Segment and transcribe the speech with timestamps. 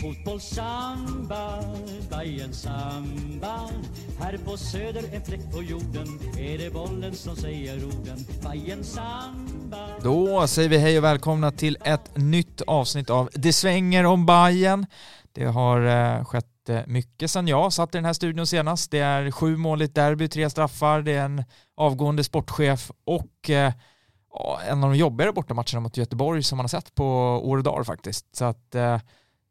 [0.00, 1.64] Fotbollssamba,
[2.10, 3.70] Bajen samba.
[4.20, 8.26] Här på söder en fläck på jorden Är det bollen som säger orden.
[8.42, 9.88] Bajen samba.
[10.02, 14.86] Då säger vi hej och välkomna till ett nytt avsnitt av Det svänger om Bajen.
[15.32, 16.55] Det har eh, skett
[16.86, 18.90] mycket sedan jag satt i den här studion senast.
[18.90, 21.44] Det är sju mål i ett derby, tre straffar, det är en
[21.76, 23.72] avgående sportchef och eh,
[24.68, 27.06] en av de jobbigare bortamatcherna mot Göteborg som man har sett på
[27.44, 28.36] år och dagar faktiskt.
[28.36, 29.00] Så att eh,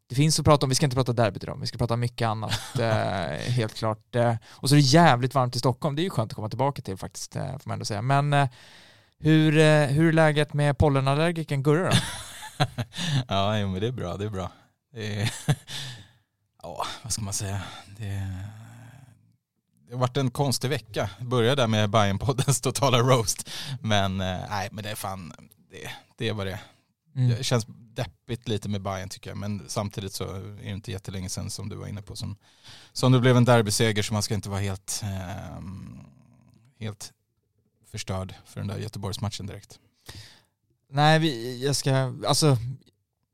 [0.08, 2.28] det finns att prata om, vi ska inte prata derbyt idag, vi ska prata mycket
[2.28, 4.16] annat eh, helt klart.
[4.48, 6.82] Och så är det jävligt varmt i Stockholm, det är ju skönt att komma tillbaka
[6.82, 8.02] till faktiskt, får man ändå säga.
[8.02, 8.48] Men
[9.18, 9.52] hur,
[9.86, 11.96] hur är läget med pollenallergiken Gurra då?
[13.28, 14.50] ja, jo, men det är bra, det är bra.
[14.92, 15.32] Det är,
[16.66, 17.62] ja, vad ska man säga?
[17.98, 18.32] Det,
[19.86, 21.10] det har varit en konstig vecka.
[21.20, 23.50] Började där med Bajen-poddens totala roast.
[23.80, 25.32] Men eh, nej, men det är fan,
[25.70, 26.60] det, det vad det.
[27.16, 27.28] Mm.
[27.28, 29.36] Det känns deppigt lite med Bayern tycker jag.
[29.36, 32.36] Men samtidigt så är det inte jättelänge sedan som du var inne på som,
[32.92, 35.62] som det blev en derbyseger så man ska inte vara helt, eh,
[36.80, 37.12] helt
[37.90, 39.78] förstörd för den där Göteborgsmatchen direkt.
[40.90, 42.58] Nej, vi, jag ska, alltså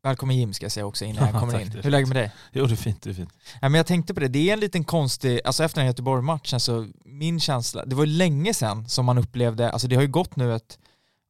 [0.04, 1.70] Välkommen Jim ska jag säga också innan jag kommer Tack, in.
[1.70, 2.32] Hur är läget med dig?
[2.52, 3.32] Jo det är fint, det är fint.
[3.62, 5.90] Nej, men jag tänkte på det, det är en liten konstig, alltså efter den här
[5.90, 10.02] Göteborg-matchen så min känsla, det var ju länge sedan som man upplevde, alltså det har
[10.02, 10.78] ju gått nu ett,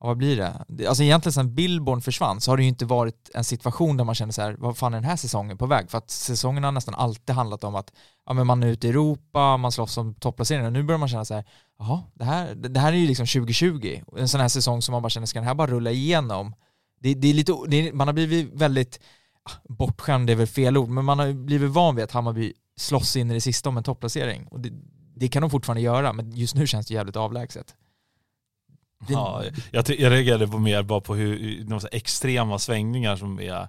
[0.00, 0.86] ja, vad blir det?
[0.88, 4.14] Alltså egentligen sedan Billborn försvann så har det ju inte varit en situation där man
[4.14, 5.90] känner så här, vad fan är den här säsongen på väg?
[5.90, 7.92] För att säsongen har nästan alltid handlat om att
[8.26, 11.08] ja, men man är ute i Europa, man slåss om topplaceringen och nu börjar man
[11.08, 11.44] känna så här,
[11.78, 15.02] jaha, det här, det här är ju liksom 2020, en sån här säsong som man
[15.02, 16.54] bara känner, ska den här bara rulla igenom?
[17.02, 19.00] Det, det är lite, det är, man har blivit väldigt,
[19.42, 23.16] ah, bortskämd är väl fel ord, men man har blivit van vid att Hammarby slåss
[23.16, 24.46] in i det sista om en topplacering.
[24.46, 24.70] Och det,
[25.16, 27.74] det kan de fortfarande göra, men just nu känns det jävligt avlägset.
[29.08, 33.68] Det- Ja, jag, jag reagerade på mer bara på hur, de extrema svängningar som är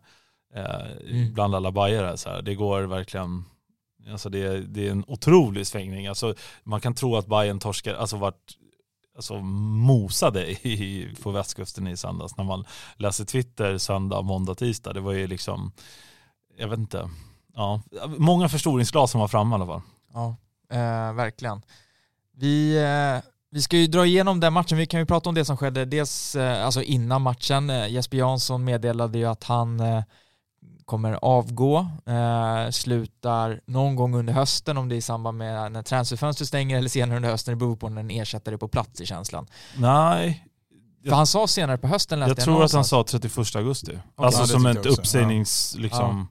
[0.56, 1.34] eh, Mm.
[1.34, 2.18] bland alla bajare.
[2.18, 2.42] Så här.
[2.42, 3.44] Det går verkligen,
[4.12, 6.08] alltså det, är- det är en otrolig svängning.
[6.08, 8.58] Alltså, man kan tro att Bayern torskar, alltså vart
[9.16, 12.66] alltså, mosade i, på västkusten i söndags när man
[12.96, 14.94] läser Twitter söndag, måndag, tisdag.
[14.94, 15.72] Det var ju liksom,
[16.58, 17.10] jag vet inte,
[17.54, 17.82] ja,
[18.18, 19.82] många förstoringsglas som var framme i alla fall.
[20.14, 20.36] Ja,
[20.72, 21.62] eh, verkligen.
[22.36, 25.46] Vi, eh, vi ska ju dra igenom den matchen, vi kan ju prata om det
[25.46, 27.70] som skedde dels eh, alltså innan matchen.
[27.70, 30.04] Eh, Jesper Jansson meddelade ju att han eh,
[30.86, 35.84] kommer avgå, eh, slutar någon gång under hösten om det är i samband med när
[35.84, 39.02] transferfönstret stänger eller senare under hösten, det beror på när en ersättare är på plats
[39.02, 39.48] i känslan.
[39.78, 40.46] Nej,
[41.04, 43.92] För han sa senare på hösten läste Jag tror att han sa 31 augusti.
[43.92, 44.02] Okej.
[44.16, 46.28] Alltså Ja, som ett jag uppsägnings, liksom.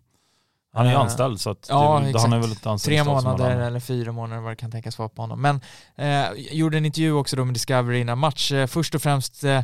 [0.73, 3.61] Han är ju Eh, anställd så att ja, det, han är väl ett tre månader
[3.61, 5.41] eller fyra månader vad det kan tänkas vara på honom.
[5.43, 5.61] Men
[5.97, 8.53] eh, gjorde en intervju också då med Discovery innan match.
[8.53, 9.63] Eh, först och främst eh,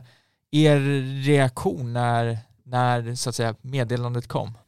[0.51, 0.79] er
[1.25, 4.59] reaktion när, när så att säga meddelandet kom.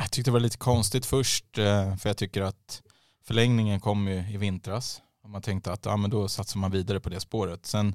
[0.00, 2.82] Jag tyckte det var lite konstigt först eh, för jag tycker att
[3.24, 5.02] förlängningen kom ju i vintras.
[5.22, 7.66] Och man tänkte att ja, men då satsar man vidare på det spåret.
[7.66, 7.88] Sen,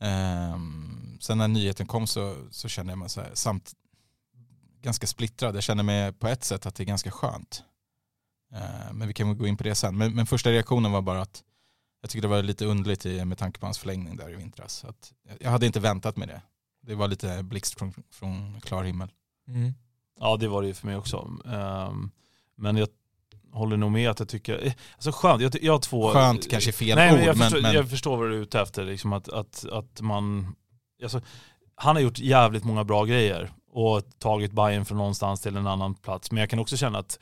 [0.00, 0.58] eh,
[1.20, 3.72] sen när nyheten kom så, så kände jag mig så här, samt
[4.82, 5.56] ganska splittrad.
[5.56, 7.62] Jag kände mig på ett sätt att det är ganska skönt.
[8.52, 9.98] Eh, men vi kan väl gå in på det sen.
[9.98, 11.42] Men, men första reaktionen var bara att
[12.00, 14.72] jag tyckte det var lite underligt i, med tanke på hans förlängning där i vintras.
[14.72, 16.42] Så att jag hade inte väntat mig det.
[16.82, 19.12] Det var lite blixt från, från klar himmel.
[19.48, 19.74] Mm.
[20.20, 21.30] Ja det var det ju för mig också.
[21.46, 22.10] Ehm,
[22.56, 22.88] men jag
[23.52, 26.10] håller nog med att jag tycker, eh, alltså skönt, jag, jag har två...
[26.12, 28.34] Skönt kanske är fel Nej, men ord, jag, men- förstår, men- jag förstår vad du
[28.36, 30.54] är ute efter, liksom att, att, att man,
[31.02, 31.20] alltså,
[31.74, 35.94] han har gjort jävligt många bra grejer och tagit Bayern från någonstans till en annan
[35.94, 36.30] plats.
[36.30, 37.18] Men jag kan också känna att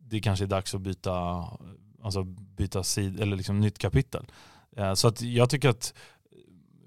[0.00, 1.44] det kanske är dags att byta,
[2.02, 4.26] alltså byta sid, eller liksom nytt kapitel.
[4.76, 5.94] Eh, Så att jag tycker att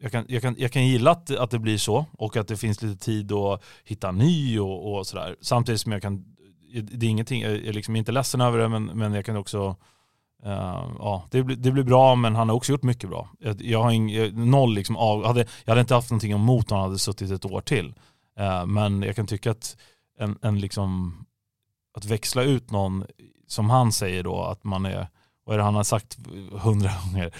[0.01, 2.57] jag kan, jag kan, jag kan gilla att, att det blir så och att det
[2.57, 5.35] finns lite tid att hitta ny och, och sådär.
[5.41, 6.25] Samtidigt som jag kan,
[6.81, 9.75] det är ingenting, jag är liksom inte ledsen över det men, men jag kan också
[10.45, 13.29] Uh, ja, det, blir- det blir bra men han har också gjort mycket bra.
[13.39, 14.11] Jag, jag har ing,
[14.51, 17.45] noll liksom av, hade, jag hade inte haft någonting emot om han hade suttit ett
[17.45, 17.93] år till.
[18.39, 19.77] Uh, men jag kan tycka att
[20.19, 21.17] en, en liksom,
[21.97, 23.05] att växla ut någon,
[23.47, 25.07] som han säger då, att man är,
[25.45, 26.17] vad är det han har sagt
[26.51, 27.31] hundra gånger,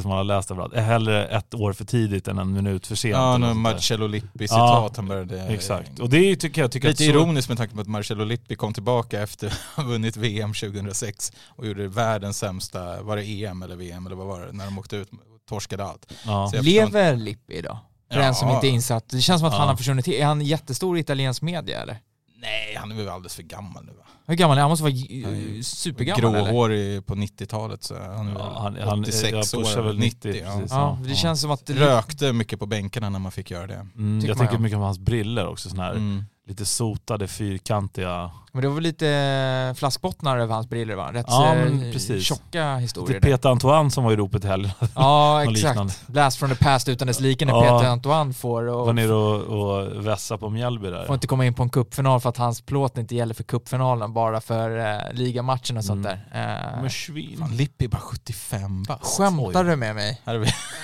[0.00, 2.94] som man har läst överallt, är hellre ett år för tidigt än en minut för
[2.94, 3.12] sent.
[3.16, 3.54] Ja, nu.
[3.54, 5.42] Marcello Lippi-citat han började...
[5.42, 8.24] Exakt, och det tycker jag tycker Lite att så- ironiskt med tanke på att Marcello
[8.24, 13.24] Lippi kom tillbaka efter att ha vunnit VM 2006 och gjorde världens sämsta, var det
[13.44, 15.18] EM eller VM eller vad var det, när de åkte ut och
[15.48, 16.12] torskade allt.
[16.26, 16.52] Ja.
[16.62, 17.78] Lever Lippi idag?
[18.12, 18.24] För Ja.
[18.24, 19.08] den som inte är insatt.
[19.08, 19.68] Det känns som att han Ja.
[19.72, 20.08] har försvunnit.
[20.08, 21.98] Är han jättestor i italiensk media eller?
[22.40, 24.02] Nej, han är väl alldeles för gammal nu va?
[24.26, 24.70] Hur gammal är han?
[24.70, 26.44] Han måste vara Han supergammal eller?
[26.46, 30.28] Gråhårig på 90-talet så han är Ja, han- han- 86 jag pushar år, väl 90,
[30.32, 30.42] 90.
[30.44, 30.52] ja.
[30.56, 30.70] precis.
[30.72, 31.16] Ja, det Ja.
[31.16, 31.70] känns som att...
[31.70, 33.74] Rökte mycket på bänkarna när man fick göra det.
[33.74, 36.24] Mm, Tycker jag man, tänker mycket på hans briller också, såna här Mm.
[36.46, 38.30] Lite sotade, fyrkantiga.
[38.52, 41.12] Men det var väl lite flaskbottnar över hans briller va?
[41.12, 42.24] Rätt Ja, eh, men precis.
[42.24, 43.14] tjocka historier.
[43.14, 43.26] Lite.
[43.30, 44.70] Peter Antoine som var i ropet i helgen.
[44.94, 45.58] Ja, exakt.
[45.58, 45.92] liknande.
[46.06, 47.78] Blast from the past utan dess like när Ja.
[47.78, 51.06] Peter Antoine får Var och nere och, och vässa på Mjällby där.
[51.06, 54.12] får inte komma in på en cupfinal för att hans plåt inte gäller för cupfinalen
[54.12, 56.18] bara för eh, ligamatchen och sånt Mm.
[56.32, 56.74] där.
[56.74, 57.36] Eh, Men svin.
[57.38, 59.18] Fan, Lippi är bara 75 bast.
[59.18, 59.70] Skämtar Oj.
[59.70, 60.20] du med mig?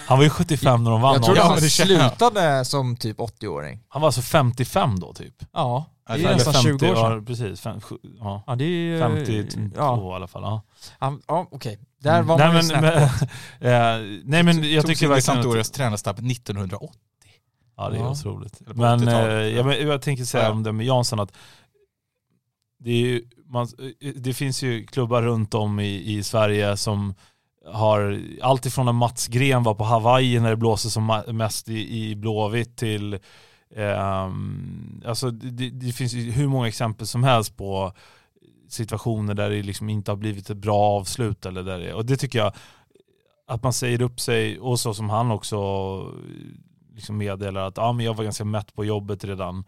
[0.07, 1.15] Han var ju 75 när de vann.
[1.15, 3.81] Jag trodde Ja, han slutade som typ 80-åring.
[3.89, 5.35] Han var alltså 55 då typ.
[5.55, 7.13] Ja, det är nästan 20 år sedan.
[7.19, 7.61] Ja, precis.
[7.61, 8.43] Fem, sju, ja.
[8.47, 8.99] Ja, det är ju...
[8.99, 10.43] 52 Ja, i alla fall.
[10.43, 10.63] Ja.
[11.27, 11.79] ja okej.
[11.99, 12.83] Där var man nej, men,
[13.61, 16.89] men, eh, nej men jag tycker verkligen att, Sampdorias tränarstab 1980.
[17.77, 18.11] Ja det är Ja.
[18.11, 18.61] otroligt.
[18.67, 19.29] Men, 80-talet.
[19.29, 21.33] eh, jag, jag tänker säga om det med Jansson att
[22.79, 23.69] det, är ju, man,
[24.17, 27.15] det finns ju klubbar runt om i, i Sverige som
[27.67, 32.11] har allt ifrån när Mats Gren var på Hawaii när det blåser som mest i,
[32.11, 33.19] i Blåvitt till
[33.77, 37.93] ehm, alltså det, det finns hur många exempel som helst på
[38.69, 42.17] situationer där det liksom inte har blivit ett bra avslut eller där det, och det
[42.17, 42.53] tycker jag
[43.47, 45.59] att man säger upp sig och så som han också
[46.95, 49.65] liksom meddelar att ah, men jag var ganska mätt på jobbet redan,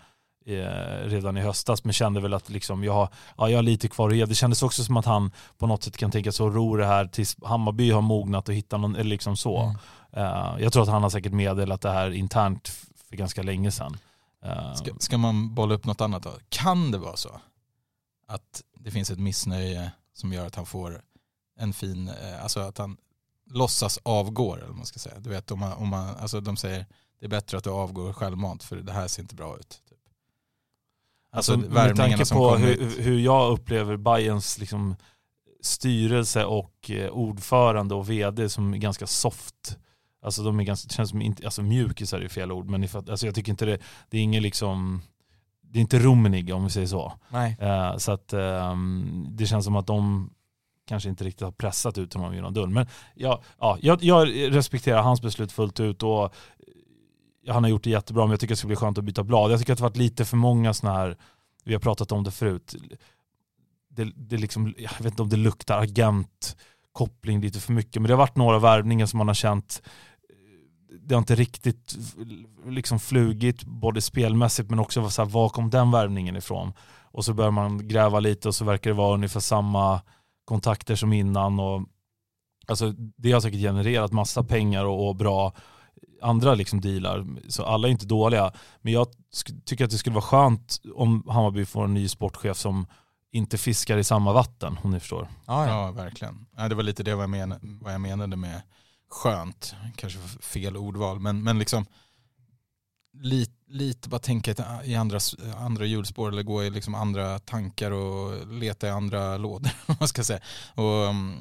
[0.47, 3.89] eh, redan i höstas men kände väl att liksom, jag, har- ja, jag har lite
[3.89, 4.25] kvar att ge.
[4.27, 6.87] Det kändes också som att han på något sätt kan tänka sig att ro det
[6.87, 9.59] här tills Hammarby har mognat och hittat någon, eller liksom så.
[9.63, 9.77] Mm.
[10.13, 12.73] Eh, jag tror att han har säkert meddelat det här internt
[13.09, 13.97] för ganska länge sedan.
[14.45, 16.33] Eh, Ska, ska man bolla upp något annat då?
[16.49, 17.41] Kan det vara så
[18.27, 21.03] att det finns ett missnöje som gör att han får
[21.59, 22.97] en fin, eh, alltså att han
[23.51, 25.19] låtsas avgår eller vad man ska säga.
[25.19, 26.87] Du vet om man, om man alltså de säger
[27.21, 29.69] det är bättre att du avgår självmant för det här ser inte bra ut.
[29.89, 29.99] Typ.
[31.31, 34.97] Alltså, Alltså, med tanke på hur, hur jag upplever Bayerns liksom
[35.63, 39.79] styrelse och eh, ordförande och vd som är ganska soft.
[40.25, 43.11] Alltså de är ganska, det känns som inte, alltså mjukisar är fel ord, men ifall,
[43.11, 43.79] alltså jag tycker inte det,
[44.11, 45.03] det är inget liksom,
[45.61, 47.13] det är inte Rummenigge om vi säger så.
[47.29, 47.57] Nej.
[47.61, 50.31] Eh, så att ehm, det känns som att de
[50.89, 52.73] kanske inte riktigt har pressat ut honom genom dörren.
[52.73, 56.35] Men ja, ja, jag, jag respekterar hans beslut fullt ut och
[57.49, 59.53] han har gjort det jättebra men jag tycker det ska bli skönt att byta blad.
[59.53, 61.17] Jag tycker att det varit lite för många sådana här,
[61.65, 62.75] vi har pratat om det förut,
[63.89, 68.13] det, det liksom, jag vet inte om det luktar agentkoppling lite för mycket men det
[68.13, 69.83] har varit några värvningar som man har känt
[71.03, 71.97] det har inte riktigt
[72.67, 76.73] liksom flugit både spelmässigt men också så här, var kom den värvningen ifrån?
[77.03, 80.01] Och så börjar man gräva lite och så verkar det vara ungefär samma
[80.45, 81.61] kontakter som innan.
[81.61, 81.83] Och,
[82.67, 85.53] alltså, det har säkert genererat massa pengar och, och bra
[86.23, 87.27] andra liksom dealar.
[87.49, 88.53] Så alla är inte dåliga.
[88.83, 92.57] Men jag sk- tycker att det skulle vara skönt om Hammarby får en ny sportchef
[92.57, 92.87] som
[93.33, 95.29] inte fiskar i samma vatten om ni förstår.
[95.47, 95.73] Ja, ja.
[95.87, 96.47] Ja, verkligen.
[96.57, 98.63] Ja, det var lite det vad jag, menade, vad jag menade med
[99.15, 99.75] skönt.
[99.97, 101.87] Kanske fel ordval, men, men liksom
[103.13, 105.19] lite, lite bara tänka i andra,
[105.57, 109.71] andra hjulspår eller gå i liksom andra tankar och leta i andra lådor.
[110.01, 110.41] man ska säga.
[110.75, 111.39] Och, mm,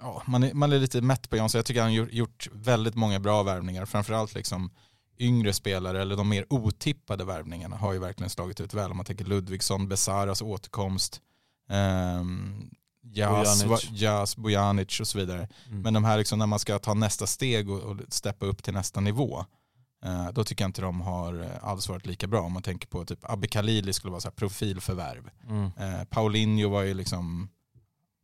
[0.00, 1.58] ja, man, är, man är lite mätt på Jansson.
[1.58, 3.86] Jag tycker han har gjort, gjort väldigt många bra värvningar.
[3.86, 4.70] Framförallt liksom
[5.18, 8.90] yngre spelare eller de mer otippade värvningarna har ju verkligen slagit ut väl.
[8.90, 11.20] Om man tänker Ludvigsson, Besaras återkomst,
[11.68, 12.70] ehm,
[13.02, 13.90] Jas, Bojanic.
[13.90, 15.48] Jas, Bojanic och så vidare.
[15.66, 15.82] Mm.
[15.82, 18.74] Men de här liksom när man ska ta nästa steg och, och steppa upp till
[18.74, 19.44] nästa nivå,
[20.04, 22.40] eh, då tycker jag inte de har eh, alls varit lika bra.
[22.40, 25.30] Om man tänker på typ Abbe Khalili skulle vara så här profilförvärv.
[25.48, 25.70] Mm.
[25.76, 27.48] Eh, Paulinho var ju liksom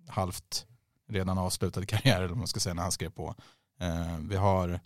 [0.09, 0.66] halvt
[1.09, 3.35] redan avslutad karriär eller vad man ska säga när han skrev på.
[3.81, 4.81] Eh, vi har,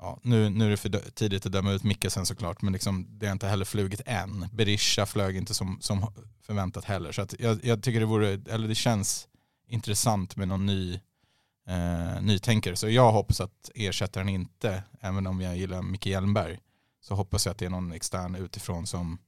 [0.00, 3.26] ja, nu, nu är det för tidigt att döma ut Mikkelsen såklart, men liksom, det
[3.26, 4.48] har inte heller flugit än.
[4.52, 7.12] Berisha flög inte som, som förväntat heller.
[7.12, 9.28] Så jag, jag tycker det vore, eller det känns
[9.68, 11.00] intressant med någon ny
[11.68, 12.76] eh, nytänkare.
[12.76, 16.58] Så jag hoppas att ersättaren inte, även om jag gillar Micke Hjelmberg,
[17.00, 19.18] så hoppas jag att det är någon extern utifrån som,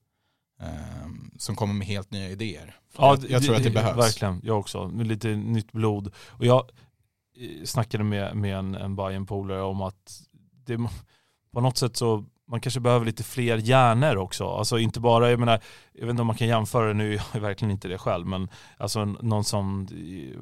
[0.61, 1.08] eh,
[1.38, 2.76] som kommer med helt nya idéer.
[2.99, 3.99] jag, jag tror att det behövs.
[3.99, 4.88] Verkligen, jag också.
[4.88, 6.12] Med lite nytt blod.
[6.26, 6.70] Och jag
[7.37, 10.23] eh, snackade med, med en, en bayern polare om att
[10.66, 10.88] det,
[11.52, 14.49] på något sätt så man kanske behöver lite fler hjärnor också.
[14.49, 15.61] Alltså inte bara, jag menar,
[15.92, 18.26] jag vet inte om man kan jämföra det nu, jag är verkligen inte det själv,
[18.26, 20.40] men alltså någon som eh,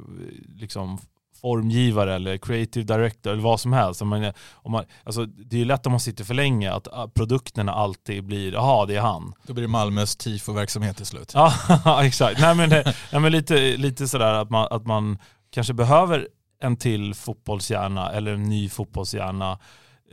[0.60, 0.98] liksom
[1.40, 4.02] formgivare eller creative director eller vad som helst.
[4.02, 6.88] Om man, om man, alltså, det är ju lätt om man sitter för länge att
[6.92, 9.34] ah, produkterna alltid blir, jaha det är han.
[9.46, 11.32] Då blir det Malmös tifo-verksamhet till slut.
[11.84, 12.40] Ja, exakt.
[12.40, 12.68] Nej, men,
[13.12, 15.18] nej, men lite, lite sådär att man, att man
[15.50, 16.28] kanske behöver
[16.60, 19.58] en till fotbollshjärna eller en ny fotbollshjärna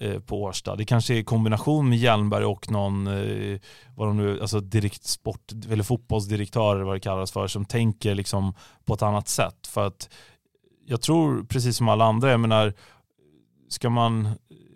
[0.01, 0.75] Eh, på Årsta.
[0.75, 3.59] Det kanske är i kombination med Hjelmberg och någon, eh,
[3.95, 8.15] vad de nu, alltså direkt sport, eller fotbollsdirektör eller vad det kallas för, som tänker
[8.15, 8.53] liksom
[8.85, 9.67] på ett annat sätt.
[9.67, 10.09] För att
[10.85, 12.73] jag tror, precis som alla andra, jag menar,
[13.69, 14.31] ska man eh,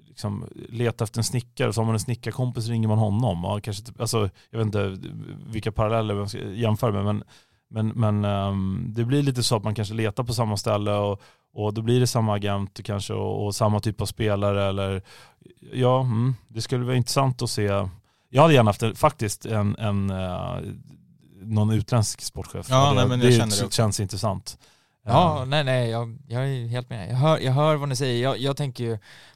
[0.08, 3.42] liksom leta efter en snickare så har man en snickarkompis ringer man honom.
[3.44, 4.98] Ja, kanske, alltså, jag vet inte
[5.48, 7.24] vilka paralleller man ska jämföra med men,
[7.70, 11.22] men, men um, det blir lite så att man kanske letar på samma ställe och,
[11.54, 15.02] och då blir det samma agent kanske och, och samma typ av spelare eller
[15.74, 17.88] ja, mm, det skulle vara intressant att se.
[18.30, 20.60] Jag hade gärna haft faktiskt en, en uh,
[21.42, 22.68] någon utländsk sportchef.
[22.70, 24.58] Ja, det, nej, men jag det, känner det känns intressant.
[25.08, 27.10] Ja, Um, nej, nej, jag, jag är helt med.
[27.10, 28.24] Jag hör, jag hör vad ni säger.
[28.24, 28.90] Jag, jag tänker ju,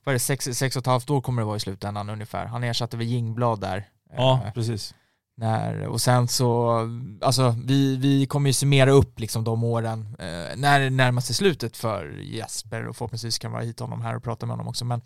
[0.03, 2.45] vad är det, sex, sex och ett halvt år kommer det vara i slutändan ungefär.
[2.45, 3.87] Han ersatte väl Jingblad där.
[4.17, 4.95] ja, Eh, precis
[5.39, 6.79] när, och sen så,
[7.21, 11.35] alltså vi, vi kommer ju summera upp liksom de åren eh, när det närmar sig
[11.35, 14.85] slutet för Jesper och förhoppningsvis kan vi hit honom här och prata med honom också.
[14.85, 15.01] Men,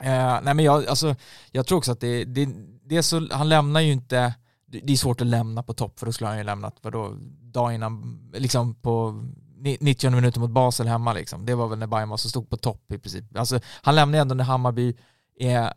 [0.00, 1.16] eh, nej men jag, alltså,
[1.50, 2.48] jag tror också att det, det,
[2.84, 4.34] det är så, han lämnar ju inte,
[4.66, 7.74] det är svårt att lämna på topp för då skulle han ju lämnat, vadå, dag
[7.74, 9.24] innan, liksom på
[9.80, 11.46] 90 minuter mot Basel hemma liksom.
[11.46, 13.24] Det var väl när Bayern var så stod på topp i princip.
[13.36, 14.96] Alltså, han lämnar ju ändå när Hammarby
[15.38, 15.72] är,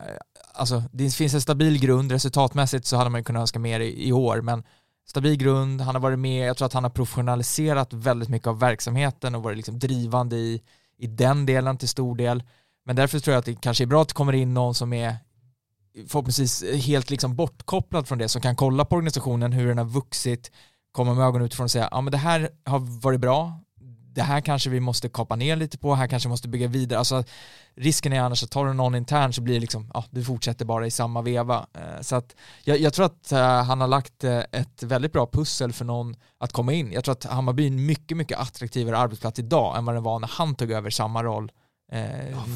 [0.54, 4.08] alltså det finns en stabil grund, resultatmässigt så hade man ju kunnat önska mer i,
[4.08, 4.64] i år, men
[5.08, 8.60] stabil grund, han har varit med, jag tror att han har professionaliserat väldigt mycket av
[8.60, 10.62] verksamheten och varit liksom drivande i,
[10.98, 12.44] i den delen till stor del.
[12.86, 14.94] Men därför tror jag att det kanske är bra att det kommer in någon som
[14.94, 15.16] är
[16.08, 20.52] förhoppningsvis helt liksom bortkopplad från det, som kan kolla på organisationen, hur den har vuxit,
[20.92, 23.60] komma med ögonen utifrån och säga, ja men det här har varit bra,
[24.20, 27.00] det här kanske vi måste kapa ner lite på, här kanske vi måste bygga vidare.
[27.00, 27.24] Alltså,
[27.76, 30.66] risken är annars att tar du någon intern så blir det liksom, ja, du fortsätter
[30.66, 31.66] bara i samma veva.
[31.74, 35.28] Eh, Så att jag, jag tror att eh, han har lagt eh, ett väldigt bra
[35.32, 36.92] pussel för någon att komma in.
[36.92, 40.20] Jag tror att Hammarby är en mycket, mycket attraktivare arbetsplats idag än vad den var
[40.20, 41.52] när han tog över samma roll.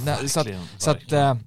[0.06, 1.38] När- så att, så att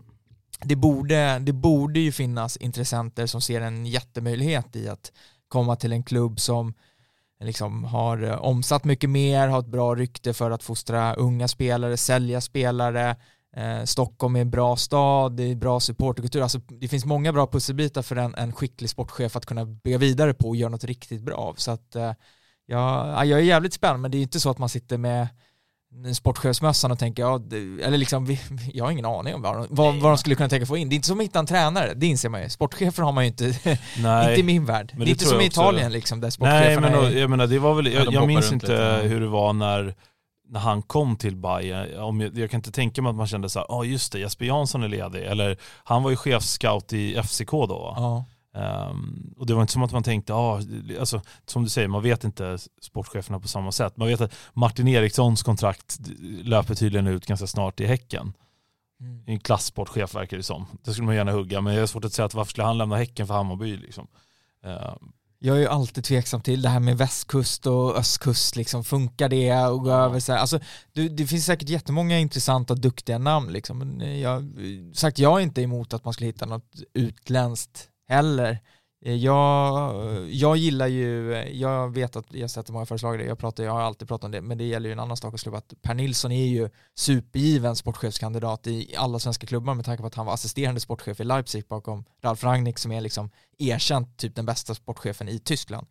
[0.61, 5.13] det, borde, det borde ju finnas intressenter som ser en jättemöjlighet i att
[5.49, 6.75] komma till en klubb som
[7.41, 11.97] liksom har eh, omsatt mycket mer, har ett bra rykte för att fostra unga spelare,
[11.97, 13.17] sälja spelare.
[13.57, 16.43] Eh, Stockholm är en bra stad, det är bra supporterkultur.
[16.43, 20.35] Alltså, det finns många bra pusselbitar för en, en skicklig sportchef att kunna bygga vidare
[20.35, 21.55] på och göra något riktigt bra av.
[21.55, 22.13] Så att, eh,
[22.67, 25.29] ja, ja, jag är jävligt spänd, men det är inte så att man sitter med
[26.15, 28.41] sportchefsmössan och tänker, ja, det, eller liksom, vi,
[28.73, 30.89] jag har ingen aning om vad, vad, vad de skulle kunna tänka få in.
[30.89, 32.49] Det är inte som att hitta en tränare, det inser man ju.
[32.49, 33.45] Sportchefer har man ju inte,
[33.99, 34.29] Nej.
[34.29, 34.93] inte i min värld.
[34.93, 35.45] Men det är inte som i.
[35.47, 37.11] Italien liksom, där Nej sportcheferna men då, är...
[37.11, 39.95] jag menar det var väl, Ja, jag, jag minns inte lite, hur det var när,
[40.49, 42.01] när han kom till Bayern.
[42.01, 44.19] Om jag, jag kan inte tänka mig att man kände så här, ja just det,
[44.19, 45.23] Jesper Jansson är ledig.
[45.23, 47.95] Eller han var ju chefscout i FCK då.
[47.97, 48.25] Ja.
[48.57, 50.61] Ehm, och det var inte som att man tänkte, ja,
[51.01, 53.97] alltså, som du säger, man vet inte sportcheferna på samma sätt.
[53.97, 56.01] Man vet att Martin Erikssons kontrakt
[56.43, 58.33] löper tydligen ut ganska snart i Häcken.
[59.01, 59.23] Mm.
[59.27, 60.67] En klassportchef verkar det som.
[60.83, 62.79] Det skulle man gärna hugga, men jag har svårt att säga att varför skulle han
[62.79, 64.07] lämna Häcken för Hammarby liksom.
[64.65, 69.29] Ehm, Jag är ju alltid tveksam till det här med västkust och östkust, liksom, funkar
[69.29, 70.39] det och gå över så här.
[70.39, 70.61] Alltså,
[70.93, 73.79] du, det finns säkert jättemånga intressanta duktiga namn liksom.
[73.79, 74.53] Men jag,
[74.95, 78.59] sagt, jag är inte emot att man skulle hitta något utländskt heller.
[79.05, 83.39] Eh, jag, jag gillar ju, eh, jag vet att jag har sett många förslag jag,
[83.39, 85.55] pratar, jag har alltid pratat om det, men det gäller ju en annan sak att
[85.55, 90.15] att Per Nilsson är ju supergiven sportchefskandidat i alla svenska klubbar med tanke på att
[90.15, 94.47] han var assisterande sportchef i Leipzig bakom Ralf Rangnick som är liksom erkänt typ den
[94.47, 95.87] bästa sportchefen i Tyskland.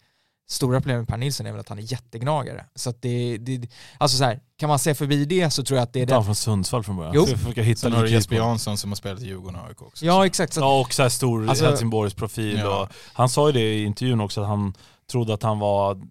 [0.48, 2.66] Stora problemet med Per Nilsson är väl att han är jättegnagare.
[2.75, 5.84] Så att det, det alltså så här, kan man se förbi det så tror jag
[5.84, 6.25] att det är Inte han det.
[6.25, 7.14] från Sundsvall från början.
[7.16, 7.25] Jo.
[7.25, 10.06] Så hitta Sen har du Jesper Jansson som har spelat i Djurgården och AIK också.
[10.06, 10.54] Ja exakt.
[10.54, 12.58] Så att, Ja och så här stor Alltså- Helsingborgsprofil.
[12.60, 12.82] Ja.
[12.82, 14.74] Och han sa ju det i intervjun också att han
[15.12, 16.02] trodde att han var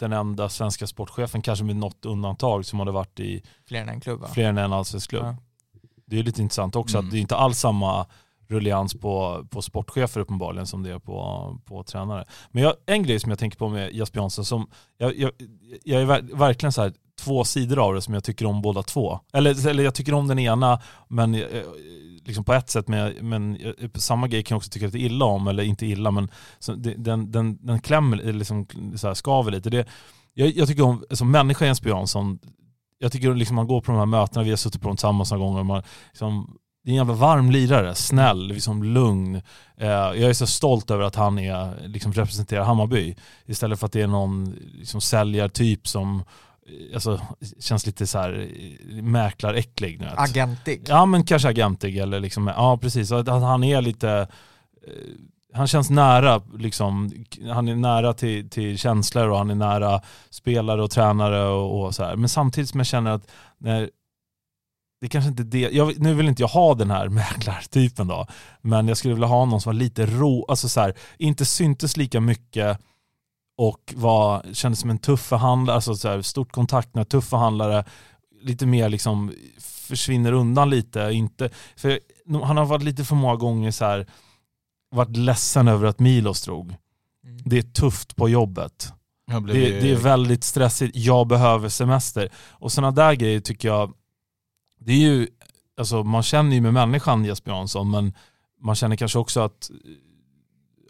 [0.00, 4.00] den enda svenska sportchefen, kanske med något undantag, som hade varit i fler än en
[4.00, 4.28] klubb va?
[4.34, 5.24] fler än en allsvensk klubb.
[5.24, 5.36] Ja.
[6.06, 7.06] Det är lite intressant också Mm.
[7.08, 8.06] att det är inte alls samma
[8.50, 12.24] rullians på, på sportchefer uppenbarligen som det är på, på tränare.
[12.50, 14.66] Men jag, en grej som jag tänker på med Jesper Jansson, som
[14.98, 15.30] jag, jag,
[15.84, 19.20] jag är verkligen så här, två sidor av det som jag tycker om båda två.
[19.32, 21.42] Eller, eller jag tycker om den ena, men eh,
[22.24, 23.58] liksom på ett sätt, men, men
[23.94, 27.32] samma grej kan jag också tycka lite illa om, eller inte illa, men så den,
[27.32, 28.66] den, den klämmer, liksom
[28.96, 29.70] så här, skaver lite.
[29.70, 29.88] Det,
[30.34, 32.38] jag, jag tycker om, som människa Jesper Jansson,
[32.98, 35.30] jag tycker liksom man går på de här mötena, vi har suttit på dem tillsammans
[35.30, 39.42] några gånger, man, liksom, det är en jävla varm lirare, snäll, liksom lugn.
[39.76, 43.16] Eh, jag är så stolt över att han är, liksom, representerar Hammarby.
[43.46, 46.24] Istället för att det är någon liksom, säljartyp som
[46.66, 47.20] eh, alltså,
[47.60, 48.48] känns lite så här
[48.90, 50.00] eh, mäklaräcklig.
[50.00, 50.08] nu.
[50.16, 50.84] Agentig.
[50.88, 53.12] Ja men kanske agentig eller liksom, ja precis.
[53.12, 54.28] Att han är lite,
[55.54, 60.82] han känns nära liksom, han är nära till, till känslor och han är nära spelare
[60.82, 62.16] och tränare och, och så här.
[62.16, 63.90] Men samtidigt som jag känner att när
[65.00, 68.26] det kanske inte det, jag, nu vill inte jag ha den här mäklartypen då,
[68.60, 71.96] men jag skulle vilja ha någon som var lite rå, alltså så här, inte syntes
[71.96, 72.78] lika mycket
[73.56, 77.84] och var, kändes som en tuff förhandlare, alltså så här, stort kontaktnät, tuff förhandlare,
[78.42, 81.00] lite mer liksom försvinner undan lite.
[81.12, 82.00] Inte, för
[82.44, 84.06] han har varit lite för många gånger så här,
[84.90, 86.76] varit ledsen över att Milos drog.
[87.24, 87.42] Mm.
[87.44, 88.92] Det är tufft på jobbet.
[89.46, 92.28] Det, det är väldigt stressigt, jag behöver semester.
[92.34, 93.92] Och sådana där grejer tycker jag,
[94.80, 95.26] det är ju,
[95.76, 98.12] alltså man känner ju med människan Jesper Jansson, men
[98.62, 99.70] man känner kanske också att,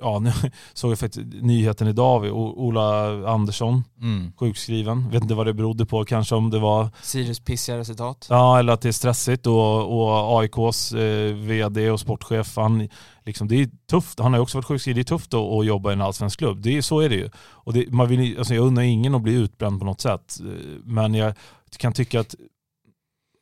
[0.00, 0.32] ja nu
[0.74, 4.32] såg jag faktiskt nyheten idag, O- Ola Andersson Mm.
[4.36, 5.10] sjukskriven.
[5.10, 8.26] Vet inte vad det berodde på, kanske om det var, Sirius pissiga resultat.
[8.30, 12.88] ja eller att det är stressigt och, och AIKs eh, vd och sportchef, han,
[13.26, 15.66] liksom, det är tufft, han har ju också varit sjukskriven, det är tufft att, att
[15.66, 16.62] jobba i en allsvensk klubb.
[16.62, 17.30] Det är, så är det ju.
[17.36, 20.36] Och det, man vill, alltså jag undrar ingen att bli utbränd på något sätt.
[20.40, 20.46] Eh,
[20.84, 21.34] Men jag
[21.76, 22.34] kan tycka att,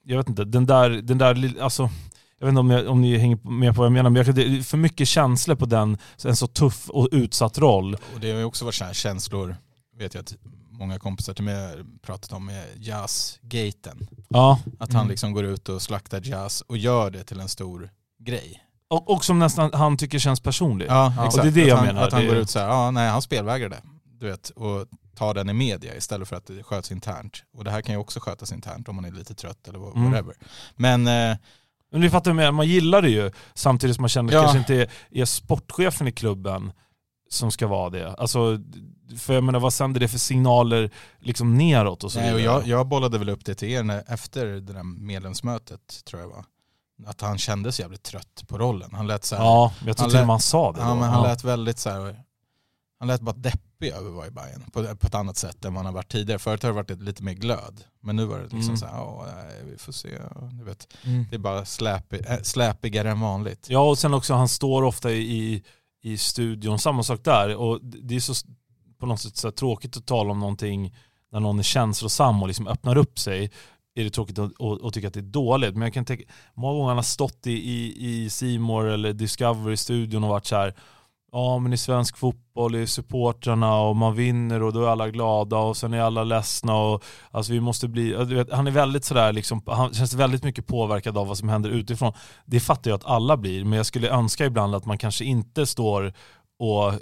[0.08, 1.90] jag vet inte, den där, den där alltså,
[2.38, 4.34] jag vet inte om, jag, om ni hänger med på vad jag menar, men jag,
[4.34, 7.94] det är för mycket känslor på den, en så tuff och utsatt roll.
[8.14, 9.56] Och det har ju också varit så här känslor,
[9.98, 10.34] vet jag att
[10.70, 14.08] många kompisar till mig har pratat om med jazzgaten.
[14.28, 15.10] Ja, Att han Mm.
[15.10, 17.90] liksom går ut och slaktar jazz och gör det till en stor
[18.24, 18.62] grej.
[18.90, 20.88] och, och som nästan han tycker känns personligt.
[20.88, 21.46] Ja, Ja, exakt.
[21.46, 22.02] och det är det att jag han, menar.
[22.06, 23.76] Att han Det- går ut så här, ja nej han spelvägrade.
[24.18, 27.42] Du vet, och tar den i media istället för att det sköts internt.
[27.52, 30.10] Och det här kan ju också skötas internt om man är lite trött eller Mm.
[30.10, 30.34] whatever.
[30.76, 31.36] Men eh,
[31.90, 34.40] Men ni fattar med, man gillar det ju samtidigt som man känner att Ja.
[34.40, 36.72] det kanske inte är, är sportchefen i klubben
[37.30, 38.14] som ska vara det.
[38.14, 38.58] Alltså,
[39.18, 42.66] för jag menar vad sänder det för signaler liksom neråt och så nej, och jag,
[42.66, 46.44] jag bollade väl upp det till er när, efter det där medlemsmötet tror jag var.
[47.06, 48.90] Att han kändes jävligt trött på rollen.
[48.92, 50.94] Han lät så här, Ja, jag tror till och med han sa det Ja, då.
[50.94, 51.28] men han Ja.
[51.28, 52.16] lät väldigt så här,
[52.98, 55.74] han lät bara deppig över att vara i Bayern på, på ett annat sätt än
[55.74, 56.38] vad han har varit tidigare.
[56.38, 57.84] Förut har det varit lite mer glöd.
[58.00, 58.76] Men nu var det liksom Mm.
[58.76, 60.08] så här, ja nej, vi får se.
[60.52, 61.26] Du vet, Mm.
[61.30, 63.66] det är bara släpig, äh, släpigare än vanligt.
[63.70, 65.62] Ja, och sen också han står ofta i,
[66.02, 67.56] i studion, samma sak där.
[67.56, 68.34] Och det är så
[69.00, 70.94] på något sätt så tråkigt att tala om någonting
[71.32, 73.50] när någon är känslosam och liksom öppnar upp sig.
[73.94, 75.72] Är det tråkigt att, att, att tycka att det är dåligt.
[75.74, 77.94] Men jag kan tänka, många gånger han har stått i, i,
[78.24, 80.74] i C More eller Discovery-studion och varit så här
[81.32, 85.56] Ja men i svensk fotboll är supportrarna och man vinner och då är alla glada
[85.56, 89.04] och sen är alla ledsna och alltså vi måste bli, du vet, han är väldigt
[89.04, 92.12] sådär liksom, han känns väldigt mycket påverkad av vad som händer utifrån.
[92.44, 95.66] Det fattar jag att alla blir, men jag skulle önska ibland att man kanske inte
[95.66, 96.12] står
[96.58, 96.98] och eh,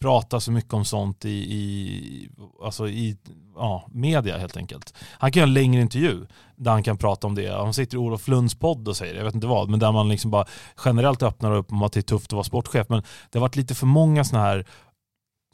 [0.00, 2.30] pratar så mycket om sånt i, i,
[2.62, 3.16] alltså i
[3.56, 4.94] ja, media helt enkelt.
[5.18, 7.52] Han kan göra en längre intervju där han kan prata om det.
[7.52, 9.92] Han sitter i Olof Lunds podd och säger det, jag vet inte vad, men där
[9.92, 10.46] man liksom bara
[10.84, 12.86] generellt öppnar upp om att det är tufft att vara sportchef.
[12.88, 14.66] Men det har varit lite för många sådana här,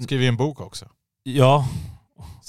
[0.02, 0.86] Skriver en bok också.
[1.22, 1.68] ja,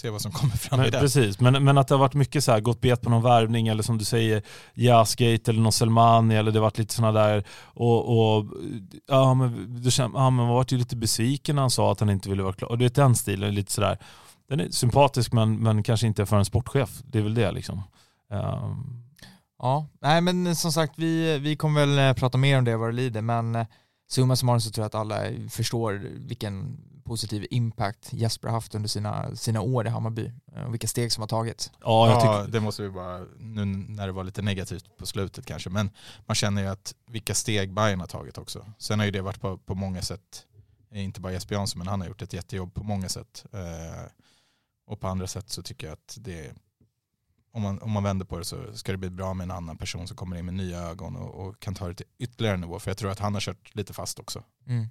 [0.04, 1.02] Se vad som kommer fram men, i den.
[1.02, 3.68] precis, men, men att det har varit mycket så här, gått bet på någon värvning
[3.68, 7.44] eller som du säger, Jazzgate eller någon Selmani eller det har varit lite sådana där
[7.64, 8.46] och, och
[9.08, 12.00] ja men du känner, ja men man vart ju lite besviken när han sa att
[12.00, 12.70] han inte ville vara klar.
[12.70, 13.98] Och det är den stilen, lite sådär.
[14.50, 17.02] Den är sympatisk men, men kanske inte för en sportchef.
[17.04, 17.84] Det är väl det liksom.
[18.32, 19.04] Ehm,
[19.60, 22.90] Ja, nej men som sagt vi, vi kommer väl eh, prata mer om det vad
[22.90, 23.68] det lider men eh,
[24.12, 28.90] summa summarum så tror jag att alla förstår vilken positiv impact Jesper har haft under
[28.90, 31.72] sina, sina år i Hammarby eh, och vilka steg som har tagits.
[31.82, 35.06] ja, jag Ja, tycker, det måste vi bara, nu när det var lite negativt på
[35.06, 35.90] slutet kanske, men
[36.26, 38.66] man känner ju att vilka steg Bayern har tagit också.
[38.78, 40.46] Sen har ju det varit på, på många sätt,
[40.94, 43.46] inte bara Jesper Jansson, men han har gjort ett jättejobb på många sätt.
[43.54, 44.10] Eh,
[44.88, 46.52] och på andra sätt så tycker jag att det,
[47.54, 49.78] om man, om man vänder på det så ska det bli bra med en annan
[49.78, 52.80] person som kommer in med nya ögon och, och kan ta det till ytterligare nivå.
[52.80, 54.44] För jag tror att han har kört lite fast också.
[54.68, 54.88] Mm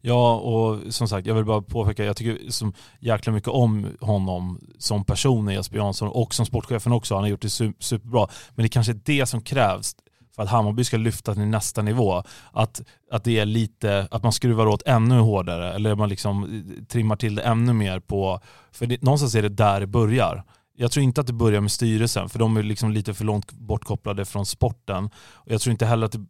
[0.00, 4.60] ja, och som sagt, jag vill bara påpeka, jag tycker som jäkla mycket om honom
[4.78, 7.14] som person i Jesper Jansson och som sportchefen också.
[7.14, 8.28] Han har gjort det superbra.
[8.54, 9.94] Men det kanske är det som krävs
[10.34, 12.22] för att Hammarby ska lyfta till nästa nivå.
[12.52, 16.84] Att, att det är lite, att man skruvar åt ännu hårdare eller man liksom eh,
[16.84, 18.40] trimmar till det ännu mer på,
[18.72, 20.44] för det, någonstans är det där det börjar.
[20.76, 23.52] Jag tror inte att det börjar med styrelsen för de är liksom lite för långt
[23.52, 25.04] bortkopplade från sporten.
[25.32, 26.26] Och jag tror inte heller att det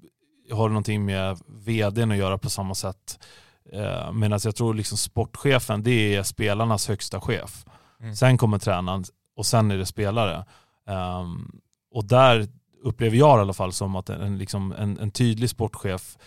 [0.50, 3.18] har någonting med vdn att göra på samma sätt.
[3.72, 7.64] Eh, Medan jag tror liksom sportchefen, det är spelarnas högsta chef.
[8.00, 8.16] Mm.
[8.16, 9.04] Sen kommer tränaren
[9.36, 10.44] och sen är det spelare.
[10.86, 12.48] Ehm, och där
[12.82, 16.18] upplever jag i alla fall som att en, liksom en, en tydlig sportchef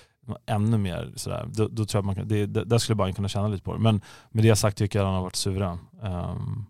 [0.45, 3.27] ännu mer sådär, då, då tror jag man kan, det, det, där skulle Bayern kunna
[3.27, 3.79] känna lite på det.
[3.79, 5.79] Men med det sagt tycker jag att han har varit suverän.
[6.03, 6.65] Ehm,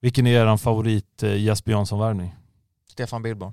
[0.00, 2.34] vilken är er favorit eh, Jesper Jansson-värvning?
[2.88, 3.52] Stefan Billborn.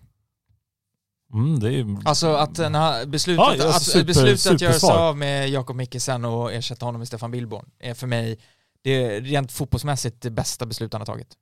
[1.34, 5.18] Mm, är, Alltså att när beslutet, Ja, alltså att, super- beslutet att göra sig av
[5.18, 8.40] med Jakob Mikkesen och ersätta honom med Stefan Billborn är för mig
[8.82, 11.38] det är rent fotbollsmässigt det bästa beslut han har tagit.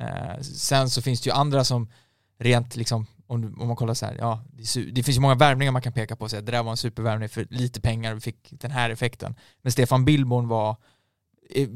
[0.00, 1.88] Eh, sen så finns det ju andra som
[2.38, 5.72] rent liksom om, om man kollar så här, ja, det, det finns ju många värvningar
[5.72, 8.16] man kan peka på och säga det där var en supervärvning för lite pengar och
[8.16, 9.34] vi fick den här effekten.
[9.62, 10.76] Men Stefan Billborn var,
[11.50, 11.68] eh,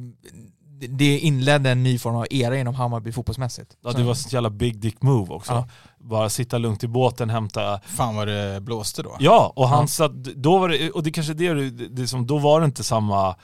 [0.89, 3.77] det inledde en ny form av era inom Hammarby fotbollsmässigt.
[3.83, 5.53] Ja, Så- det var ett jävla big dick move också.
[5.53, 5.69] Ja.
[5.99, 7.81] Bara sitta lugnt i båten, hämta...
[7.81, 9.17] Fan vad det blåste då.
[9.21, 9.87] Ja, och han Ja.
[9.87, 12.65] satt, då var det, och det kanske är det, det, det som, då var det
[12.67, 13.37] inte samma,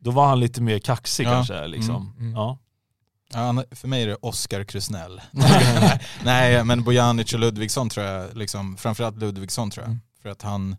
[0.00, 1.30] då var han lite mer kaxig Ja.
[1.30, 1.96] kanske liksom.
[1.96, 2.32] Mm, mm.
[2.34, 2.58] Ja.
[3.32, 5.20] Ja, för mig är det Oskar Krusnell.
[6.24, 9.90] Nej men Bojanic och Ludvigsson tror jag, liksom, framförallt Ludvigsson tror jag.
[9.90, 10.00] Mm.
[10.22, 10.76] För att han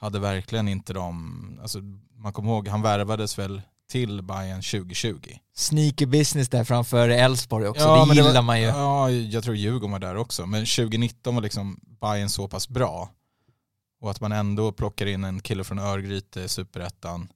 [0.00, 1.78] hade verkligen inte de, alltså,
[2.16, 5.18] man kommer ihåg, han värvades väl till Bayern 2020.
[5.54, 8.66] Sneaky business där framför Elfsborg också, Ja, det gillar var, man ju.
[8.66, 10.46] Ja, jag tror Djurgården var där också.
[10.46, 13.10] Men 2019 var liksom Bayern så pass bra.
[14.00, 17.28] Och att man ändå plockar in en kille från Örgryte, superettan.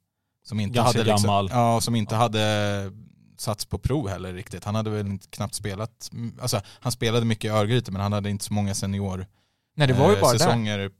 [0.45, 1.49] Som inte Ganska hade liksom, gammal.
[1.53, 2.19] Ja, som inte Ja.
[2.19, 2.91] hade
[3.37, 4.63] satts på prov heller riktigt.
[4.63, 8.29] Han hade väl inte knappt spelat, alltså han spelade mycket i Örgryte men han hade
[8.29, 9.27] inte så många senior
[9.75, 10.91] Nej det var ju eh, bara där.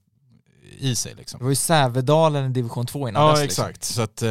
[0.77, 1.37] I sig liksom.
[1.37, 3.65] Det var ju Sävedalen i division 2 innan Ja dess, liksom.
[3.65, 4.27] exakt, så att, eh,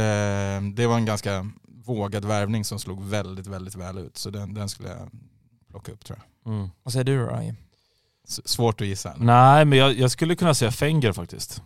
[0.75, 1.51] det var en ganska
[1.85, 4.17] vågad värvning som slog väldigt, väldigt väl ut.
[4.17, 5.11] Så den, den skulle jag
[5.71, 6.53] plocka upp tror jag.
[6.53, 6.69] Mm.
[6.83, 7.41] Vad säger du då?
[8.29, 9.15] S- Svårt att gissa.
[9.19, 11.63] Nej, men jag, jag skulle kunna säga Fenger faktiskt.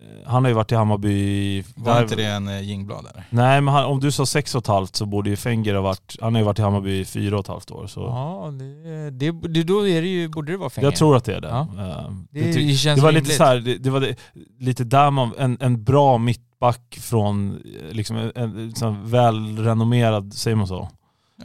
[0.00, 1.62] Eh, Han har ju varit i Hammarby...
[1.76, 3.24] Var där- inte det en eh, Jingblad eller?
[3.30, 5.82] Nej, men han, om du sa sex och ett halvt så borde ju Fenger ha
[5.82, 6.16] varit...
[6.20, 7.86] Han har ju varit i Hammarby i fyra och ett halvt år.
[7.86, 10.86] Så Ja, det, det, det, då är det ju, borde det vara Fenger.
[10.88, 11.48] jag tror att det är det.
[11.48, 11.60] Ja.
[11.60, 13.24] Eh, det, det, känns det var rimligt.
[13.24, 14.16] lite så här, det, det var det,
[14.58, 20.66] lite där man, en, en bra mittback från, liksom en, en sån välrenommerad, säger man
[20.66, 20.88] så?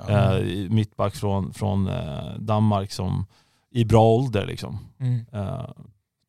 [0.07, 0.37] Ja.
[0.37, 3.25] Eh, mittback från, från eh, Danmark som
[3.71, 4.79] i bra ålder liksom.
[4.99, 5.25] Mm.
[5.33, 5.65] Eh,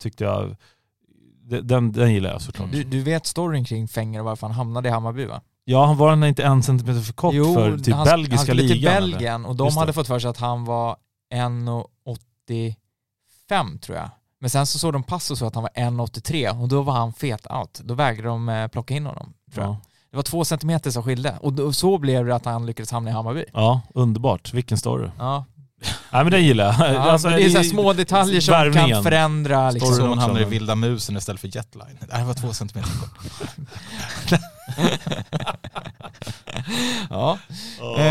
[0.01, 0.55] tyckte jag,
[1.49, 2.71] den, den gillar jag såklart.
[2.71, 5.41] Du, du vet storyn kring Fenger och varför han hamnade i Hammarby va?
[5.65, 8.77] Ja, han var inte en centimeter för kort för typ han, belgiska han skulle ligan.
[8.77, 9.11] till eller?
[9.17, 9.79] Belgien och de Just det.
[9.79, 10.95] hade fått för sig att han var
[11.33, 14.09] 1,85 tror jag.
[14.39, 16.93] Men sen så såg de pass och så att han var 1,83 och då var
[16.93, 17.81] han fet out.
[17.83, 19.33] Då vägrade de eh, plocka in honom.
[19.53, 19.73] Tror jag.
[19.73, 19.77] Ja.
[20.11, 23.09] Det var två centimeter som skilde och då, så blev det att han lyckades hamna
[23.09, 23.45] i Hammarby.
[23.53, 24.53] ja, underbart.
[24.53, 25.09] Vilken story.
[25.19, 25.45] Ja,
[26.11, 26.93] Nej men den gillar jag.
[26.95, 28.89] ja Alltså, det är så små detaljer som värvningen.
[28.89, 29.95] kan förändra liksom.
[29.95, 31.97] Så man hamnar i vilda musen istället för jetline.
[32.07, 34.39] Det här var två centimeter kort.
[37.09, 37.37] Ja.
[37.97, 38.03] Eh,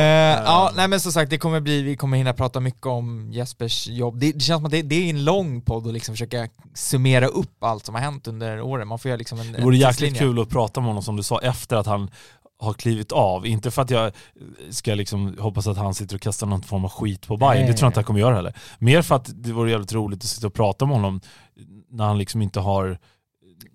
[0.45, 3.87] ja, nej men som sagt det kommer bli, vi kommer hinna prata mycket om Jespers
[3.89, 4.19] jobb.
[4.19, 7.27] Det, det känns som att det, det är en lång podd att liksom försöka summera
[7.27, 8.89] upp allt som har hänt under åren.
[8.89, 11.23] Man får göra liksom en Det vore jäkligt kul att prata med honom som du
[11.23, 12.11] sa efter att han
[12.59, 13.47] har klivit av.
[13.47, 14.13] Inte för att jag
[14.71, 17.55] ska liksom hoppas att han sitter och kastar någon form av skit på Bayern.
[17.59, 17.67] Nej.
[17.67, 18.57] Det tror jag inte han kommer göra heller.
[18.79, 21.21] Mer för att det vore jävligt roligt att sitta och prata med honom
[21.91, 22.99] när han liksom inte har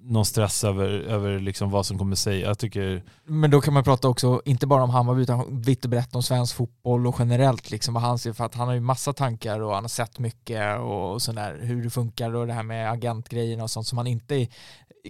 [0.03, 2.47] någon stress över, över liksom vad som kommer säga.
[2.47, 5.89] Jag tycker, Men då kan man prata också, inte bara om Hammarby utan vitt och
[5.89, 8.79] brett om svensk fotboll och generellt liksom vad han ser, för att han har ju
[8.79, 12.63] massa tankar och han har sett mycket och sådär, hur det funkar och det här
[12.63, 14.47] med agentgrejerna och sånt som man inte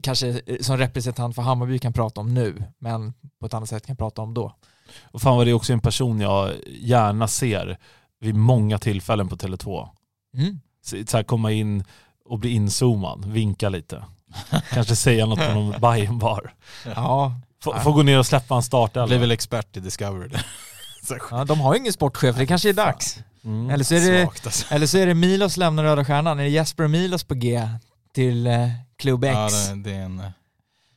[0.03, 3.95] kanske som representant för Hammarby kan prata om nu, men på ett annat sätt kan
[3.95, 4.55] prata om då.
[5.03, 7.77] och fan vad det är också en person jag gärna ser
[8.19, 9.89] vid många tillfällen på Tele2.
[10.37, 10.59] Mm.
[10.83, 11.83] Så så här komma in
[12.25, 14.03] och bli inzoomad, vinka lite.
[14.73, 16.53] Kanske säga något på någon Bayern bar.
[16.95, 19.07] Ja, Få, få gå ner och släppa en Jag startelva.
[19.07, 20.29] blev väl expert i Discovery.
[21.31, 23.19] ja, de har ju ingen sportchef, det kanske är dags.
[23.43, 23.69] Mm.
[23.69, 24.73] Eller så är det Svagt alltså.
[24.73, 27.67] Eller så är det Milos lämnar Röda Stjärnan, är det Jesper och Milos på G
[28.13, 28.69] till eh,
[29.01, 29.33] Klubb X?
[29.35, 30.25] Ja, det, det är en eh,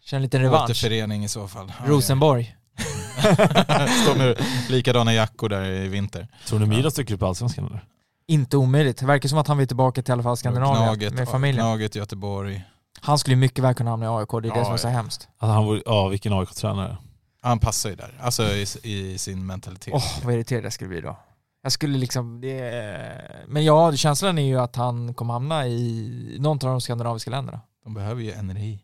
[0.04, 0.64] Kör en liten revansch.
[0.64, 1.72] återförening i så fall.
[1.78, 2.56] Ja, Rosenborg.
[2.76, 2.84] det-
[4.04, 4.36] Står med
[4.68, 6.28] likadana jackor där i vinter.
[6.46, 7.84] Tror ni Milos tycker upp i Allsvenskan eller?
[8.26, 8.98] Inte omöjligt.
[8.98, 11.62] Det verkar som att han vill tillbaka till i alla fall Skandinavien Knaget, med familjen.
[11.64, 12.64] Knaget Göteborg.
[13.00, 14.76] Han skulle ju mycket väl kunna hamna i AIK, det är det Ja, som är
[14.78, 15.28] så hemskt.
[15.38, 16.96] Att han ja, vilken AIK-tränare.
[17.42, 19.94] Han passar ju där, alltså i, i sin mentalitet.
[19.94, 21.16] Åh, vad irriterad jag skulle bli då.
[21.62, 23.44] Jag skulle liksom, det...
[23.48, 27.60] Men ja, känslan är ju att han kommer hamna i någon av de skandinaviska länderna.
[27.84, 28.78] De behöver ju det?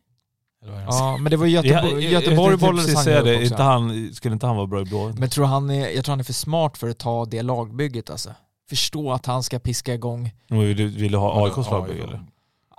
[0.67, 3.45] Ja, men det var Göteborg, jag, Göteborg bollades precis han säga det.
[3.45, 5.13] Inte han, skulle inte han vara bra i blå?
[5.17, 8.11] Men tror han är, jag tror han är för smart för att ta det lagbygget
[8.11, 8.35] alltså.
[8.69, 12.01] Förstå att han ska piska igång Men Vill du, vill du ha AIKs Ja, lagbygge
[12.01, 12.09] ja.
[12.09, 12.25] eller?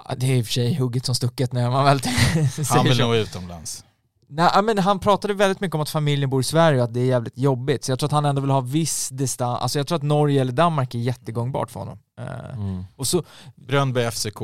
[0.10, 2.84] Ja, Det är i och för sig hugget som stucket när man väl Han säger
[2.84, 3.03] vill så.
[3.07, 3.86] nog utomlands.
[4.27, 6.99] Nej, men han pratade väldigt mycket om att familjen bor i Sverige och att det
[6.99, 7.84] är jävligt jobbigt.
[7.84, 9.62] Så jag tror att han ändå vill ha viss distans.
[9.62, 11.99] Alltså jag tror att Norge eller Danmark är jättegångbart för honom.
[12.21, 12.86] Eh, Mm.
[12.95, 13.23] Och så
[13.55, 14.39] Brönnby FCK,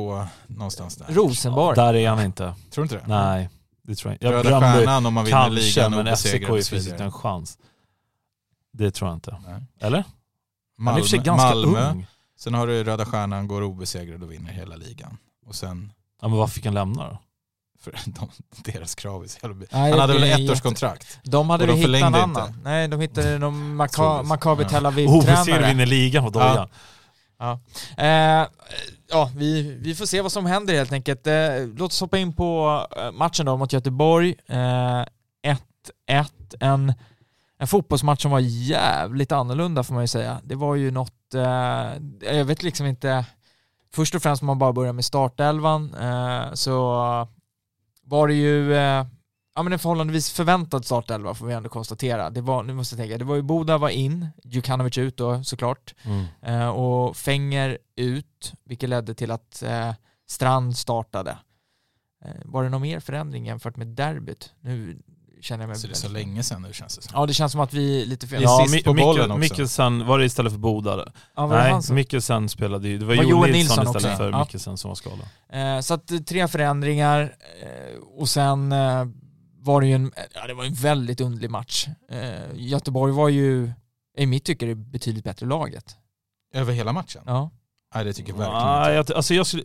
[0.46, 1.06] någonstans där.
[1.08, 1.76] Rosenborg.
[1.76, 2.54] Där är han inte.
[2.70, 3.02] Tror du inte det?
[3.14, 3.48] Nej,
[3.82, 4.26] det tror jag inte.
[4.32, 7.12] Röda Bröndby Stjärnan om man vinner Kanske, ligan men FCK obesegrad och finns inte en
[7.12, 7.58] chans.
[8.72, 9.36] Det tror jag inte.
[9.46, 9.62] Nej.
[9.80, 10.04] Eller?
[10.78, 11.90] Han är Malmö, ganska Malmö.
[11.90, 12.06] ung.
[12.38, 15.16] Sen har du Röda Stjärnan, går obesegrad och vinner hela ligan.
[15.46, 17.18] Och sen, Ja, men varför fick han lämna då?
[17.80, 18.28] för de,
[18.72, 19.66] deras krav är så jävla...
[19.72, 21.18] Nej, Han hade väl ett jätte- årskontrakt?
[21.24, 22.48] De hade väl hittat en annan.
[22.48, 22.60] inte.
[22.64, 24.28] Nej, de hittade någon Maka- Troligtvis.
[24.28, 24.68] Maccabi Ja.
[24.68, 25.68] Tel Obesegrad Aviv-tränare.
[25.68, 26.54] vinner ligan på Dojan.
[26.56, 26.68] Ja,
[27.96, 28.46] eh,
[29.08, 31.26] ja vi, vi får se vad som händer helt enkelt.
[31.26, 34.34] Eh, låt oss hoppa in på eh, matchen då mot Göteborg.
[34.46, 35.06] Eh, 1-1,
[36.60, 36.92] en,
[37.58, 40.40] en fotbollsmatch som var jävligt annorlunda får man ju säga.
[40.44, 43.24] Det var ju något, eh, jag vet liksom inte,
[43.94, 46.94] först och främst om man bara börjar med startelvan eh, så
[48.02, 49.04] var det ju eh,
[49.58, 52.30] ja, men en förhållandevis förväntad startelva får vi ändå konstatera.
[52.30, 55.44] Det var, nu måste jag tänka, det var ju Boda var in, Djukanovic ut då
[55.44, 56.24] såklart, Mm.
[56.42, 59.92] eh, och Fänger ut, vilket ledde till att eh,
[60.28, 61.38] Strand startade.
[62.24, 64.52] Eh, var det någon mer förändring jämfört med derbyt?
[64.60, 64.98] Nu
[65.40, 65.78] känner jag mig...
[65.78, 67.12] Så det är så länge sedan nu känns det som.
[67.14, 68.42] Ja, det känns som att vi är lite fel.
[68.42, 69.38] Ja, sist på bollen också.
[69.40, 71.12] Mikkelsen, var det istället för Boda?
[71.36, 74.16] Ja, Nej, Mikkelsen spelade ju, det var, Var Joel Nilsson, Nilsson istället också?
[74.24, 74.38] för Ja.
[74.40, 75.28] Mikkelsen som var skadad.
[75.48, 77.20] Eh, så att eh, tre förändringar
[77.62, 78.72] eh, och sen
[79.68, 81.86] var det ju en, ja, det var en väldigt underlig match.
[82.10, 83.70] Eh, Göteborg var ju,
[84.18, 85.96] i mitt tycke, det betydligt bättre laget.
[86.54, 87.22] Över hela matchen?
[87.26, 87.50] Ja.
[87.94, 88.92] Nej det tycker jag verkligen inte.
[88.92, 89.62] jag, alltså, jag skulle,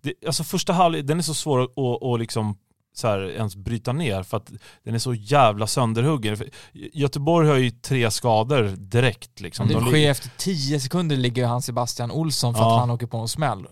[0.00, 2.58] det, alltså första halvlek, den är så svår att, att, att liksom
[2.94, 4.52] så här, ens bryta ner för att
[4.84, 6.36] den är så jävla sönderhuggen.
[6.72, 9.40] Göteborg har ju tre skador direkt.
[9.40, 9.68] Liksom.
[9.68, 12.74] det De sker efter tio sekunder ligger han Sebastian Olsson för Ja.
[12.74, 13.66] att han åker på en smäll.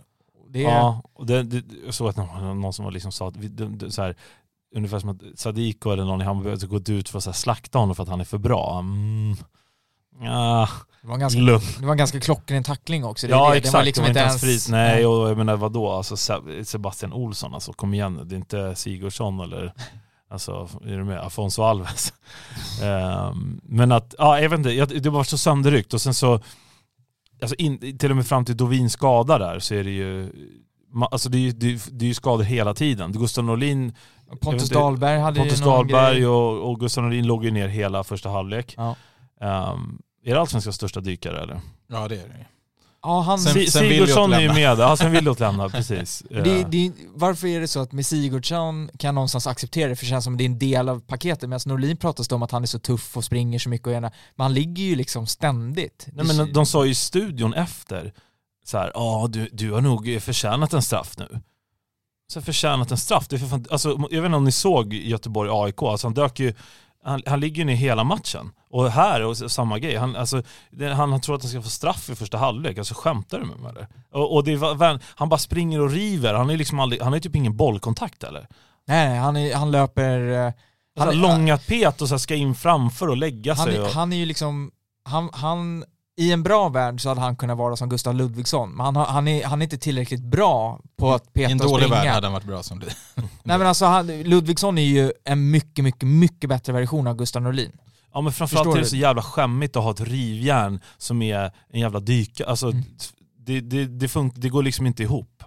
[0.49, 3.29] Det är, Ja, och det, det, jag såg att någon, någon som var liksom sa
[3.29, 4.16] att vi, det, det, så här,
[4.77, 7.95] ungefär som att Sadiko eller någon i Hammarby har gått ut för att slakta honom
[7.95, 8.79] för att han är för bra.
[8.79, 9.37] Mm.
[10.21, 10.69] Ja,
[11.03, 11.65] det, var en ganska, lugn.
[11.79, 13.27] det var en ganska klockren tackling också.
[13.27, 13.57] Det, Ja det.
[13.57, 14.67] exakt, det var liksom det inte var ens...
[14.67, 14.73] fri.
[14.73, 18.75] Nej och jag menar vadå, alltså Se- Sebastian Olsson alltså kom igen det är inte
[18.75, 19.73] Sigurdsson eller
[20.31, 21.19] Alltså, är du med?
[21.21, 22.12] Afonso Alves.
[22.83, 26.41] Ehm, men att, ja jag vet inte, det var så sönderryckt och sen så
[27.43, 30.33] Alltså in, till och med fram till Dovins skada där så är det ju
[31.02, 33.12] Alltså det är ju, det är, det är ju skador hela tiden.
[33.12, 33.94] Gustav Norlin,
[34.40, 36.26] Pontus inte, Dahlberg hade Pontus ju Dahlberg grej.
[36.26, 38.74] och, och Gustav Norlin låg ju ner hela första halvlek.
[38.76, 38.96] Ja.
[39.40, 41.61] Ehm, är det Allsvenskans största dykare eller?
[41.90, 42.44] Ja det är det ju.
[43.02, 43.38] Ja, han...
[43.38, 46.22] Sen- sen Sigurdsson är ju med, ja sen Williot lämna, precis.
[46.30, 50.04] det, Eh, det, varför är det så att med Sigurdsson kan någonstans acceptera det för
[50.04, 52.50] det känns som det är en del av paketet medan Norlin pratas det om att
[52.50, 55.26] han är så tuff och springer så mycket och gärna, men han ligger ju liksom
[55.26, 56.06] ständigt.
[56.12, 58.12] Nej men de sa ju i studion efter
[58.66, 61.40] så här, ja du, du har nog förtjänat en straff nu.
[62.33, 64.94] Så förtjänat en straff, det är för fan, alltså, jag vet inte om ni såg
[64.94, 66.55] Göteborg AIK, alltså han dök ju,
[67.05, 68.50] han, han ligger ju ner hela matchen.
[68.70, 71.68] Och här och samma grej, han, alltså, det, han, han tror att han ska få
[71.68, 73.88] straff i första halvlek, alltså skämtar du med mig eller?
[74.12, 77.20] Och, och det var, han bara springer och river, han är liksom aldrig, han har
[77.20, 78.46] typ ingen bollkontakt eller?
[78.87, 80.46] Nej, han, är, han löper...
[80.46, 80.52] eh,
[80.98, 83.76] Han Han, långa pet och så ska in framför och lägga han, sig.
[83.76, 84.70] är- och, han är ju liksom,
[85.05, 85.85] han, han,
[86.16, 89.05] i en bra värld så hade han kunnat vara som Gustav Ludvigsson, men han, har,
[89.05, 92.02] han, är, han är inte tillräckligt bra på att I peta en och dålig springa.
[92.02, 92.87] värld hade han varit bra som det.
[93.42, 97.42] Nej men alltså han, Ludvigsson är ju en mycket, mycket, mycket bättre version av Gustav
[97.42, 97.72] Norlin.
[98.14, 98.90] Ja men framförallt Förstår är det du?
[98.90, 102.44] så jävla skämmigt att ha ett rivjärn som är en jävla dyka.
[102.46, 102.83] Alltså, Mm.
[103.38, 105.42] det, det, det, fun- det går liksom inte ihop.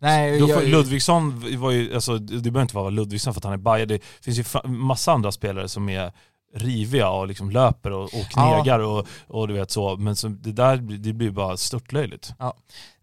[0.00, 3.44] Nej, Då jag, får, Ludvigsson var ju, alltså, det behöver inte vara Ludvigsson för att
[3.44, 3.86] han är bajer.
[3.86, 6.12] Det finns ju fra- massa andra spelare som är
[6.54, 9.96] riviga och liksom löper och, och knegar och, och du vet så.
[9.96, 12.34] Men så, det där det blir bara störtlöjligt.
[12.38, 12.54] eh,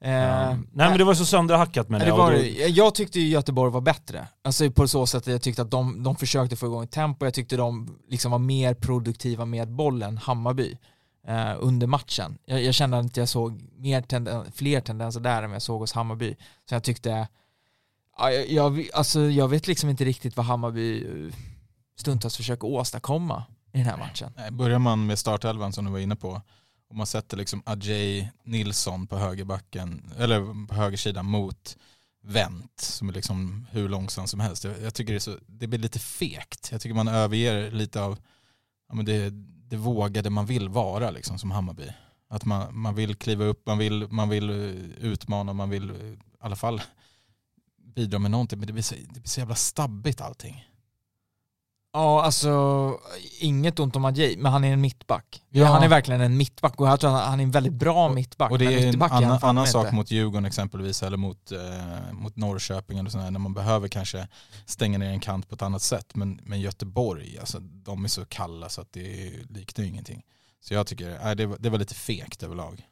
[0.02, 2.12] nej men det var så sönderhackat med Ja, det.
[2.12, 4.28] det var, då, jag tyckte ju Göteborg var bättre.
[4.44, 7.34] Alltså på så sätt att jag tyckte att de, de försökte få igång tempo, jag
[7.34, 10.78] tyckte de liksom var mer produktiva med bollen, Hammarby,
[11.28, 12.38] eh, under matchen.
[12.46, 15.94] Jag, jag kände att jag såg mer tenden, fler tendenser där än jag såg hos
[15.94, 16.36] Hammarby.
[16.70, 17.28] Så jag tyckte,
[18.18, 21.34] ja, jag, jag, alltså, jag vet liksom inte riktigt vad Hammarby eh,
[22.02, 24.34] stundtals försöker åstadkomma i den här matchen.
[24.38, 26.42] Nej, Börjar man med startelvan som du var inne på,
[26.90, 31.78] och man sätter liksom Ajay Nilsson på högerbacken, eller på högersidan mot
[32.24, 34.64] Wendt som är liksom hur långsam som helst.
[34.64, 36.70] Jag, jag tycker det, är så, det blir lite fekt.
[36.72, 38.18] Jag tycker man överger lite av
[38.90, 39.30] ja, men det,
[39.70, 41.88] det vågade man vill vara liksom som Hammarby.
[42.30, 45.96] Att man, man vill kliva upp, man vill, man vill eh, utmana, man vill eh,
[45.96, 46.82] i alla fall
[47.96, 48.60] bidra med någonting.
[48.60, 50.66] Men det blir så, det blir så jävla stabbigt allting.
[51.94, 53.00] Ja, alltså
[53.40, 55.44] inget ont om Adjei, men han är en mittback.
[55.50, 55.66] Ja.
[55.66, 58.52] Han är verkligen en mittback och jag tror att han är en väldigt bra mittback.
[58.52, 59.72] Och det är en annan, annan inte.
[59.72, 64.28] sak mot Djurgården exempelvis eller mot, eh, mot Norrköping eller sådär, när man behöver kanske
[64.66, 66.16] stänga ner en kant på ett annat sätt.
[66.16, 70.22] Men, men Göteborg, alltså, de är så kalla så att det liknar ju ingenting.
[70.62, 72.88] Så jag tycker nej, det, var, det var lite fegt överlag.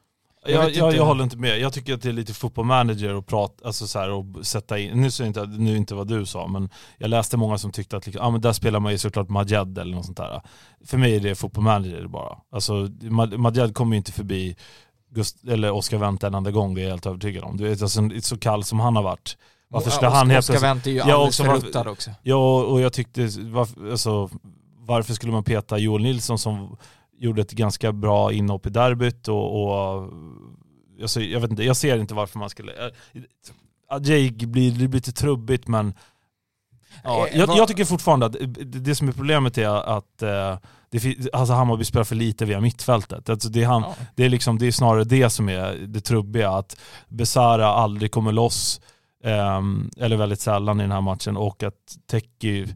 [0.45, 1.59] Jag jag, jag, håller inte med.
[1.59, 5.01] Jag tycker att det är lite fotbollmanager och prata, alltså så här, och sätta in,
[5.01, 8.05] nu säger inte, nu inte vad du sa, men jag läste många som tyckte att
[8.05, 10.41] liksom, ah, men där spelar man ju såklart Majed eller något sånt där.
[10.85, 12.37] För mig är det fotbollmanager bara.
[12.51, 14.55] Alltså Ma- Majed kommer ju inte förbi
[15.11, 17.57] Gust eller Oscar Wendt en enda gång, det är jag helt övertygad om.
[17.57, 19.37] Du vet, alltså, så kall som han har varit.
[19.69, 20.59] Varför skulle Ja, han helt Oscar.
[20.61, 22.11] Wendt är ju Ja, alldeles också för varför- ruttad också.
[22.23, 24.29] Ja, och jag tyckte, varför, alltså,
[24.77, 26.77] varför skulle man peta Joel Nilsson som
[27.19, 30.09] gjorde ett ganska bra inhopp i derbyt och, och
[31.01, 32.87] alltså, jag, vet inte, jag ser inte varför man skulle...
[32.87, 32.93] Äh,
[33.91, 35.93] Ajay blir, det blir lite trubbigt men
[37.03, 40.57] Ja, Eh, jag, jag tycker fortfarande att det som är problemet är att eh,
[40.89, 43.29] det, alltså Hammarby spelar för lite via mittfältet.
[43.29, 43.95] Alltså det, är han, Ja.
[44.15, 46.77] det, är liksom, det är snarare det som är det trubbiga, att
[47.07, 48.81] Besara aldrig kommer loss,
[49.23, 52.67] ehm, eller väldigt sällan i den här matchen, och att Teki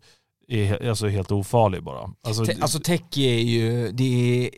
[0.47, 2.09] är alltså helt ofarlig bara.
[2.23, 4.03] Alltså, Te- Alltså Teki är ju, det
[4.45, 4.49] är,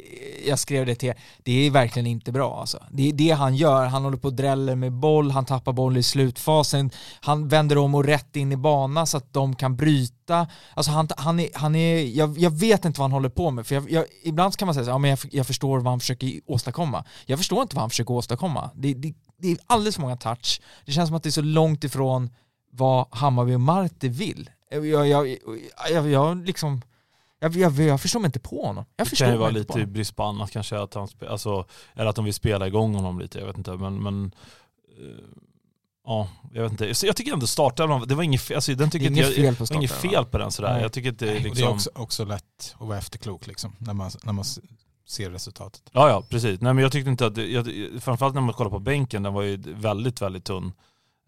[0.50, 2.84] jag skrev det till det är verkligen inte bra alltså.
[2.92, 5.98] Det är det han gör, han håller på och dräller med boll, han tappar boll
[5.98, 10.48] i slutfasen, han vänder om och rätt in i banan så att de kan bryta.
[10.74, 13.68] Alltså han, han är, han är jag, jag vet inte vad han håller på med,
[13.68, 16.00] för jag, jag, ibland kan man säga så, ja, men jag, jag förstår vad han
[16.00, 17.06] försöker åstadkomma.
[17.26, 18.70] Jag förstår inte vad han försöker åstadkomma.
[18.76, 21.42] Det, det, det är alldeles för många touch, det känns som att det är så
[21.42, 22.30] långt ifrån
[22.72, 24.50] vad Hammarby och Marti vill.
[24.84, 25.38] Jag, jag, jag,
[25.92, 26.82] jag, jag liksom
[27.40, 28.86] jag, jag, jag förstår mig inte på honom.
[28.96, 31.66] Jag det kan ju vara lite i brist på annat kanske, att han, spe- alltså,
[31.94, 33.72] eller att de vill spela igång honom lite, jag vet inte.
[33.72, 34.32] Men, men
[35.00, 35.24] eh,
[36.06, 36.94] ja, jag vet inte.
[36.96, 39.64] Så jag tycker ändå startelvan, det var inget fel, alltså, den tycker jag, fel på
[39.64, 40.10] det var inget starten.
[40.12, 40.74] fel på den sådär.
[40.74, 40.82] Nej.
[40.82, 41.74] Jag tycker inte det är Och det är liksom...
[41.74, 44.46] också, också lätt att vara efterklok liksom, när man, när man
[45.08, 45.82] ser resultatet.
[45.92, 46.62] Ja, ja, precis.
[46.62, 47.66] Nej men jag tyckte inte att, det- jag,
[48.02, 50.74] framförallt när man kollar på bänken, den var ju väldigt, väldigt tunn.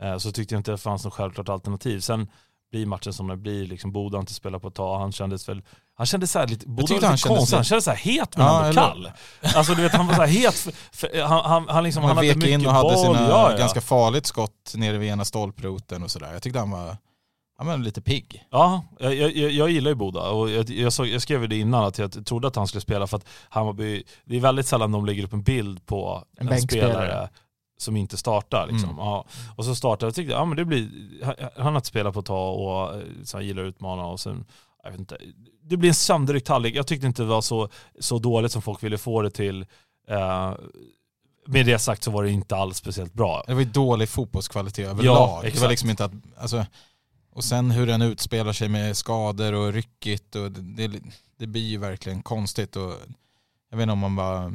[0.01, 1.99] Eh, så tyckte jag inte det fanns något självklart alternativ.
[1.99, 2.27] Sen
[2.71, 5.61] blir matchen som den blir, liksom Boda inte spelat på ett tag, han kändes väl,
[5.97, 7.97] han kändes så här lite, Boda var lite han kändes konstig, han kändes så här
[7.97, 9.11] het men Ja, ändå eller- kall.
[9.55, 12.09] Alltså du vet, han var så här het, för, för, han, han, han liksom, han
[12.09, 13.57] Han hade mycket in och hade boll, sina ja, ja.
[13.57, 16.33] ganska farligt skott nere vid ena stolproten och sådär.
[16.33, 16.97] Jag tyckte han var,
[17.57, 18.43] han var lite pigg.
[18.51, 21.57] Ja, jag, jag, jag gillar ju Boda och jag, jag, såg, jag skrev ju det
[21.57, 24.91] innan att jag trodde att han skulle spela för att Hammarby, det är väldigt sällan
[24.91, 27.29] de lägger upp en bild på En en, spelare
[27.77, 28.67] som inte startar.
[28.67, 28.89] Liksom.
[28.89, 28.99] Mm.
[29.05, 29.25] Ja.
[29.55, 30.89] Och så startar jag tyckte ja, men det blir,
[31.23, 34.19] han- har inte spelat på ett tag och eh, så han gillar att utmana och
[34.19, 34.45] sen,
[34.83, 35.17] jag vet inte,
[35.63, 36.75] det blir en sönderryckt halvlek.
[36.75, 39.65] Jag tyckte inte det var så, så dåligt som folk ville få det till.
[40.09, 40.53] Eh,
[41.47, 43.43] med det sagt så var det inte alls speciellt bra.
[43.47, 45.43] Det var ju dålig fotbollskvalitet överlag.
[45.43, 46.65] det var liksom inte att, alltså,
[47.33, 50.99] och sen hur den utspelar sig med skador och ryckigt och det, det,
[51.39, 52.93] det blir ju verkligen konstigt och
[53.69, 54.51] jag vet inte om man bara,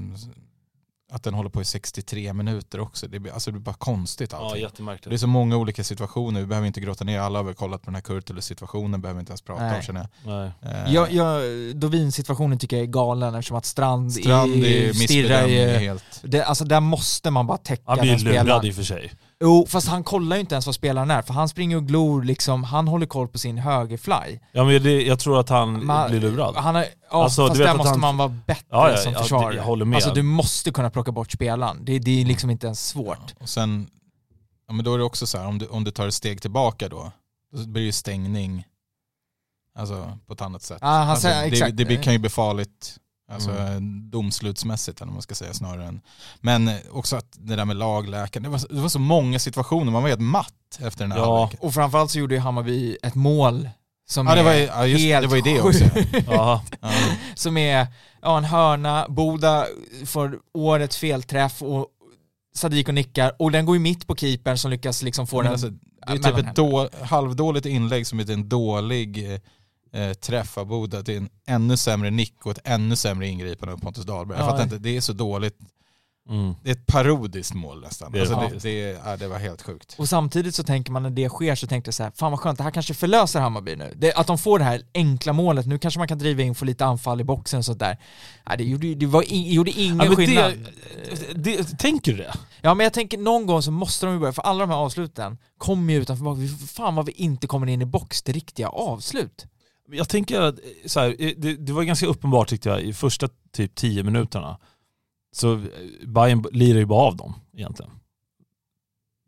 [1.13, 3.07] att den håller på i 63 minuter också.
[3.09, 4.53] Det blir, alltså det blir bara konstigt Ja, allting.
[4.55, 5.21] det är jättemärkligt.
[5.21, 7.95] så många olika situationer, vi behöver inte gråta ner, alla har väl kollat på den
[7.95, 9.77] här Kurtulus situationen, behöver inte ens prata Nej.
[9.77, 10.33] om känner jag.
[10.39, 10.51] Nej.
[10.87, 11.43] Eh, Jag, jag,
[11.77, 15.67] Dovin-situationen tycker jag är galen eftersom att Strand, Strand är är, stirrar ju...
[15.69, 16.05] helt.
[16.23, 18.67] Det, alltså där måste man bara täcka Han blir den ju lurad spelaren.
[18.67, 19.13] i och för sig.
[19.43, 22.23] Jo, fast han kollar ju inte ens vad spelaren är, för han springer och glor
[22.23, 24.39] liksom, han håller koll på sin högerfly.
[24.53, 26.57] Ja, men det, jag tror att han Man- blir lurad.
[26.57, 28.97] Han är, ja, Alltså, du fast vet där måste han- man vara bättre Ja, ja,
[28.97, 29.51] som ja, försvarare.
[29.51, 29.97] det- jag håller med.
[29.97, 31.85] Alltså du måste kunna plocka bort spelaren.
[31.85, 33.35] Det, det är liksom inte ens svårt.
[33.41, 33.89] Och sen,
[34.69, 36.43] ja, men då är det också så här, om du, om du tar ett steg
[36.43, 37.13] tillbaka då,
[37.53, 38.65] då blir det ju stängning
[39.79, 40.79] alltså, på ett annat sätt.
[40.81, 41.77] Ja, han alltså, säger- det, exakt.
[41.77, 42.97] det blir- kan ju bli farligt
[43.35, 44.11] alltså, Mm.
[44.11, 46.01] domslutsmässigt eller vad man ska säga snarare än.
[46.41, 49.93] Men eh, också att det där med lagläkaren, det var, det var så många situationer,
[49.93, 51.39] man var helt matt efter den här Ja.
[51.39, 51.67] halvleken.
[51.67, 53.69] Och framförallt så gjorde ju Hammarby ett mål
[54.09, 55.85] som Ja, det är var, ju- ja, just, helt det var ju det också.
[56.33, 56.63] Ja,
[57.35, 57.87] som är
[58.23, 59.67] ja, en hörna, Boda
[60.07, 61.87] får årets felträff och
[62.55, 65.53] Sadiko nickar och den går ju mitt på keepern som lyckas liksom få Men den
[65.53, 65.69] alltså,
[66.07, 69.41] det är typ ett då, halvdåligt inlägg som är en dålig
[69.93, 73.79] eh, träff av Boda till en ännu sämre nick och ett ännu sämre ingripande av
[73.79, 74.39] Pontus Dahlberg.
[74.39, 74.51] Jag Ja.
[74.51, 75.59] fattar inte, det är så dåligt.
[76.29, 76.55] mm.
[76.63, 78.13] Det är ett parodiskt mål nästan.
[78.13, 79.95] Det alltså, det det, ja, det var helt sjukt.
[79.99, 82.41] Och samtidigt så tänker man när det sker så tänkte jag så här, fan vad
[82.41, 83.95] skönt, det här kanske förlöser Hammarby nu.
[83.97, 86.65] Det, att de får det här enkla målet, nu kanske man kan driva in, få
[86.65, 87.97] lite anfall i boxen och sånt där.
[88.49, 90.53] Nej, det gjorde, det var, i- gjorde ingen Ja, skillnad.
[91.79, 92.35] tänker du det?
[92.61, 94.77] Ja men jag tänker någon gång så måste de ju börja, för alla de här
[94.77, 96.73] avsluten kommer ju utanför box.
[96.73, 99.47] Fan vad vi inte kommer in i box till riktiga avslut.
[99.91, 103.75] Jag tänker att så här, det, det var ganska uppenbart tyckte jag i första typ
[103.75, 104.59] 10 minuterna.
[105.33, 105.61] Så eh,
[106.07, 107.93] Bayern lirar ju bara av dem egentligen.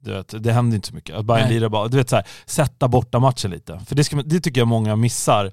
[0.00, 1.16] Du vet, det händer inte så mycket.
[1.16, 1.54] Att Bayern Nej.
[1.54, 3.80] lirar bara, du vet så här, sätta borta matchen lite.
[3.86, 5.52] För det, ska, det tycker jag många missar.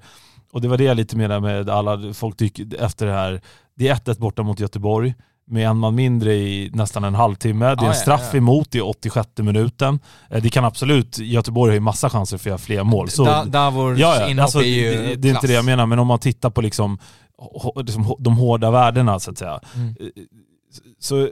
[0.50, 3.40] Och det var det jag lite menade med alla, folk tycker efter det här,
[3.74, 5.14] det är 1-1 borta mot Göteborg
[5.52, 7.64] med en man mindre i nästan en halvtimme.
[7.64, 8.38] Det är en ja, straff ja.
[8.38, 9.98] emot i 86 minuten.
[10.30, 13.10] Eh, Det kan absolut, Göteborg har ju massa chanser för att göra fler mål.
[13.10, 14.28] Så, Da, Davors Ja, ja.
[14.28, 16.50] inhopp Alltså, är ju det, det är inte det jag menar, men om man tittar
[16.50, 16.98] på liksom,
[17.76, 19.60] liksom de hårda värdena så att säga.
[19.74, 19.94] Mm.
[21.00, 21.28] Så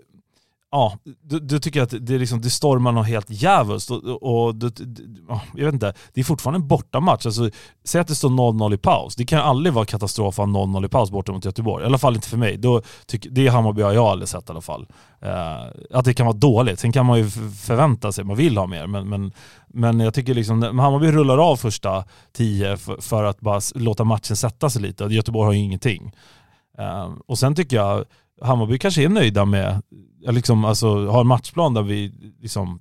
[0.70, 3.90] ja, då, då tycker jag att det, liksom, det stormar något helt djävulskt.
[3.90, 4.54] Och, och, och
[5.54, 7.26] jag vet inte, det är fortfarande en bortamatch.
[7.26, 7.50] Alltså,
[7.84, 9.16] säg att det står 0-0 i paus.
[9.16, 11.82] Det kan aldrig vara katastrof att ha 0-0 i paus borta mot Göteborg.
[11.82, 12.56] I alla fall inte för mig.
[12.56, 14.86] Då tyck, det är Hammarby har jag aldrig sett i alla fall.
[15.24, 16.80] Uh, att det kan vara dåligt.
[16.80, 18.86] Sen kan man ju förvänta sig, man vill ha mer.
[18.86, 19.32] Men, men,
[19.68, 24.36] men jag tycker liksom, Hammarby rullar av första tio för, för att bara låta matchen
[24.36, 25.04] sätta sig lite.
[25.04, 26.12] Göteborg har ju ingenting.
[26.78, 28.04] Uh, och sen tycker jag
[28.40, 29.82] Hammarby kanske är nöjda med,
[30.20, 32.80] liksom, alltså, har en matchplan där vi, liksom,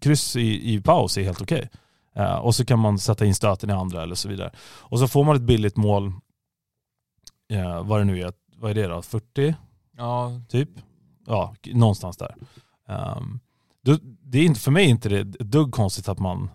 [0.00, 1.70] kryss i, i paus är helt okej.
[2.14, 4.50] Eh, och så kan man sätta in stöten i andra eller så vidare.
[4.80, 6.12] Och så får man ett billigt mål,
[7.52, 9.54] eh, vad det nu är, vad är det då, 40
[9.96, 10.68] Ja, typ?
[11.26, 12.34] Ja, någonstans där.
[12.88, 13.40] Um,
[14.22, 16.50] det är inte, för mig är inte det ett dugg konstigt att man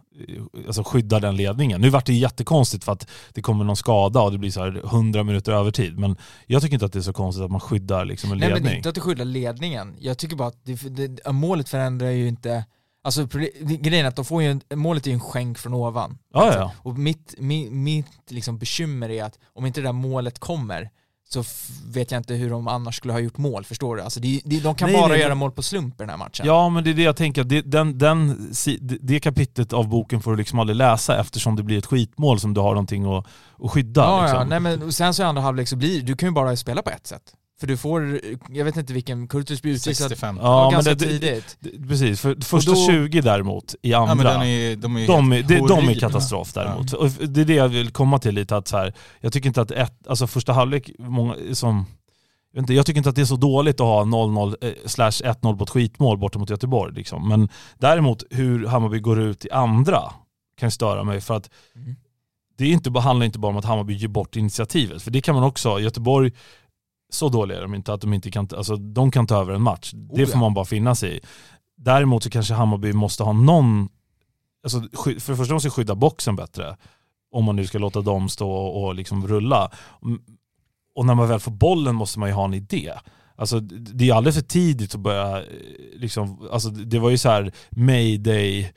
[0.67, 1.81] alltså, skyddar den ledningen.
[1.81, 4.81] Nu vart det jättekonstigt för att det kommer någon skada och det blir så här
[4.85, 5.99] 100 minuter övertid.
[5.99, 6.15] Men
[6.45, 8.63] jag tycker inte att det är så konstigt att man skyddar liksom en Nej ledning.
[8.63, 9.95] men inte att du skyddar ledningen.
[9.99, 12.65] Jag tycker bara att det, det, målet förändrar ju inte
[13.03, 13.25] Alltså
[13.61, 16.17] grejen är att de får ju en, målet är ju en skänk från ovan.
[16.33, 16.71] Ja, Alltså, ja.
[16.77, 20.89] Och mitt, mitt, mitt liksom bekymmer är att om inte det där målet kommer
[21.29, 21.43] så
[21.85, 24.01] vet jag inte hur de annars skulle ha gjort mål, förstår du?
[24.01, 26.17] Alltså det, det, de kan Nej, bara nej, göra mål på slump i den här
[26.17, 26.45] matchen.
[26.45, 28.51] Ja men det är det jag tänker, det, den, den,
[29.01, 32.53] det- kapitlet av boken får du liksom aldrig läsa eftersom det blir ett skitmål som
[32.53, 33.25] du har någonting att,
[33.63, 34.01] att skydda.
[34.01, 34.39] ja, liksom.
[34.39, 34.45] ja.
[34.45, 36.89] Nej, men sen så i andra halvlek så blir du kan ju bara spela på
[36.89, 37.33] ett sätt.
[37.59, 40.37] För du får, jag vet inte vilken, Kurtus blir utvisad 65.
[40.41, 41.57] Ja, ja, men ganska det- tidigt.
[41.59, 45.41] Det- Precis, för första då- 20 däremot i andra, Ja, är, de är, de, det,
[45.67, 46.93] de är katastrof däremot.
[46.93, 49.61] Och Det är det jag vill komma till lite, att så här, jag tycker inte
[49.61, 51.85] att ett, alltså första halvlek, många, som,
[52.53, 54.71] jag, vet inte, jag tycker inte att det är så dåligt att ha 0-0 eh,
[54.85, 56.93] slash 1-0 på ett skitmål borta mot Göteborg.
[56.95, 57.27] Liksom.
[57.29, 60.01] Men däremot hur Hammarby går ut i andra
[60.59, 61.95] kan störa mig för att Mm.
[62.57, 65.01] det är inte, bara- handlar inte bara om att Hammarby ger bort initiativet.
[65.01, 66.31] För det kan man också, Göteborg,
[67.09, 69.61] så dåliga är de inte att de inte kan, alltså de kan ta över en
[69.61, 69.91] match.
[69.93, 70.39] Det Oh, får ja.
[70.39, 71.19] man bara finna sig i.
[71.77, 73.89] Däremot så kanske Hammarby måste ha någon,
[74.63, 74.81] alltså
[75.19, 76.77] för det första måste skydda boxen bättre.
[77.31, 79.71] Om man nu ska låta dem stå och liksom rulla.
[80.05, 80.21] Mm,
[80.95, 82.93] Och när man väl får bollen måste man ju ha en idé.
[83.35, 85.43] Alltså det är alldeles för tidigt att börja, eh,
[85.95, 88.73] liksom, alltså det var ju så här mayday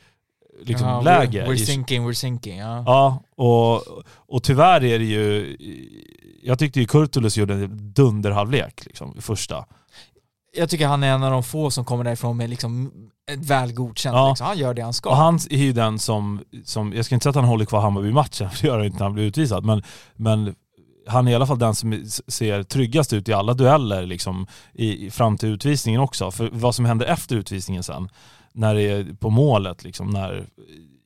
[0.62, 1.47] liksom, Ja, läge.
[1.47, 2.59] We're, we're sinking, we're sinking.
[2.59, 2.83] Ja.
[2.87, 5.57] Ja, och, och tyvärr är det ju,
[6.43, 9.64] jag tyckte ju Kurtulus gjorde en dunderhalvlek liksom, i första.
[10.57, 12.93] Jag tycker han är en av de få som kommer därifrån med liksom
[13.30, 14.14] ett väl godkänt.
[14.14, 14.28] Ja.
[14.28, 14.47] Liksom.
[14.47, 15.11] Han gör det han ska.
[15.11, 17.80] Och han är ju den som, som, jag ska inte säga att han håller kvar
[17.80, 19.82] Hammarby i matchen, för det gör han inte när han blir utvisad, men,
[20.16, 20.55] men
[21.07, 25.07] han är i alla fall den som ser tryggast ut i alla dueller liksom, i,
[25.07, 26.30] i- fram till utvisningen också.
[26.30, 28.09] För vad som händer efter utvisningen sen,
[28.53, 30.47] när det är på målet, liksom, när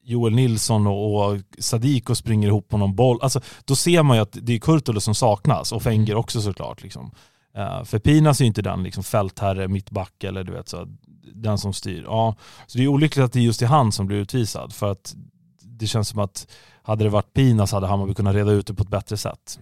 [0.04, 4.22] Joel Nilsson och, och Sadiko springer ihop på någon boll, alltså, då ser man ju
[4.22, 6.82] att det är Kurtulus som saknas och Fenger också såklart.
[6.82, 7.10] Liksom.
[7.56, 10.86] Eh, för Pinas är ju inte den liksom, fältherre, mittback eller du vet så,
[11.34, 12.02] den som styr.
[12.06, 12.36] Ja,
[12.66, 15.14] så det är olyckligt att det är just är han som blir utvisad för att
[15.60, 16.46] det känns som att
[16.82, 19.58] hade det varit Pinas hade Hammarby kunnat reda ut det på ett bättre sätt.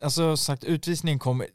[0.00, 1.46] Alltså sagt, utvisningen kommer...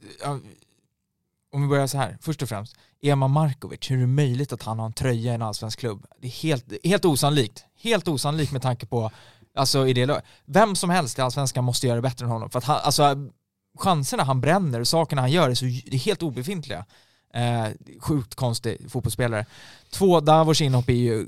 [1.53, 2.75] Om vi börjar så här, först och främst.
[3.01, 6.05] Ema Markovic, hur är det möjligt att han har en tröja i en allsvensk klubb?
[6.21, 7.65] Det är helt, helt osannolikt.
[7.81, 9.11] Helt osannolikt med tanke på,
[9.55, 12.49] alltså i det laget, Vem som helst i allsvenskan måste göra det bättre än honom.
[12.49, 13.29] För att han, alltså
[13.77, 16.85] chanserna han bränner och sakerna han gör är, så, det är helt obefintliga.
[17.33, 17.67] Eh,
[17.99, 19.45] sjukt konstig fotbollsspelare.
[19.89, 21.27] Två, Davos inhopp är ju,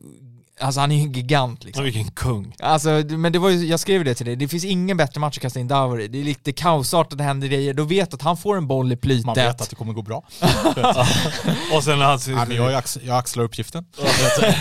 [0.60, 1.84] alltså han är ju en gigant liksom.
[1.84, 2.56] Vilken kung.
[2.60, 5.38] Alltså, men det var ju, jag skrev det till dig, det finns ingen bättre match
[5.38, 6.08] att kasta in i.
[6.08, 7.74] Det är lite kaosartat, det händer grejer.
[7.74, 9.26] Då vet att han får en boll i plytet.
[9.26, 10.24] Man vet att det kommer gå bra.
[11.76, 12.20] Och sen han...
[12.28, 13.86] Ja, men jag, ax, jag axlar uppgiften.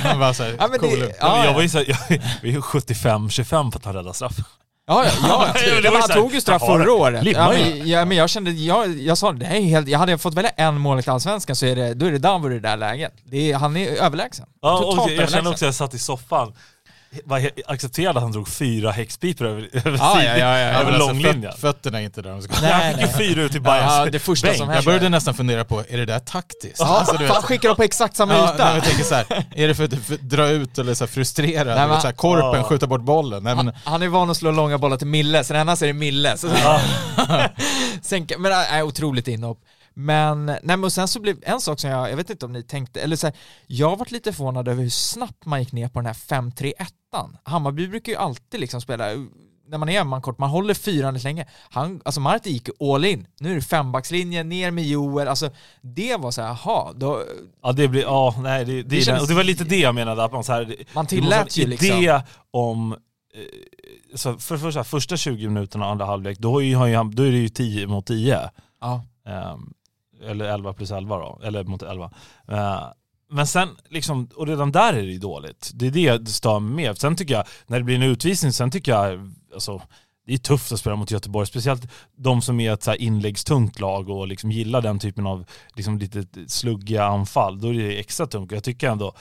[0.02, 0.98] Han bara så här, Ja, men cool.
[0.98, 3.84] det, Ja, men ja, jag var ju så här, jag, vi är 75-25 på att
[3.84, 4.36] han räddade straff.
[4.88, 5.54] Ja, ja, ja.
[5.82, 7.24] Men han tog ju straff förra året.
[7.24, 10.12] Ja, men, ja, men jag kände, jag, jag sa det, här är helt, jag hade
[10.12, 12.54] jag fått välja en målvakt i Allsvenskan så är det, då är det Davor i
[12.54, 13.12] det där läget.
[13.24, 14.46] Det är, han är överlägsen.
[14.62, 15.36] Ja, Totalt och jag överlägsen.
[15.36, 16.52] kände också att jag satt i soffan,
[17.24, 20.58] var accepterade att han drog fyra häxpipor över, över Ja, sidled- ja, ja, ja.
[20.58, 21.52] Ja, över alltså, långlinjen.
[21.52, 24.06] föt, fötterna är inte där de ska Nej, Han fick fyra ut i Bayerns Ja,
[24.12, 24.58] det första bänk.
[24.58, 26.76] som Jag började nästan fundera på, är det där taktiskt?
[26.78, 28.74] Ja, Alltså, du vet, fan skickar dem på exakt samma Ja, yta.
[28.74, 29.90] jag tänker så här, är det för att
[30.20, 31.74] dra ut eller så här frustrera?
[31.74, 32.62] Nej, men- så här, korpen, Ja.
[32.68, 33.42] skjuta bort bollen?
[33.42, 35.86] Nej, men, Han, han är van att slå långa bollar till Mille, så annars är
[35.86, 36.36] det Mille.
[36.36, 36.48] Så,
[38.02, 39.58] sen, kan- men äh, otroligt inhopp.
[40.00, 42.62] Men, nej men sen så blev en sak som jag, jag vet inte om ni
[42.62, 43.36] tänkte, eller så här,
[43.66, 46.72] jag varit lite förvånad över hur snabbt man gick ner på den här 5-3-1.
[47.42, 49.04] Hammarby brukar ju alltid liksom spela,
[49.68, 51.46] när man är man kort, man håller fyran lite länge.
[51.70, 53.26] Han, alltså Marti gick all in.
[53.40, 57.22] Nu är det fembackslinjen, ner med Joel, alltså det var så här, jaha, då,
[57.62, 59.94] Ja det blir, ja nej det, det, Det känns- och det var lite det jag
[59.94, 61.88] menade, att man så här, man tillät ju liksom.
[61.98, 62.98] idé om, eh,
[64.14, 67.38] så för det första, första 20 minuterna andra halvlek, då är, ju, då är det
[67.38, 68.50] ju 10 mot 10.
[68.80, 69.04] Ja.
[69.28, 69.72] Ehm,
[70.22, 72.10] eller 11 plus 11 då, eller mot 11.
[72.48, 72.82] Eh,
[73.30, 75.70] men sen, liksom, och redan där är det ju dåligt.
[75.74, 76.98] Det är det jag stör mig med.
[76.98, 79.82] Sen tycker jag, när det blir en utvisning, sen tycker jag, alltså,
[80.26, 83.80] det är tufft att spela mot Göteborg, speciellt de som är ett så här inläggstungt
[83.80, 85.44] lag och liksom gillar den typen av
[85.74, 87.60] liksom lite sluggiga anfall.
[87.60, 88.52] Då är det extra tungt.
[88.52, 89.12] Jag tycker ändå,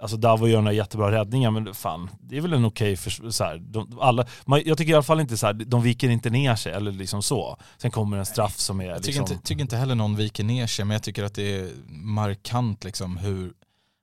[0.00, 3.44] Alltså Davo gör några jättebra räddningar men fan, det är väl en okej för så
[3.44, 6.30] här, de, alla, man, Jag tycker i alla fall inte så här, de viker inte
[6.30, 7.56] ner sig eller liksom så.
[7.78, 9.36] Sen kommer en straff som är Jag tycker, liksom...
[9.36, 12.84] inte, tycker inte heller någon viker ner sig men jag tycker att det är markant
[12.84, 13.52] liksom hur,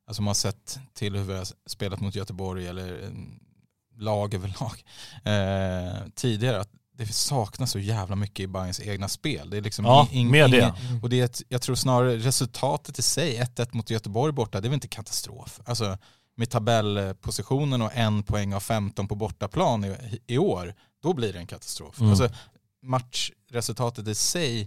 [0.08, 3.10] alltså man har sett till hur vi har spelat mot Göteborg eller eh,
[3.98, 4.84] lag överlag
[5.24, 9.50] eh, tidigare att det saknas så jävla mycket i Bayerns egna spel.
[9.50, 10.58] Det är liksom Ja, ing- med det.
[10.89, 14.62] ingen- Och det är ett, jag tror snarare resultatet i sig, 1-1 mot Göteborg borta,
[14.62, 15.60] det är väl inte katastrof.
[15.66, 15.98] Alltså
[16.36, 20.74] med tabellpositionen och en poäng av 15 på bortaplan i, i år,
[21.04, 22.00] då blir det en katastrof.
[22.00, 22.10] Mm.
[22.10, 22.30] Alltså,
[22.84, 24.62] matchresultatet i sig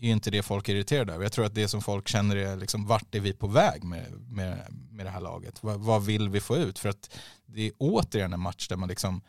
[0.00, 1.24] är ju inte det folk är irriterade över.
[1.24, 4.06] Jag tror att det som folk känner är liksom, vart är vi på väg med,
[4.28, 5.62] med, med det här laget?
[5.62, 6.78] Vad, vad vill vi få ut?
[6.78, 7.10] För att
[7.46, 9.22] det är återigen en match där man liksom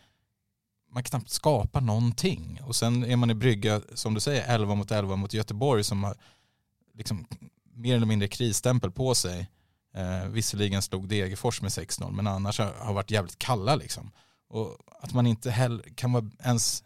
[0.91, 2.59] man knappt skapar någonting.
[2.63, 6.03] Och sen är man i brygga, som du säger, 11 mot 11 mot Göteborg som
[6.03, 6.15] har
[6.93, 7.27] liksom
[7.73, 9.49] mer eller mindre krisstämpel på sig.
[9.93, 14.11] Eh, visserligen slog Degerfors med 6-0 men annars har, har varit jävligt kalla liksom.
[14.47, 16.83] Och att man inte heller kan vara ens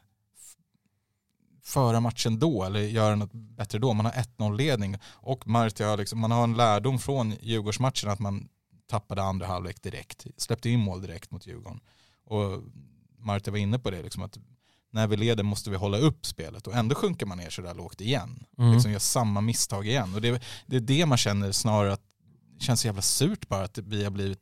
[1.64, 3.94] föra matchen då eller göra något bättre då.
[3.94, 8.20] Man har 1-0 ledning och Marti har liksom, man har en lärdom från Djurgårdsmatchen att
[8.20, 8.50] man
[8.88, 10.26] tappade andra halvlek direkt.
[10.38, 11.80] Släppte in mål direkt mot Djurgården.
[12.26, 12.64] Och
[13.26, 14.38] Marti var inne på det, liksom att
[14.92, 17.74] när vi leder måste vi hålla upp spelet och ändå sjunker man ner så där
[17.74, 18.46] lågt igen.
[18.58, 18.74] Mm.
[18.74, 20.14] Liksom gör samma misstag igen.
[20.16, 22.02] Och det, det är det man känner snarare att
[22.58, 24.40] det känns så jävla surt bara att vi har blivit,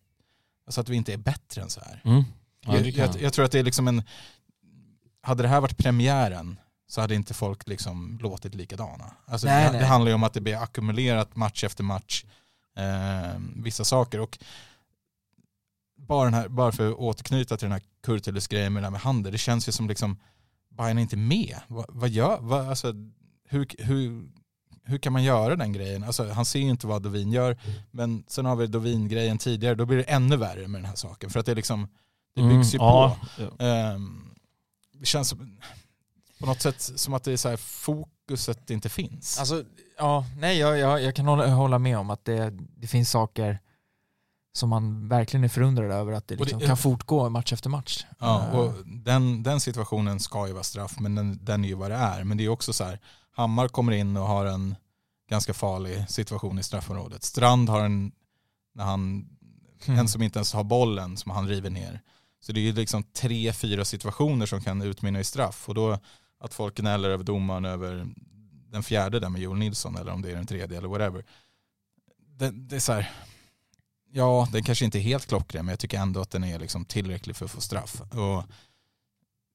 [0.66, 2.02] alltså att vi inte är bättre än så här.
[2.06, 2.24] Mm.
[2.66, 4.04] Ja, jag, jag, jag tror att det är liksom en,
[5.22, 9.14] hade det här varit premiären så hade inte folk liksom låtit likadana.
[9.26, 9.80] Alltså Nej, det, nej.
[9.80, 12.26] det handlar ju om att det blir ackumulerat match efter match,
[12.78, 14.20] eh, vissa saker.
[14.20, 14.40] Och
[16.08, 19.02] bara, den här, bara för att återknyta till den här Kurtulus-grejen med det här med
[19.02, 20.18] handel, det känns ju som liksom
[20.78, 21.60] Bayern är inte med.
[21.68, 22.94] Vad, vad gör, vad, alltså,
[23.50, 24.30] hur, hur,
[24.84, 26.04] hur kan man göra den grejen?
[26.04, 27.58] Alltså, han ser ju inte vad Dovin gör,
[27.92, 31.30] men sen har vi Dovin-grejen tidigare, då blir det ännu värre med den här saken.
[31.30, 31.88] För att det liksom,
[32.36, 33.18] det byggs ju Mm, på.
[33.38, 33.66] ja.
[33.66, 34.30] Ehm,
[34.94, 35.60] det känns som,
[36.40, 39.40] på något sätt som att det är så här, fokuset inte finns.
[39.40, 39.64] Alltså,
[39.98, 43.60] ja, nej jag, jag, jag kan hålla, hålla med om att det, det finns saker
[44.54, 47.70] som man verkligen är förundrad över att det, Och det- liksom kan fortgå match efter
[47.70, 48.06] match.
[48.20, 51.76] Ja, Eh, och den, den situationen ska ju vara straff, men den, den är ju
[51.76, 52.24] vad det är.
[52.24, 53.00] Men det är också så här,
[53.32, 54.76] Hammar kommer in och har en
[55.30, 57.24] ganska farlig situation i straffområdet.
[57.24, 58.12] Strand har en,
[58.76, 59.30] när han,
[59.88, 60.00] Mm.
[60.00, 62.02] en som inte ens har bollen som han river ner.
[62.42, 65.70] Så det är ju liksom tre, fyra situationer som kan utmynna i straff.
[65.70, 66.00] Och då
[66.40, 68.08] att folk gnäller över domaren över
[68.72, 71.26] den fjärde där med Joel Nilsson eller om det är den tredje eller whatever.
[72.38, 73.12] Det, det är så här,
[74.14, 76.86] ja den kanske inte är helt klockren men jag tycker ändå att den är liksom
[76.86, 78.02] tillräcklig för att få straff.
[78.02, 78.44] Och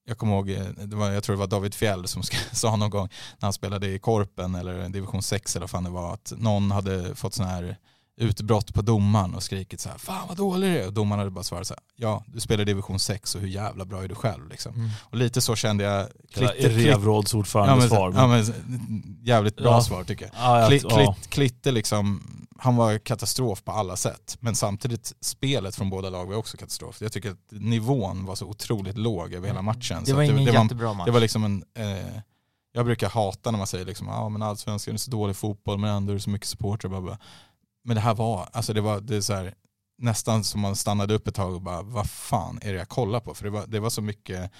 [0.04, 2.90] jag kommer ihåg, eh, det var, jag tror det var David Fjell som sa någon
[2.90, 6.32] gång när han spelade i Korpen eller division 6 eller vad fan det var att
[6.36, 7.76] någon hade fått sån här
[8.18, 11.30] utbrott på domaren och skrikit så här fan vad dålig du är och domaren hade
[11.30, 14.14] bara svarat så här ja du spelar division 6 och hur jävla bra är du
[14.14, 14.74] själv liksom.
[14.74, 14.90] Mm.
[15.00, 18.12] Och lite så kände jag Klitter, klitter, klitter, elevrådsordförande ja, men, svar.
[18.16, 19.82] ja, men, jävligt bra Ja.
[19.82, 20.34] svar tycker jag.
[20.36, 20.78] Ja, ja.
[20.78, 22.22] klitt, klitter liksom,
[22.58, 24.36] han var katastrof på alla sätt.
[24.40, 27.00] Men samtidigt spelet från båda lag var också katastrof.
[27.00, 30.02] Jag tycker att nivån var så otroligt låg över hela matchen.
[30.04, 31.06] Det var ingen det, var, jättebra match.
[31.06, 32.20] det var liksom en, eh,
[32.72, 35.90] jag brukar hata när man säger liksom, ja men allsvenskan är så dålig fotboll men
[35.90, 37.18] ändå är det så mycket supportrar.
[37.88, 39.54] Men det här var, alltså det var, det är så här,
[39.98, 43.20] nästan som man stannade upp ett tag och bara, vad fan är det jag kollar
[43.20, 43.34] på?
[43.34, 44.50] För det var, det var så mycket,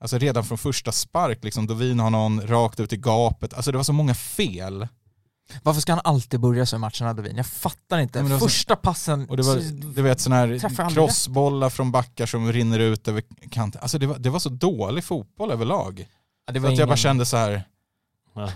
[0.00, 3.76] alltså redan från första spark, liksom, Dovin har någon rakt ut i gapet, alltså det
[3.78, 4.88] var så många fel.
[5.62, 7.36] Varför ska han alltid börja så i matcherna Dovin?
[7.36, 8.22] Jag fattar inte.
[8.22, 9.28] Nej, var så- Första passen...
[9.28, 9.56] Och det var,
[9.94, 13.80] du vet sådana här crossbollar från backar som rinner ut över kanten.
[13.82, 16.08] Alltså det var, det var så dålig fotboll överlag.
[16.46, 17.62] Ja, det Så var att jag bara ingen- kände så här,
[18.34, 18.52] Ja.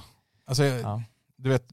[0.46, 1.02] alltså jag, Ja.
[1.36, 1.64] du vet,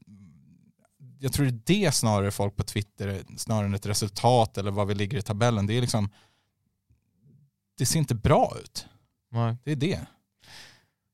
[1.22, 4.86] jag tror det är det snarare folk på Twitter, snarare än ett resultat eller vad
[4.86, 5.66] vi ligger i tabellen.
[5.66, 6.10] Det är liksom,
[7.78, 8.86] det ser inte bra ut.
[9.30, 9.56] Nej.
[9.64, 10.06] Det är det.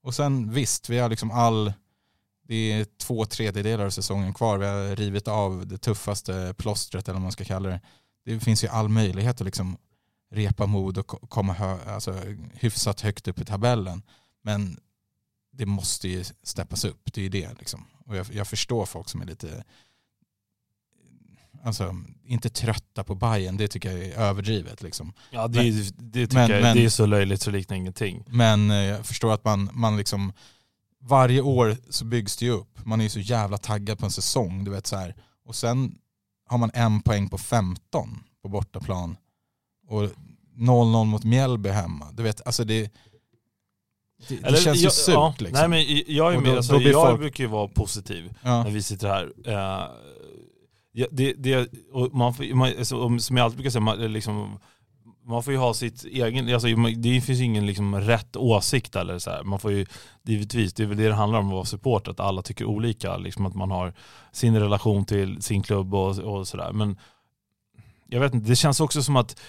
[0.03, 1.73] Och sen visst, vi har liksom all,
[2.43, 4.59] det är två tredjedelar av säsongen kvar.
[4.59, 7.81] Vi har rivit av det tuffaste plåstret eller vad man ska kalla det.
[8.25, 9.77] Det finns ju all möjlighet att liksom
[10.31, 12.23] repa mod och ko- komma hö, alltså,
[12.55, 14.03] hyfsat högt upp i tabellen.
[14.43, 14.81] Men
[15.53, 17.59] det måste ju steppas upp, det är ju det.
[17.59, 17.85] Liksom.
[18.05, 19.65] Och jag, jag förstår folk som är lite,
[21.67, 21.97] alltså
[22.27, 24.83] inte trötta på Bayern det tycker jag är överdrivet.
[24.83, 25.13] Liksom.
[25.31, 28.25] Ja, det, är- det tycker men- jag men- det är så löjligt så liknar ingenting.
[28.29, 30.33] Men eh, jag förstår att man, man liksom
[31.03, 32.85] varje år så byggs det ju upp.
[32.87, 34.65] Man är ju så jävla taggad på en säsong.
[34.65, 35.15] Du vet så här.
[35.45, 35.99] Och sen
[36.49, 39.17] har man en poäng på 15 på bortaplan.
[39.89, 40.03] Och
[40.57, 42.13] 0-0 mot Mjällby hemma.
[42.13, 45.71] Du vet, alltså det, det, det Eller, känns ju jag, surt ja, liksom.
[45.71, 47.69] Nej men jag är Och med, då- alltså, då blir jag folk- brukar ju vara
[47.69, 48.63] positiv ja.
[48.63, 49.33] när vi sitter här.
[49.47, 49.89] Eh,
[50.99, 54.09] Ja, det, det, och man får, man, alltså, som jag alltid brukar säga, man, eh,
[54.09, 54.59] liksom,
[55.25, 59.31] man får ju ha sitt egen, alltså, det finns ingen liksom rätt åsikt eller så
[59.31, 59.43] här.
[59.43, 59.87] Man får ju,
[60.25, 63.17] givetvis, det är väl det det handlar om att vara support, att alla tycker olika,
[63.17, 63.95] liksom att man har
[64.33, 66.73] sin relation till sin klubb och, och sådär.
[66.73, 66.99] Men
[68.07, 69.41] jag vet inte, det känns också som att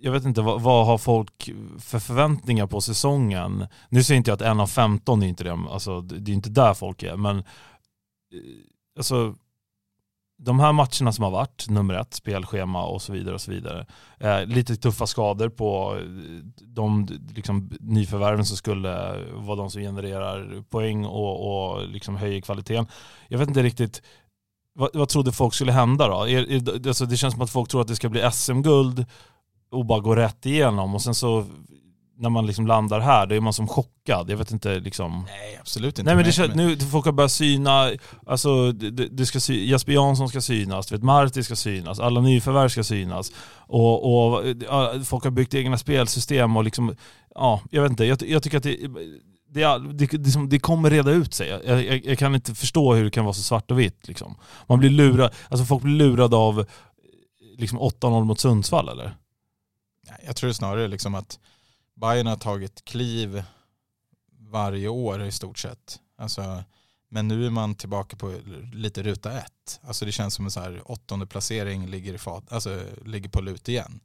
[0.00, 3.66] jag vet inte, vad, vad, har folk för förväntningar på säsongen?
[3.88, 6.50] Nu säger inte jag att en av 15 är inte det, alltså, det är inte
[6.50, 7.44] där folk är, men eh,
[8.96, 9.34] alltså
[10.42, 13.86] de här matcherna som har varit, nummer ett, spelschema och så vidare och så vidare.
[14.18, 16.04] Eh, lite tuffa skador på eh,
[16.60, 22.86] de liksom, nyförvärven som skulle vara de som genererar poäng och, och liksom höjer kvaliteten.
[23.28, 24.02] Jag vet inte riktigt,
[24.74, 26.28] vad, vad trodde folk skulle hända då?
[26.28, 29.06] Er, er, alltså det känns som att folk tror att det ska bli SM-guld
[29.70, 31.46] och bara gå rätt igenom och sen så
[32.20, 34.30] när man liksom landar här, då är man som chockad.
[34.30, 35.24] Jag vet inte liksom...
[35.26, 36.02] Nej, absolut inte.
[36.02, 37.90] Nej men det känns, nu folk har börjat syna,
[38.26, 42.68] alltså det, det ska sy, Jesper Jansson ska synas, vet Marti ska synas, alla nyförvärv
[42.68, 43.32] ska synas.
[43.56, 44.44] Och, och
[45.06, 46.96] folk har byggt egna spelsystem och liksom,
[47.34, 48.04] ja, jag vet inte.
[48.04, 48.76] Jag, jag tycker att det,
[49.48, 51.48] det, det, det, det, kommer reda ut sig.
[51.48, 54.08] Jag, jag, jag, kan inte förstå hur det kan vara så svart och vitt.
[54.08, 54.34] Liksom.
[54.66, 56.66] Man blir lurad, alltså folk blir lurade av
[57.58, 59.16] liksom 8-0 mot Sundsvall eller?
[60.26, 61.38] Jag tror snarare liksom att
[62.00, 63.42] Bayern har tagit kliv
[64.38, 66.00] varje år i stort sett.
[66.16, 66.64] Alltså,
[67.08, 68.40] men nu är man tillbaka på
[68.72, 69.80] lite ruta ett.
[69.82, 73.40] Alltså det känns som en så här åttonde placering ligger, i fat, alltså, ligger på
[73.40, 74.00] lut igen.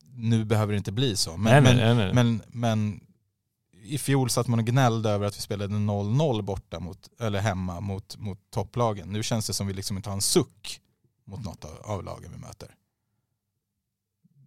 [0.00, 1.36] Nu behöver det inte bli så.
[1.36, 3.00] Men, nej, nej, nej, men, men
[3.82, 7.80] i fjol satt man och gnällde över att vi spelade 0-0 borta mot, eller hemma
[7.80, 9.08] mot, mot topplagen.
[9.08, 10.80] Nu känns det som vi liksom inte har en suck
[11.24, 12.74] mot något av, av lagen vi möter.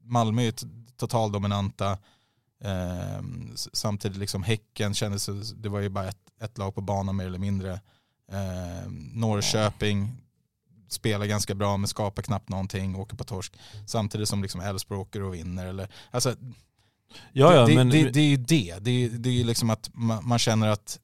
[0.04, 0.54] Malmö är
[0.98, 1.98] totaldominanta.
[2.64, 3.24] Eh,
[3.74, 7.40] samtidigt liksom Häcken kändes, det var ju bara ett, ett lag på banan mer eller
[7.40, 7.72] mindre.
[8.32, 10.12] Eh, Norrköping
[10.90, 13.54] spelar ganska bra men skapar knappt någonting, åker på torsk.
[13.88, 15.66] Samtidigt som liksom Elfsborg åker och vinner.
[15.66, 16.36] Eller, alltså,
[17.32, 17.90] ja, ja, det, men...
[17.90, 18.76] det, det, är ju det.
[18.80, 21.00] Det, det är ju liksom att man, man känner att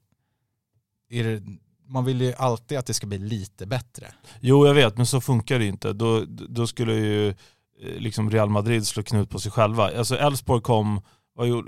[1.10, 1.42] det,
[1.86, 4.06] man vill ju alltid att det ska bli lite bättre.
[4.40, 5.92] Jo jag vet men så funkar det inte.
[5.92, 7.34] Då, då skulle ju eh,
[7.80, 9.98] liksom Real Madrid slå knut på sig själva.
[9.98, 11.00] Alltså Elfsborg kom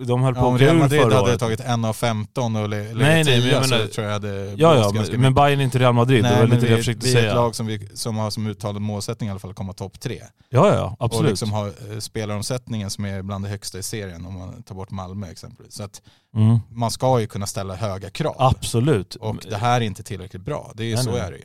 [0.07, 1.41] de höll på ja, att Real Madrid hade året.
[1.41, 4.55] tagit en av 15 och legat nej, nej, men jag menar, så tror jag hade
[4.57, 6.79] Ja, ja men, men Bayern är inte Real Madrid, nej, det var lite det jag
[6.79, 7.21] försökte säga.
[7.21, 9.57] Vi är ett lag som, vi, som har som uttalad målsättning i alla fall att
[9.57, 10.23] komma topp tre.
[10.49, 11.25] Ja, ja, absolut.
[11.25, 14.75] Och liksom har eh, spelaromsättningen som är bland det högsta i serien om man tar
[14.75, 15.75] bort Malmö exempelvis.
[15.75, 16.03] Så att
[16.35, 16.59] mm.
[16.71, 18.37] man ska ju kunna ställa höga krav.
[18.39, 19.15] Absolut.
[19.15, 21.21] Och det här är inte tillräckligt bra, det är nej, så nej.
[21.21, 21.45] är det ju.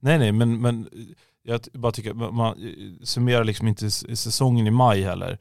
[0.00, 0.88] Nej, nej, men, men
[1.42, 2.56] jag bara tycker, man
[3.02, 5.38] summerar liksom inte säsongen i maj heller.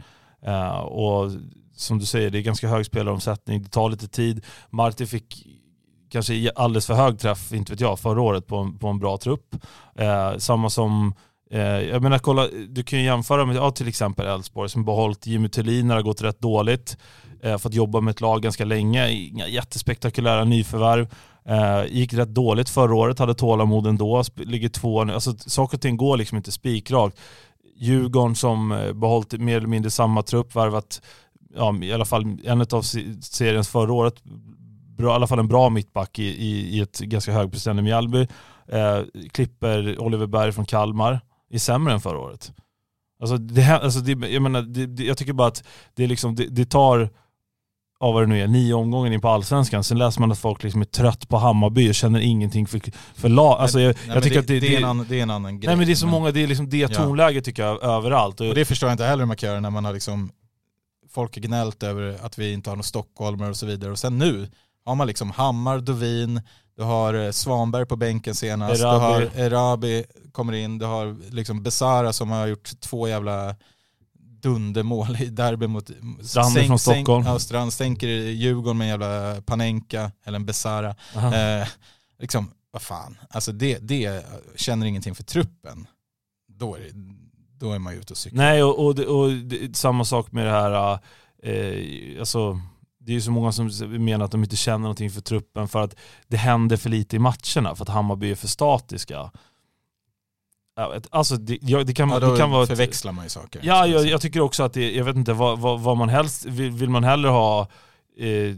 [0.47, 1.31] Uh, och
[1.77, 4.45] som du säger, det är ganska hög spelaromsättning, det tar lite tid.
[4.69, 5.47] Marti fick
[6.09, 9.17] kanske alldeles för hög träff, inte vet jag, förra året på en, på en bra
[9.17, 9.55] trupp.
[9.95, 11.13] Eh, samma som,
[11.51, 15.27] eh, jag menar kolla, du kan ju jämföra med ja, till exempel Elfsborg som behållit
[15.27, 16.97] Jimmy Thulin när det har gått rätt dåligt.
[17.43, 21.07] Eh, fått jobba med ett lag ganska länge, inga jättespektakulära nyförvärv.
[21.45, 25.13] Eh, gick rätt dåligt förra året, hade tålamod ändå, ligger två nu.
[25.13, 27.19] Alltså saker och ting går liksom inte spikrakt.
[27.79, 31.01] Djurgården som eh, behållit mer eller mindre samma trupp, värvat
[31.57, 32.81] ja, i alla fall en av
[33.21, 34.23] seriens förra året,
[34.97, 38.27] bra, i alla fall en bra mittback i, i, i ett ganska högpresterande Mjällby.
[38.67, 38.99] Eh,
[39.31, 42.51] klipper Oliver Berg från Kalmar, är sämre än förra året.
[43.19, 45.63] Alltså, det, alltså det, jag, menar, det, jag tycker bara att
[45.95, 47.09] det, liksom, det, det tar
[47.99, 49.83] ja, vad det nu är, nio omgångar in på allsvenskan.
[49.83, 52.81] Sen läser man att folk liksom är trött på Hammarby och känner ingenting för,
[53.15, 53.59] för lag.
[53.59, 55.29] Alltså jag, nej, jag tycker det, att det, det, är en annan, det är en
[55.29, 55.67] annan grej.
[55.67, 58.41] Nej men det är så många, det är liksom det tonläget tycker jag överallt.
[58.41, 60.31] Och, och det förstår jag inte heller hur man kan göra när man har liksom
[61.17, 63.91] folk har gnällt över att vi inte har några stockholmare och så vidare.
[63.91, 64.51] Och sen nu
[64.85, 66.41] har man liksom Hammar, Dovin,
[66.75, 69.25] du har eh, Svanberg på bänken senast, Erabi.
[69.25, 73.55] du har Erabi kommer in, du har liksom Besara som har gjort två jävla
[74.41, 75.89] dundermål i derby mot
[76.21, 77.25] Strander från Stockholm.
[77.25, 80.95] Ja, Strand stänker Djurgården med en jävla Panenka eller en Besara.
[81.15, 81.67] Eh,
[82.19, 85.87] liksom, vad fan, alltså det, det känner ingenting för truppen.
[86.47, 86.91] Då är det,
[87.59, 88.43] då är man ju ute och cyklar.
[88.43, 89.31] Nej, och, och, och, och
[89.73, 90.99] samma sak med det här,
[91.43, 92.61] eh, alltså
[92.99, 93.69] det är ju så många som
[94.05, 95.95] menar att de inte känner någonting för truppen för att
[96.27, 99.31] det händer för lite i matcherna, för att Hammarby är för statiska.
[101.09, 102.65] Alltså det, det kan, ja, det kan vara...
[102.65, 103.61] förväxlar man ju saker.
[103.63, 106.45] Ja, jag, jag, tycker också att det, jag vet inte vad, vad, vad man helst,
[106.45, 107.67] vill, vill, man hellre ha,
[108.17, 108.55] eh, eh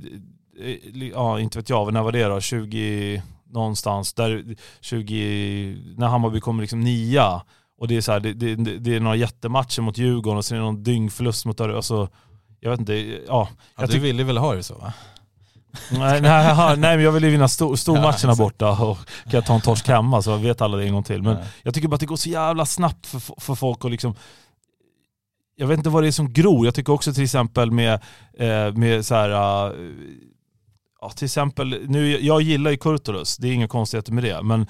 [1.14, 2.42] ja inte vet jag, när var det då?
[2.42, 7.42] 20 någonstans, där 20, när Hammarby kommer liksom nia
[7.80, 10.58] och det är, så här, det, det, det, är några jättematcher mot Djurgården och sen
[10.58, 11.76] är det någon dyngförlust mot Örebro.
[11.76, 12.10] Alltså,
[12.60, 12.94] jag vet inte,
[13.28, 13.50] ja.
[13.78, 14.94] ja du ville väl ha det så va?
[15.92, 19.56] Nej, nej, nej men jag vill ju vinna stor, stormatcherna borta och kan jag ta
[19.56, 21.24] en torsk hemma så vet alla det en gång till.
[21.24, 21.46] Men Nej.
[21.64, 24.16] jag tycker bara att det går så jävla snabbt för, för folk att liksom
[25.56, 26.66] jag vet inte vad det är som gror.
[26.66, 27.94] Jag tycker också till exempel med,
[28.38, 29.76] eh, med så här, eh,
[31.02, 34.68] ja, till exempel, nu, jag gillar ju Kurtulus, det är inga konstigheter med det, men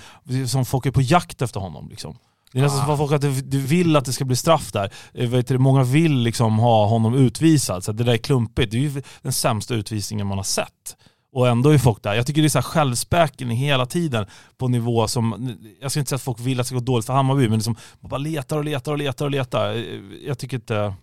[0.47, 1.89] som folk är på jakt efter honom.
[1.89, 2.17] Liksom.
[2.51, 4.71] Det är nästan som att folk att du, du vill att det ska bli straff
[4.71, 4.93] där.
[5.13, 8.71] Eh, Vet du, många vill liksom ha honom utvisad, så det där är klumpigt.
[8.71, 10.97] Det är ju den sämsta utvisningen man har sett.
[11.31, 12.13] Och ändå är folk där.
[12.13, 14.25] Jag tycker det är så här självspäken hela tiden
[14.57, 17.05] på nivå som, jag ska inte säga att folk vill att det ska gå dåligt
[17.05, 19.69] för Hammarby, men liksom, man bara letar och letar och letar och letar.
[19.75, 19.83] Eh,
[20.27, 20.93] Jag tycker inte, Ja,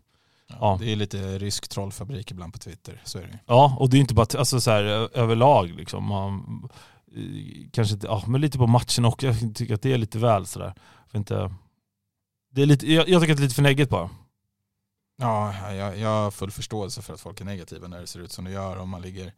[0.60, 0.76] Ja.
[0.80, 4.00] Det är lite rysk trollfabrik ibland på Twitter, så är det ja och det är
[4.00, 4.82] inte bara alltså, så här,
[5.18, 6.04] överlag liksom.
[6.04, 6.62] Man,
[7.16, 7.22] eh,
[7.72, 10.46] kanske inte, ja men lite på matchen och jag tycker att det är lite väl
[10.46, 10.74] sådär.
[11.16, 11.54] Inte,
[12.50, 14.10] det är lite, jag, jag tycker att det är lite för neggigt bara.
[15.16, 18.32] Ja, jag, jag har full förståelse för att folk är negativa när det ser ut
[18.32, 18.76] som det gör.
[18.76, 19.32] Om man ligger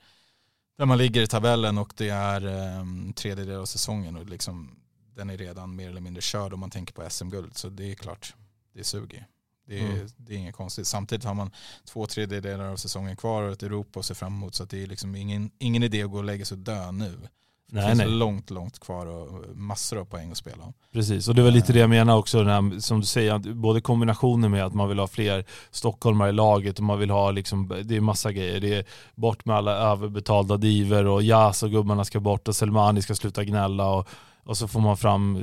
[0.79, 2.47] där man ligger i tabellen och det är
[2.81, 4.77] um, tredjedel av säsongen och liksom,
[5.15, 7.57] den är redan mer eller mindre körd om man tänker på SM-guld.
[7.57, 8.35] Så det är klart,
[8.75, 9.27] det suger.
[9.67, 10.09] Det är, Mm.
[10.17, 10.87] det är inget konstigt.
[10.87, 11.51] Samtidigt har man
[11.85, 14.55] två tredjedelar av säsongen kvar och ett Europa att se fram emot.
[14.55, 17.29] Så det är liksom ingen, ingen idé att gå och lägga sig och dö nu.
[17.71, 18.09] Det Nej, finns nej.
[18.09, 20.73] långt, långt kvar och massor av poäng att spela om.
[20.93, 24.51] Precis, och det var lite det jag menar också, här, som du säger, både kombinationen
[24.51, 27.97] med att man vill ha fler stockholmare i laget och man vill ha, liksom, det
[27.97, 28.61] är massa grejer.
[28.61, 33.03] Det är bort med alla överbetalda diver och Jas och gubbarna ska bort och Selmani
[33.03, 34.09] ska sluta gnälla och,
[34.45, 35.43] och så får man fram eh,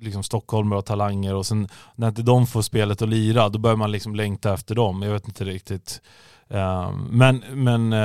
[0.00, 3.76] liksom, stockholmare och talanger och sen när inte de får spelet att lira, då börjar
[3.76, 5.02] man liksom längta efter dem.
[5.02, 6.00] Jag vet inte riktigt.
[6.52, 7.98] Eh, men, men eh,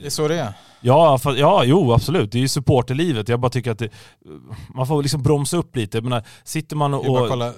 [0.00, 0.52] Det är så det är.
[0.80, 2.32] Ja, för, ja, jo absolut.
[2.32, 3.28] Det är ju supporterlivet.
[3.28, 3.88] Jag bara tycker att det,
[4.74, 5.96] man får liksom bromsa upp lite.
[5.96, 7.22] Jag menar, sitter man är och...
[7.22, 7.52] att kolla,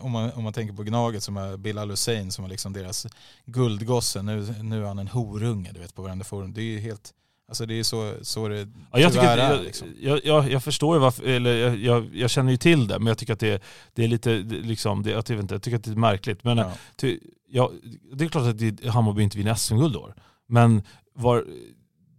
[0.00, 3.06] om, man, om man tänker på Gnaget som är Bilal Hussein som var liksom deras
[3.46, 4.22] guldgosse.
[4.22, 6.52] Nu, nu är han en horunge du vet, på varenda forum.
[6.52, 7.10] Det är ju helt,
[7.48, 9.62] alltså det är så, så det Ja, jag, tycker att, är.
[9.62, 9.88] Liksom.
[10.00, 13.06] jag, jag, jag förstår ju varför, eller jag, jag, jag känner ju till det, men
[13.06, 15.90] jag tycker att det, det är lite, liksom, det, jag, inte, jag tycker att det
[15.90, 16.44] är märkligt.
[16.44, 16.72] Men Ja.
[16.96, 17.18] ty,
[17.48, 17.70] ja,
[18.12, 20.14] det är klart att det, Hammarby inte vinner SM-guld år.
[20.46, 20.82] Men
[21.14, 21.44] var,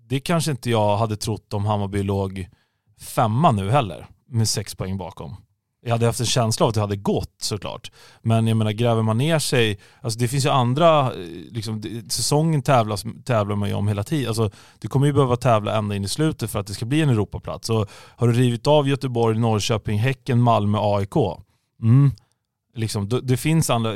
[0.07, 2.49] det kanske inte jag hade trott om Hammarby låg
[2.99, 5.36] femma nu heller, med sex poäng bakom.
[5.88, 7.91] Jag hade haft en känsla av att det hade gått såklart.
[8.21, 11.13] Men jag menar, gräver man ner sig, alltså det finns ju andra, eh,
[11.51, 14.27] liksom, säsongen tävlas, tävlar man ju om hela tiden.
[14.27, 17.01] Alltså, du kommer ju behöva tävla ända in i slutet för att det ska bli
[17.01, 17.69] en Europaplats.
[17.69, 21.15] Och har du rivit av Göteborg, Norrköping, Häcken, Malmö, AIK,
[21.81, 22.11] mm,
[22.75, 23.93] liksom, det, det finns andra,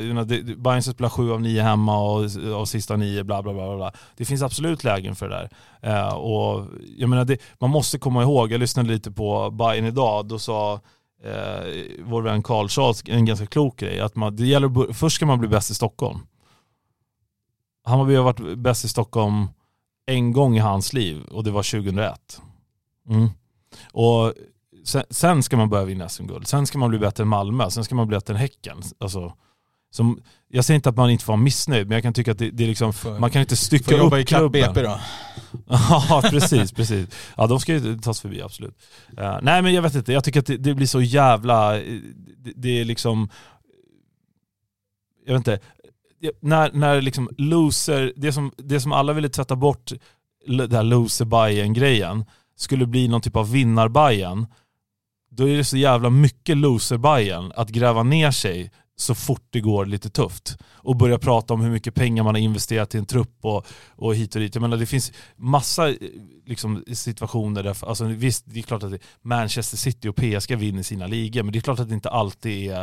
[0.56, 2.24] Bayern ska spela sju av nio hemma och,
[2.54, 3.66] av sista nio, bla bla bla.
[3.66, 3.92] bla, bla.
[4.16, 5.50] Det finns absolut lägen för det där.
[5.82, 6.66] Eh, och
[6.96, 10.80] jag menar, det, man måste komma ihåg, jag lyssnade lite på Bayern idag, då sa
[11.24, 15.26] eh, vår vän Karl Charles en ganska klok grej, att man, det gäller, först ska
[15.26, 16.18] man bli bäst i Stockholm.
[17.84, 19.46] Hammarby har varit bäst i Stockholm
[20.06, 22.42] en gång i hans liv och det var 2001.
[23.08, 23.28] Mm.
[23.92, 24.34] Och
[24.84, 26.46] sen, sen ska man börja vinna SM-guld.
[26.46, 28.82] Sen ska man bli bättre än Malmö, sen ska man bli bättre än Häcken.
[28.98, 29.32] Alltså,
[29.90, 32.38] som, jag säger inte att man inte får vara missnöjd, men jag kan tycka att
[32.38, 34.50] det, det är liksom, Får- man kan inte Får stycka jobba i upp klubben.
[34.74, 35.00] BP då.
[35.68, 37.08] Ja precis, precis.
[37.36, 38.74] Ja de ska ju tas förbi absolut.
[39.18, 41.98] Eh, nej men jag vet inte, jag tycker att det, det blir så jävla, eh,
[42.38, 43.28] det, det är liksom,
[45.26, 45.58] jag vet inte,
[46.40, 49.92] när, när liksom loser, det som, det som alla ville tvätta bort,
[50.68, 52.24] det här loser bayern grejen
[52.56, 54.46] skulle bli någon typ av vinnar bayern
[55.30, 58.70] då är det så jävla mycket loser bayern att gräva ner sig
[59.00, 60.58] så fort det går lite tufft.
[60.72, 64.14] Och börja prata om hur mycket pengar man har investerat i en trupp och, och
[64.14, 64.54] hit och dit.
[64.54, 65.96] Jag menar det finns massa eh,
[66.46, 68.92] liksom, situationer där, alltså, visst det är klart att
[69.22, 72.70] Manchester City och PSG vinner sina ligor, men det är klart att det inte alltid
[72.70, 72.80] är,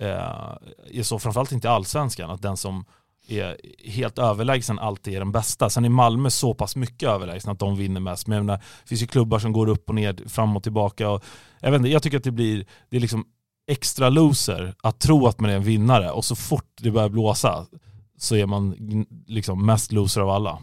[0.00, 2.84] eh, är så, framförallt inte i allsvenskan, att den som
[3.28, 3.56] är
[3.90, 5.70] helt överlägsen alltid är den bästa.
[5.70, 8.26] Sen är Malmö så pass mycket överlägsna att de vinner mest.
[8.26, 11.10] Men jag menar, det finns ju klubbar som går upp och ner, fram och tillbaka.
[11.10, 11.24] Och,
[11.60, 13.24] jag, vet inte, jag tycker att det blir, det är liksom
[13.72, 17.66] extra loser att tro att man är en vinnare och så fort det börjar blåsa
[18.18, 18.76] så är man
[19.26, 20.58] liksom mest loser av alla.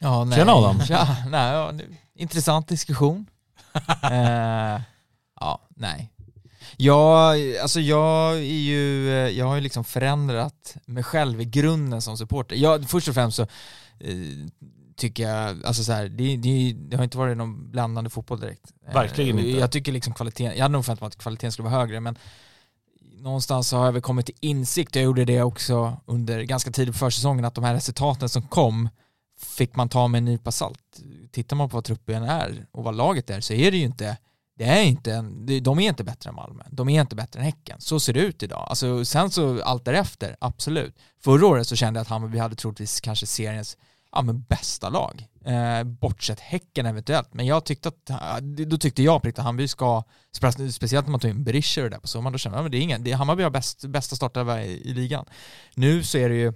[0.00, 0.38] Ja, nej.
[0.38, 0.76] Tjena, Adam.
[1.30, 3.26] Nej, ja, det- intressant diskussion.
[4.02, 4.80] eh,
[5.40, 6.10] ja, nej.
[6.76, 12.02] Jag, alltså jag är ju, eh, jag har ju liksom förändrat mig själv i grunden
[12.02, 12.56] som supporter.
[12.56, 13.48] Jag, först och främst så eh,
[14.96, 18.72] tycker jag, alltså så här, det, det, det har inte varit någon blandande fotboll direkt.
[18.86, 19.50] Eh, Verkligen inte.
[19.50, 22.18] Jag tycker liksom kvaliteten, jag hade nog förväntat mig att kvaliteten skulle vara högre men
[23.18, 26.98] någonstans har jag väl kommit till insikt, jag gjorde det också under ganska tidigt på
[26.98, 28.88] försäsongen, att de här resultaten som kom
[29.38, 31.00] fick man ta med en nypa salt.
[31.32, 34.16] Tittar man på vad truppen är och vad laget är så är det ju inte
[34.56, 36.62] det är inte en, de är inte bättre än Malmö.
[36.70, 37.80] De är inte bättre än Häcken.
[37.80, 38.66] Så ser det ut idag.
[38.68, 40.98] Alltså, sen så allt därefter, absolut.
[41.20, 43.76] Förra året så kände jag att Hammarby hade troligtvis kanske seriens
[44.14, 45.28] ja, men bästa lag.
[45.44, 47.34] Eh, bortsett Häcken eventuellt.
[47.34, 48.36] Men jag tyckte att, eh,
[48.66, 50.02] då tyckte jag på riktigt, Hammarby ska,
[50.72, 52.82] speciellt när man tog in Berischer där på sommaren, då kände jag att det är
[52.82, 55.24] ingen, det Hammarby har bäst, bästa startelva i, i ligan.
[55.74, 56.52] Nu så är det ju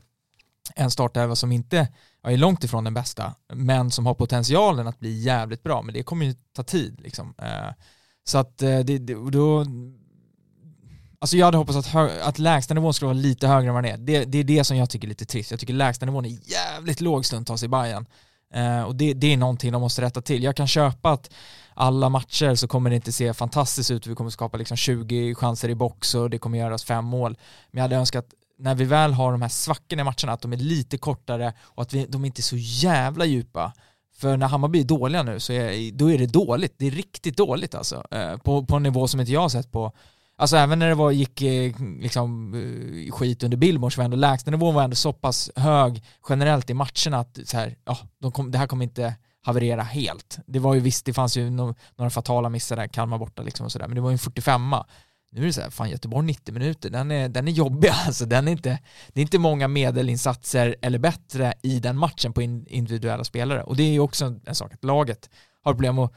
[0.74, 1.88] en startelva som inte
[2.22, 5.82] är långt ifrån den bästa, men som har potentialen att bli jävligt bra.
[5.82, 7.34] Men det kommer ju ta tid liksom.
[7.38, 7.72] Eh,
[8.24, 9.64] så att eh, det, det, då,
[11.20, 13.98] Alltså jag hade hoppats att, att lägstanivån skulle vara lite högre än vad den är.
[13.98, 15.50] Det, det är det som jag tycker är lite trist.
[15.50, 18.06] Jag tycker lägstanivån är jävligt låg stundtals i Bayern.
[18.54, 20.42] Eh, och det, det är någonting de måste rätta till.
[20.42, 21.30] Jag kan köpa att
[21.74, 24.06] alla matcher så kommer det inte se fantastiskt ut.
[24.06, 27.36] Vi kommer skapa liksom 20 chanser i box och det kommer göras fem mål.
[27.70, 28.26] Men jag hade önskat
[28.58, 31.82] när vi väl har de här svackorna i matcherna att de är lite kortare och
[31.82, 33.72] att vi, de inte är så jävla djupa.
[34.16, 36.74] För när Hammarby är dåliga nu så är, då är det dåligt.
[36.78, 38.06] Det är riktigt dåligt alltså.
[38.10, 39.92] Eh, på, på en nivå som inte jag har sett på
[40.40, 44.16] Alltså även när det var, gick eh, liksom, eh, skit under Billborn så var ändå
[44.16, 48.50] lägstanivån var ändå så pass hög generellt i matcherna att så här, ja, de kom,
[48.50, 50.38] det här kommer inte haverera helt.
[50.46, 53.66] Det var ju visst, det fanns ju no, några fatala missar där, Kalmar borta liksom
[53.66, 54.84] och sådär, men det var ju en 45a.
[55.32, 58.26] nu är det så här, fan Göteborg 90 minuter, den är, den är jobbig alltså.
[58.26, 58.78] Den är inte,
[59.08, 63.62] det är inte många medelinsatser eller bättre i den matchen på individuella spelare.
[63.62, 65.30] Och det är ju också en, en sak att laget
[65.62, 66.12] har problem att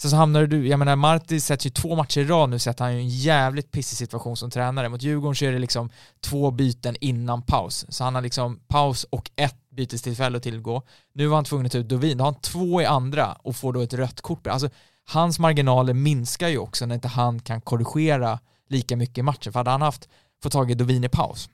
[0.00, 2.70] Sen så hamnar du, jag menar Marti sätts ju två matcher i rad nu så
[2.70, 4.88] att han är en jävligt pissig situation som tränare.
[4.88, 5.90] Mot Djurgården så är det liksom
[6.20, 7.86] två byten innan paus.
[7.88, 10.82] Så han har liksom paus och ett bytestillfälle att tillgå.
[11.14, 13.56] Nu var han tvungen att ta ut Dovin, då har han två i andra och
[13.56, 14.46] får då ett rött kort.
[14.46, 14.68] Alltså
[15.04, 18.38] hans marginaler minskar ju också när inte han kan korrigera
[18.68, 19.52] lika mycket i matchen.
[19.52, 20.08] För hade han haft,
[20.42, 21.48] fått tag i Dovin i paus,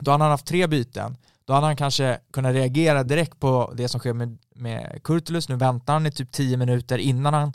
[0.00, 3.88] då hade han haft tre byten, då hade han kanske kunnat reagera direkt på det
[3.88, 5.48] som sker med, med Kurtulus.
[5.48, 7.52] Nu väntar han i typ tio minuter innan han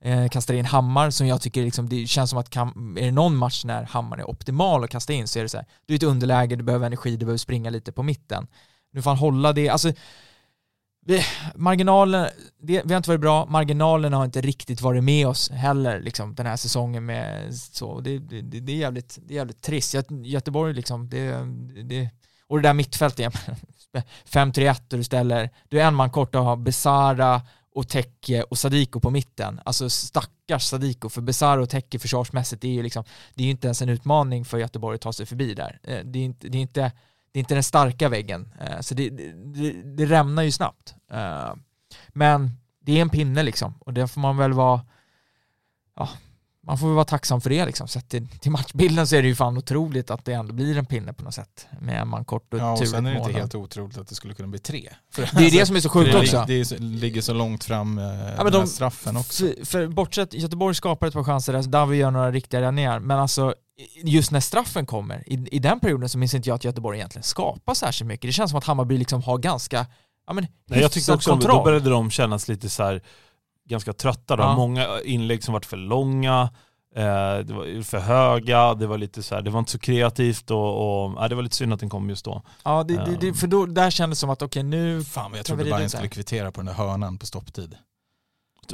[0.00, 3.10] eh, kastar in Hammar som jag tycker liksom, det känns som att kan, är det
[3.10, 5.94] någon match när Hammar är optimal att kasta in så är det så här, du
[5.94, 8.46] är ett underläge, du behöver energi, du behöver springa lite på mitten.
[8.92, 9.92] Nu får han hålla det, alltså
[11.54, 16.00] marginalen, det, vi har inte varit bra, marginalerna har inte riktigt varit med oss heller
[16.00, 19.94] liksom, den här säsongen med så, det, det, det är, jävligt, det är jävligt trist.
[20.24, 21.36] Göteborg liksom, det,
[21.84, 22.10] det,
[22.48, 23.34] och det där mittfältet,
[24.24, 27.42] 5-3-1 du ställer, du är en man kort och har Besara
[27.74, 27.86] och
[28.48, 29.60] och Sadiko på mitten.
[29.64, 33.50] Alltså stackars Sadiko, för Besara och Tekke försvarsmässigt, det är ju liksom, det är ju
[33.50, 35.80] inte ens en utmaning för Göteborg att ta sig förbi där.
[35.82, 36.92] Eh, det är inte, det är inte
[37.32, 40.94] det är inte den starka väggen, eh, så det, det, det rämnar ju snabbt.
[41.12, 41.54] Eh,
[42.08, 44.80] men det är en pinne liksom och det får man väl vara,
[45.96, 46.08] ja,
[46.68, 47.88] man får väl vara tacksam för det liksom.
[47.88, 50.86] Sett till, till matchbilden så är det ju fan otroligt att det ändå blir en
[50.86, 51.66] pinne på något sätt.
[51.80, 54.34] Med man kort och Ja, och sen är det inte helt otroligt att det skulle
[54.34, 54.88] kunna bli tre.
[55.12, 56.44] För Det är det som är så sjukt det, också.
[56.46, 59.44] Det, är, ligger så långt fram, eh, men den de- straffen också.
[59.44, 63.18] För, för bortsett, Göteborg skapar ett par chanser där, Davi gör några riktiga räddningar, men
[63.18, 63.54] alltså
[64.04, 67.22] just när straffen kommer, i, i den perioden så minns inte jag att Göteborg egentligen
[67.24, 68.28] skapar särskilt mycket.
[68.28, 69.86] Det känns som att Hammarby liksom har ganska,
[70.26, 71.56] ja men Nej, jag tyckte också kontroll.
[71.56, 73.02] då började de kännas lite så här
[73.68, 74.36] ganska trötta.
[74.36, 74.42] Då.
[74.42, 74.56] Ja.
[74.56, 76.50] Många inlägg som varit för långa,
[76.96, 80.50] eh, det var för höga, det var lite så här, det var inte så kreativt
[80.50, 82.42] och, och ja, det var lite synd att den kom just då.
[82.64, 85.44] Ja, det, det, det, för då, där kändes det som att okej nu Fan jag
[85.46, 87.76] trodde Bayern skulle kvittera på den där hörnan på stopptid.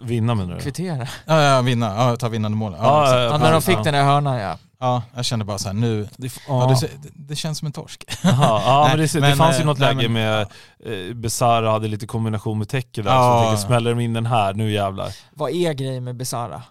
[0.03, 0.61] Vinna menar du?
[0.61, 1.09] kvittera.
[1.27, 2.77] Ja, ja vinna, ja, ta vinnande mål.
[2.79, 3.17] Ja, Ja, exakt.
[3.19, 3.83] ja, Ja, när de fick ja.
[3.83, 4.59] den där hörnan ja.
[4.85, 6.71] Ja, jag kände bara så här nu, Det, ja.
[6.71, 8.05] ja, det, det känns som en torsk.
[8.25, 11.71] Aha, ja, men det, det fanns ju eh, något nej, läge men- med eh, Besara
[11.71, 13.17] hade lite kombination med Tecke där, Ja.
[13.23, 15.09] så jag tänker smäller de in den här, nu jävlar.
[15.35, 16.63] Vad är grejen med Besara?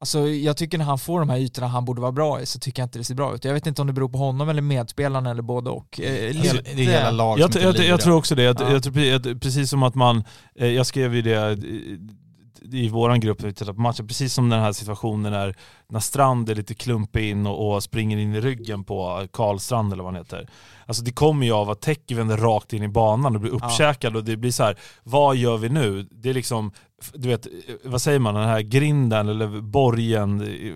[0.00, 2.58] Alltså jag tycker när han får de här ytorna han borde vara bra i så
[2.58, 3.44] tycker jag inte det ser bra ut.
[3.44, 6.00] Jag vet inte om det beror på honom eller medspelarna eller både och.
[6.00, 8.70] Eh, Alltså, lite- det är hela lag Jag, jag, jag, tror också det, jag, Ja.
[8.72, 10.24] jag tror, precis som att man,
[10.58, 11.58] eh, jag skrev ju det
[12.72, 15.54] i, våran grupp när vi tittade på matchen, precis som den här situationen när,
[15.92, 20.02] när Strand är lite klumpig in och, och springer in i ryggen på Karlstrand eller
[20.02, 20.48] vad han heter.
[20.86, 24.16] Alltså det kommer ju av att Tecke vänder rakt in i banan och blir uppkäkad
[24.16, 26.02] och det blir så här, vad gör vi nu?
[26.02, 26.72] Det är liksom,
[27.14, 27.46] du vet,
[27.84, 30.74] vad säger man, den här grinden eller borgen, eh,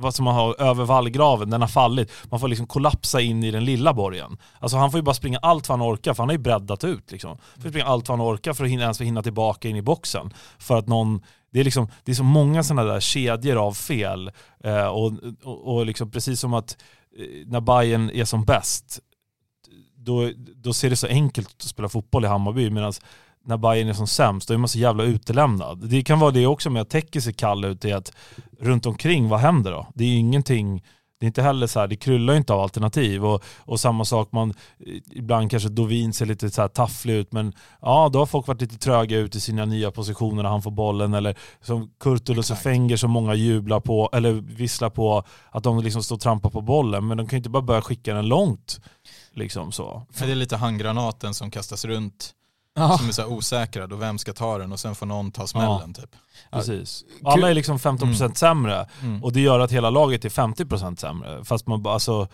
[0.00, 2.12] vad som man har över vallgraven, den har fallit.
[2.24, 4.38] Man får liksom kollapsa in i den lilla borgen.
[4.58, 6.84] Alltså han får ju bara springa allt vad han orkar, för han har ju breddat
[6.84, 7.30] ut liksom.
[7.30, 9.82] Han får springa allt vad han orkar för att hinna, ens hinna tillbaka in i
[9.82, 10.32] boxen.
[10.58, 11.20] För att någon,
[11.52, 14.30] det är, liksom, det är så många sådana där kedjor av fel.
[14.64, 16.76] Eh, och, och, och liksom precis som att
[17.18, 19.00] eh, när Bayern är som bäst,
[19.96, 22.70] då, då ser det så enkelt ut att spela fotboll i Hammarby.
[22.70, 22.92] Medan
[23.44, 25.88] när Bayern är som sämst, då är man så jävla utelämnad.
[25.88, 28.12] Det kan vara det också med att täcker sig kall ut i att
[28.60, 29.86] runt omkring, vad händer då?
[29.94, 30.84] Det är ju ingenting,
[31.22, 33.24] det är inte heller så här, det kryllar inte av alternativ.
[33.24, 34.54] Och, och samma sak, man,
[35.10, 38.60] ibland kanske Dovin ser lite så här tafflig ut, men ja, då har folk varit
[38.60, 41.14] lite tröga ut i sina nya positioner när han får bollen.
[41.14, 42.58] Eller som Kurtulus och.
[42.58, 46.60] Fenger som många jublar på, eller visslar på, att de liksom står och trampar på
[46.60, 47.06] bollen.
[47.06, 48.80] Men de kan ju inte bara börja skicka den långt.
[49.32, 50.06] Liksom så.
[50.12, 52.34] För det är lite handgranaten som kastas runt
[52.74, 52.98] Ja.
[52.98, 55.46] som är så här osäkrad och vem ska ta den och sen får någon ta
[55.46, 56.16] smällen typ.
[56.50, 57.04] Precis.
[57.24, 59.24] Alla är liksom 15% sämre Mm.
[59.24, 61.44] och det gör att hela laget är 50% sämre.
[61.44, 62.28] Fast man alltså,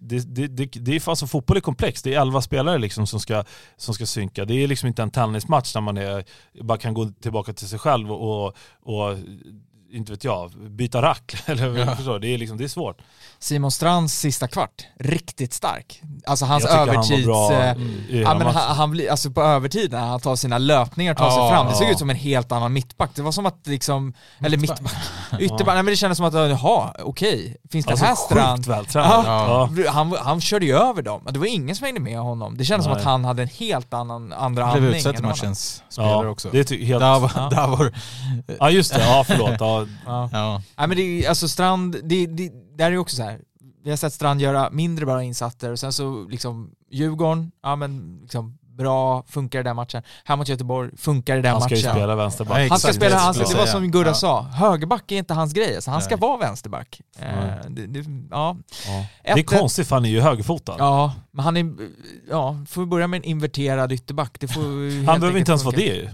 [0.00, 2.04] det, det, det, det är alltså fotboll är komplext.
[2.04, 3.44] Det är 11 spelare liksom som, ska,
[3.76, 4.44] som ska synka.
[4.44, 6.24] Det är liksom inte en tennismatch där man är,
[6.62, 9.18] bara kan gå tillbaka till sig själv och, och
[9.94, 11.36] inte vet jag, byta rack.
[11.46, 11.96] Eller, Ja.
[11.96, 12.98] förstår, det, är liksom, det är svårt.
[13.38, 16.00] Simon Strands sista kvart, riktigt stark.
[16.26, 17.28] Alltså hans övertids...
[17.28, 21.14] han eh, Ja, men han, han blir, alltså på övertid när han tar sina löpningar,
[21.14, 23.10] tar sig Ja, fram, det såg ut som en helt annan mittback.
[23.14, 24.80] Det var som att liksom, eller Mittback.
[24.80, 24.94] mittback,
[25.40, 28.58] ytterback, nej men det kändes som att, jaha, okej, finns det Alltså här Strand?
[28.58, 29.24] sjukt vältränad.
[29.26, 29.68] Ja.
[29.84, 29.90] Ja.
[29.90, 32.56] Han, han körde ju över dem, det var ingen som hängde med honom.
[32.56, 33.00] Det kändes som Nej.
[33.00, 34.98] att han hade en helt annan andra Han blev andning.
[34.98, 36.48] utsedd till matchens spelare också.
[36.52, 37.00] Det är helt...
[37.00, 37.48] Där var, Ja.
[37.50, 37.92] där var
[38.60, 39.50] Ja just det, ja förlåt.
[39.60, 40.28] Ja, Ja.
[40.32, 40.62] ja.
[40.78, 43.40] Nej men det är alltså Strand, det, det, där är ju också så här.
[43.84, 48.18] vi har sett Strand göra mindre bra insatser och sen så liksom Djurgården, ja men
[48.22, 50.02] liksom bra, funkar i den matchen.
[50.24, 51.96] Här mot Göteborg, funkar i den han ska ju matchen.
[51.96, 52.56] spela vänsterback.
[52.56, 54.14] Nej, Han ska spela, det han, det var som Gurra Ja.
[54.14, 56.20] sa, högerback är inte hans grej, alltså han ska Nej.
[56.20, 57.00] vara vänsterback.
[57.18, 57.26] Eh,
[57.68, 58.56] det, det, ja.
[58.86, 59.06] Ja.
[59.34, 60.76] Det är konstigt för han är ju högerfotad.
[60.78, 61.74] ja, men han är,
[62.30, 64.40] ja, får vi börja med en inverterad ytterback.
[64.40, 65.76] Det får ju han behöver inte ens funka.
[65.76, 66.08] vara det ju.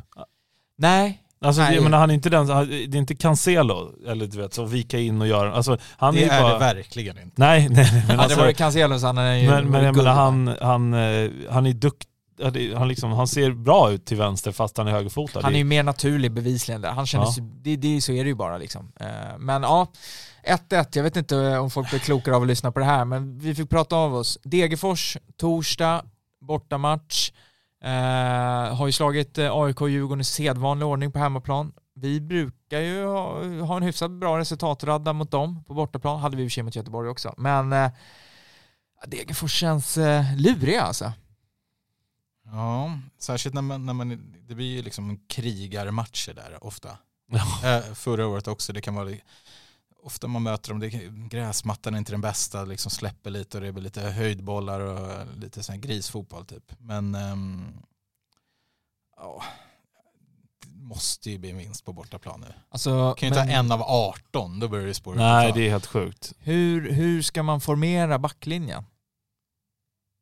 [0.78, 1.80] Nej, Alltså, Nej.
[1.80, 5.20] menar, han är inte den, det är inte Cancelo, eller du vet, så vika in
[5.20, 6.52] och göra, alltså han Det är är bara...
[6.52, 7.34] det verkligen inte.
[7.36, 9.84] Nej, nej, nej, men hade alltså, det varit Cancelo så hade han ju men, men
[9.84, 14.16] jag menar han, han, eh, han är duktig, han, liksom, han ser bra ut till
[14.16, 15.40] vänster fast han är högerfotad.
[15.42, 16.84] Han är ju mer naturlig bevisligen.
[16.84, 17.34] Han Ja.
[17.36, 18.92] ju, det, det, så är det ju bara liksom.
[19.00, 19.06] Eh,
[19.38, 19.86] Men ja,
[20.68, 23.38] 1-1, jag vet inte om folk blir klokare av att lyssna på det här, men
[23.38, 24.38] vi fick prata av oss.
[24.42, 26.02] Degerfors, torsdag,
[26.40, 27.30] bortamatch.
[27.84, 31.72] Eh, har ju slagit eh, AIK och Djurgården i sedvanlig ordning på hemmaplan.
[31.94, 36.20] Vi brukar ju ha, ha en hyfsat bra resultatradda mot dem på bortaplan.
[36.20, 37.34] Hade vi i och för sig mot Göteborg också.
[37.36, 37.90] Men eh,
[39.06, 41.12] Degerfors känns eh, luriga alltså.
[42.44, 46.98] Ja, särskilt när man, när man det blir ju liksom krigarmatcher där ofta.
[47.32, 47.76] Ja.
[47.76, 49.10] Eh, förra året också, det kan vara
[50.02, 50.88] ofta man möter dem, det,
[51.28, 55.62] gräsmattan är inte den bästa, liksom släpper lite och det blir lite höjdbollar och lite
[55.62, 56.72] sån här grisfotboll typ.
[56.78, 57.72] Men ehm,
[59.16, 59.42] ja,
[60.66, 62.54] det måste ju bli en vinst på bortaplan nu.
[62.68, 65.56] Alltså, Kan ju inte ha en av 18, då börjar det spåra Nej, uppåt.
[65.56, 66.32] det är helt sjukt.
[66.38, 68.84] Hur, hur ska man formera backlinjen?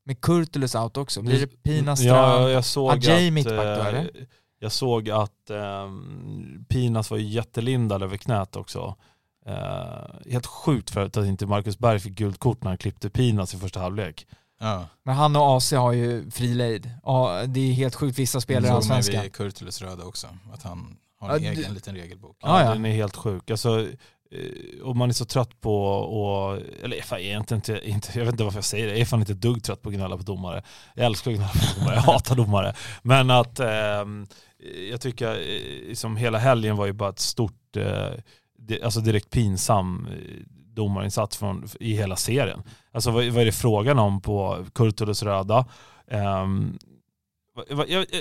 [0.04, 2.50] Med Kurtulus out också, blir det Pina Ja, Strand?
[2.50, 4.26] jag såg Ajay att, mittback då, eh, eller?
[4.58, 8.96] Jag såg att ehm, Pinas var jättelindad över knät också.
[9.48, 13.54] Eh, helt sjukt för att inte Marcus Berg fick gult kort när han klippte Pinas
[13.54, 14.26] i första halvlek.
[14.60, 16.90] Ja, Men han och AC har ju fri lejd.
[17.04, 19.22] Ja, det är helt sjukt, vissa spelare i det såg Allsvenskan.
[19.22, 22.36] vid Kurtulus röda också, att han har Ja, en du- egen liten regelbok.
[22.42, 22.72] Ja, ja.
[22.72, 23.50] Den är helt sjuk.
[23.50, 28.24] Alltså, eh, och man är så trött på, och, eller fan, egentligen inte, inte, jag
[28.24, 29.94] vet inte varför jag säger det, jag är fan inte ett dugg trött på att
[29.94, 30.62] gnälla på domare.
[30.94, 32.74] Jag älskar att gnälla på domare, jag hatar domare.
[33.02, 34.26] Men att ehm,
[34.90, 35.30] jag tycker,
[35.88, 38.10] eh, som hela helgen var ju bara ett stort, eh,
[38.82, 40.44] alltså direkt pinsam eh,
[40.74, 42.62] domarinsats från, i hela serien.
[42.92, 45.66] Alltså vad, vad är det frågan om på Kurtulus röda?
[46.10, 46.78] Um,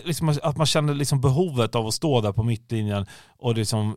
[0.03, 3.05] liksom, att man känner liksom behovet av att stå där på mittlinjen
[3.37, 3.95] och liksom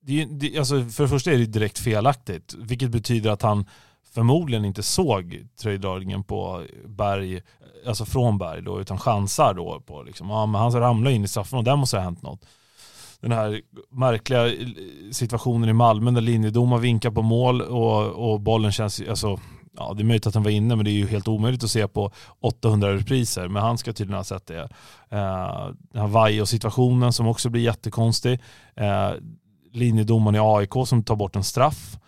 [0.00, 3.66] det är, det, alltså för det första är det direkt felaktigt, vilket betyder att han
[4.14, 7.42] förmodligen inte såg tröjdragningen på Berg,
[7.86, 11.28] alltså från Berg då, utan chansar då på liksom, ja men han ramlar in i
[11.28, 12.46] straffområdet, där måste ha hänt något.
[13.22, 13.60] Den här
[13.90, 14.68] märkliga eh,
[15.10, 19.40] situationen i Malmö där linjedomar vinkar på mål och, och bollen känns, alltså,
[19.76, 21.70] ja det är möjligt att den var inne men det är ju helt omöjligt att
[21.70, 24.68] se på 800 repriser, men han ska tydligen ha sett det.
[25.08, 28.40] Eh, den här Vaiho-situationen som också blir jättekonstig.
[28.76, 29.10] Eh,
[29.72, 31.98] linjedomaren i AIK som tar bort en straff.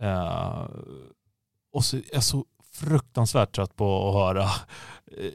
[0.00, 0.64] Eh,
[1.72, 4.48] och så är jag så fruktansvärt trött på att höra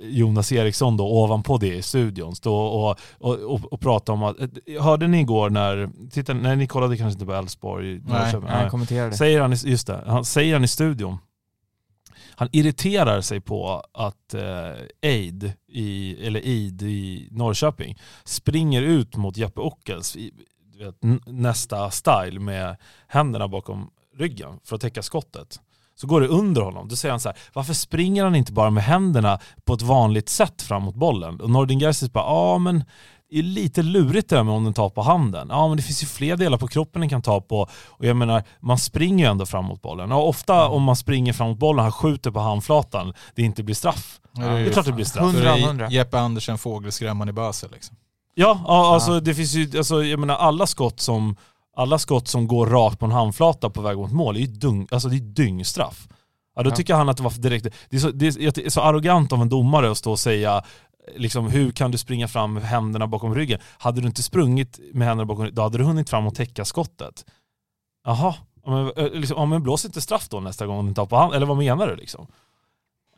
[0.02, 4.36] Jonas Eriksson då ovanpå det i studion stå och, och, och, och prata om att,
[4.40, 8.00] eh, hörde ni igår när, titta, nej ni kollade kanske inte på Elfsborg?
[8.00, 9.18] Nej, han kommenterade.
[9.18, 11.18] Säger han, i- just det, han, säger han i studion.
[12.36, 19.38] Han irriterar sig på att eh, Eid, i, eller Eid i Norrköping springer ut mot
[19.38, 20.32] Jeppe Ockels i
[20.80, 20.96] vet,
[21.28, 22.78] nästa style med
[23.08, 25.60] händerna bakom ryggen för att täcka skottet.
[26.02, 26.88] Så går det under honom.
[26.88, 30.30] Då säger han så här, varför springer han inte bara med händerna på ett vanligt
[30.30, 31.42] sätt fram mot bollen?
[31.42, 32.84] Och Nordin Gerzic bara, ja men
[33.30, 35.48] det är lite lurigt det där med om den tar på handen.
[35.52, 37.68] Ja men det finns ju fler delar på kroppen den kan ta på.
[37.88, 40.12] Och jag menar, man springer ju ändå fram mot bollen.
[40.12, 43.76] Och ofta om man springer fram mot bollen, han skjuter på handflatan, det inte blir
[43.76, 44.20] straff.
[44.34, 45.26] Ja, Det är klart det blir straff.
[45.26, 45.90] Hundra Så av det är hundra.
[45.90, 47.96] Jeppe Andersen, fågelskrämman i Basel liksom.
[48.36, 51.36] Ja, ja alltså det finns ju, alltså, jag menar alla skott som
[51.82, 54.88] alla skott som går rakt på en handflata på väg mot mål är ju dung,
[54.92, 56.08] alltså det är dyngstraff.
[56.56, 56.76] Ja, då Ja.
[56.76, 58.28] tycker han att det var direkt, det är, så, det
[58.66, 60.64] är så arrogant av en domare att stå och säga
[61.18, 63.60] liksom, hur kan du springa fram med händerna bakom ryggen?
[63.78, 66.66] Hade du inte sprungit med händerna bakom ryggen, då hade du hunnit fram och täcka
[66.66, 67.26] skottet.
[68.06, 71.06] Jaha, ja, men, eh, liksom, ja, men blås inte straff då nästa gång du tar
[71.06, 72.28] på hand, eller vad menar du liksom?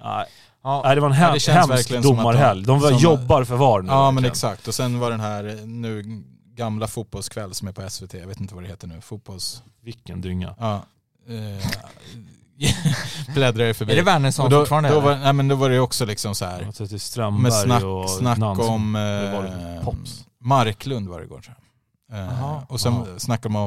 [0.03, 0.25] Nej,
[0.63, 2.63] Ja, Nej, det var en Ja, hemsk de- domarhelg.
[2.65, 3.87] De, som- jobbar för VAR nu.
[3.87, 4.31] Ja men verkligen.
[4.31, 4.67] exakt.
[4.67, 6.23] Och sen var den här eh, nu
[6.55, 9.63] gamla fotbollskväll som är på SVT, jag vet inte vad det heter nu, fotbolls...
[9.83, 10.55] Vilken dynga.
[10.59, 10.85] Ja.
[11.27, 11.67] Eh,
[13.33, 13.91] bläddrar jag förbi.
[13.91, 14.89] är det Wernersson då, fortfarande?
[14.89, 16.61] då, var, nej, men då var det också liksom så här.
[16.61, 20.25] Är Strömberg Med snack, och snack om Det var det eh, Pops.
[20.39, 21.61] Marklund var det igår tror jag.
[22.19, 23.19] Eh, och sen Ja.
[23.19, 23.63] snackade man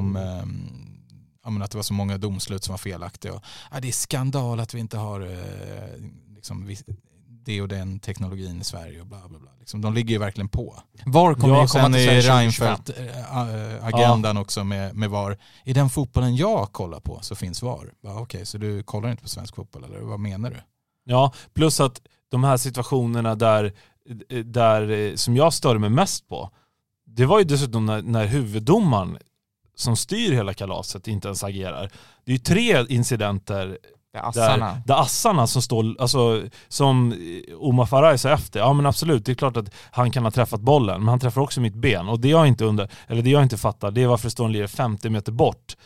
[1.44, 3.32] om eh, att det var så många domslut som var felaktiga.
[3.32, 6.04] Och, ja, det är skandal att vi inte har eh,
[6.34, 6.66] liksom,
[7.44, 9.50] det och den teknologin i Sverige och bla bla bla.
[9.60, 10.82] Liksom, de ligger ju verkligen på.
[11.06, 12.76] VAR kommer Ja, ju komma Sen till är Sverige 2025.
[12.76, 15.38] Reinfeldt-agendan också med, med VAR.
[15.64, 17.92] I den fotbollen jag kollar på så finns VAR.
[18.00, 20.56] Ja, Okej, så du kollar inte på svensk fotboll eller vad menar du?
[21.04, 23.72] Ja, plus att de här situationerna där,
[24.44, 26.50] där eh, som jag störde mig mest på,
[27.06, 29.18] det var ju dessutom när, när huvuddomaren
[29.74, 31.90] som styr hela kalaset inte ens agerar.
[32.24, 33.78] Det är ju tre incidenter
[34.14, 34.66] Det är assarna.
[34.66, 37.14] där, där assarna som står, alltså som
[37.58, 40.60] Omar Faraj sa efter, ja men absolut det är klart att han kan ha träffat
[40.60, 42.08] bollen, men han träffar också mitt ben.
[42.08, 44.44] Och det jag inte under, eller det jag inte fattar, det är varför det står
[44.44, 45.76] en lirare 50 meter bort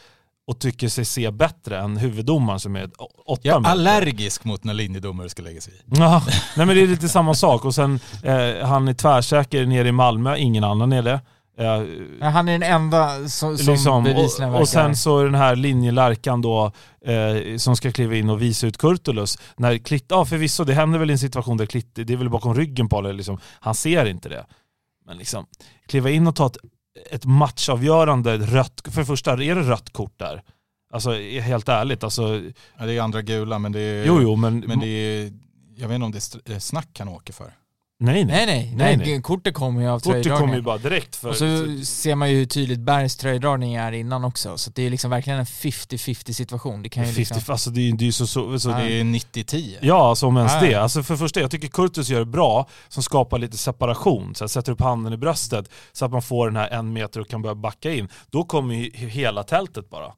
[0.47, 2.91] och tycker sig se bättre än huvuddomaren som är
[3.27, 3.71] 8 Jag är meter.
[3.73, 5.77] allergisk mot när linjedomare ska lägga sig i.
[5.87, 6.23] Ja,
[6.57, 7.65] nej men det är lite samma sak.
[7.65, 11.21] Och sen, eh, han är tvärsäker nere i Malmö, ingen annan är det.
[11.59, 14.63] Men han är den enda som, som liksom, bevisligen och, verkar...
[14.63, 16.73] och sen så är den här linjelärkan då
[17.05, 19.39] eh, som ska kliva in och visa ut Kurtulus.
[19.57, 22.31] När Klitt, ja förvisso det händer väl i en situation där Klitt, det är väl
[22.31, 24.47] bakom ryggen på det, liksom, han ser inte det.
[25.07, 25.47] Men liksom,
[25.87, 26.57] kliva in och ta ett,
[27.11, 30.43] ett matchavgörande rött, för det första, är det rött kort där?
[30.93, 32.43] Alltså helt ärligt, alltså,
[32.79, 35.33] Ja, det är andra gula men det är, jo jo men, men det är
[35.79, 37.53] jag vet inte om det är eh, snack han åker för.
[38.01, 38.47] Nej nej.
[38.47, 41.29] Nej nej, Nej, kortet kommer ju av Kortet kommer ju bara direkt för...
[41.29, 41.45] Och så
[41.85, 45.39] ser man ju hur tydligt Bergs tröjdragning är innan också, så det är liksom verkligen
[45.39, 46.83] en 50-50 situation.
[46.83, 47.53] Det kan ju 50, liksom...
[47.53, 49.77] alltså det är, ju så, så, så det är 90-10.
[49.81, 50.61] Ja, alltså om ens Ja.
[50.61, 50.75] det.
[50.75, 54.35] Alltså för första, jag tycker Kurtus gör det bra, som skapar lite separation.
[54.35, 57.21] Så jag sätter upp handen i bröstet så att man får den här en meter
[57.21, 58.09] och kan börja backa in.
[58.31, 60.13] Då kommer ju hela tältet bara.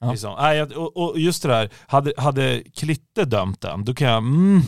[0.00, 0.10] Ja.
[0.10, 0.62] Liksom.
[0.94, 4.18] Och just det där, hade, hade Klitte dömt den, då kan jag...
[4.18, 4.62] Mm,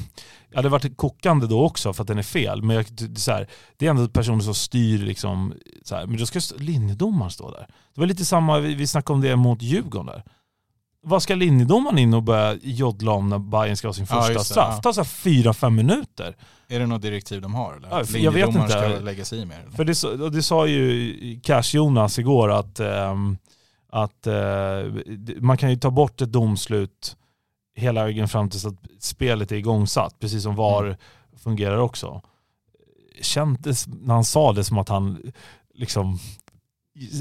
[0.51, 2.63] jag hade varit kokande då också för att den är fel.
[2.63, 6.07] Men jag, det, är så här, det är ändå personer som styr liksom, så här,
[6.07, 7.67] men då ska linjedomaren stå där.
[7.95, 10.23] Det var lite samma, vi, vi snackade om det mot Djurgården där.
[11.03, 14.33] Vad ska linjedomaren in och börja joddla om när Bayern ska ha sin Ja, första
[14.33, 14.75] just det, straff?
[14.77, 14.81] ja.
[14.83, 16.37] Ta så fyra, fem minuter.
[16.69, 17.77] Är det något direktiv de har?
[17.77, 17.89] Eller?
[17.91, 18.69] Ja, jag vet inte.
[18.69, 19.57] ska lägga sig i mer?
[19.61, 19.71] Eller?
[19.71, 23.37] För det, det sa ju Cash-Jonas igår att, ehm,
[23.91, 24.35] att eh,
[25.41, 27.17] man kan ju ta bort ett domslut
[27.79, 30.97] hela vägen fram tills att spelet är igångsatt, precis som VAR Mm.
[31.37, 32.23] fungerar också.
[33.23, 35.33] Kändes när han sa det som att han
[35.75, 36.19] liksom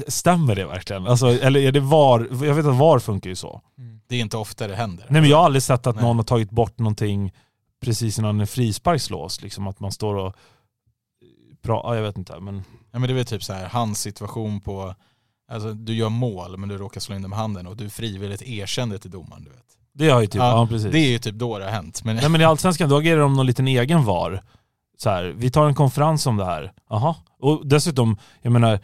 [0.08, 1.06] Stämmer det verkligen?
[1.06, 2.28] Alltså, eller är det VAR?
[2.44, 3.62] Jag vet att VAR funkar ju så.
[3.78, 4.00] Mm.
[4.06, 5.06] Det är inte ofta det händer.
[5.08, 6.04] Nej men jag har aldrig sett att Nej.
[6.04, 7.32] någon har tagit bort någonting
[7.80, 9.42] precis innan en frispark slås.
[9.42, 10.34] Liksom att man står och...
[11.62, 12.62] Bra, ja, jag vet inte men...
[12.90, 14.94] Ja, men det är väl typ så här, hans situation på,
[15.50, 18.42] alltså du gör mål men du råkar slå in den med handen och du frivilligt
[18.42, 19.44] erkände till domaren.
[19.44, 19.67] Du vet.
[19.98, 20.92] Det har ju typ, ja, Ja, precis.
[20.92, 22.04] Det är ju typ då det har hänt.
[22.04, 24.42] Men, Nej men i Allsvenskan, då agerar de någon liten egen VAR.
[24.98, 26.72] Så här, vi tar en konferens om det här.
[26.90, 27.14] Jaha.
[27.38, 28.80] Och dessutom, jag menar,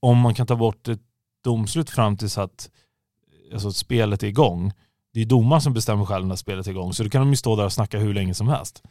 [0.00, 1.00] om man kan ta bort ett
[1.44, 2.70] domslut fram tills att
[3.52, 4.72] alltså, spelet är igång.
[5.12, 6.92] Det är ju domaren som bestämmer själv när spelet är igång.
[6.92, 8.82] Så då kan de ju stå där och snacka hur länge som helst.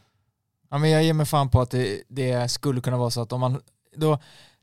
[0.70, 3.32] Ja men jag ger mig fan på att det, det skulle kunna vara så att
[3.32, 3.60] om man,
[3.96, 4.18] då,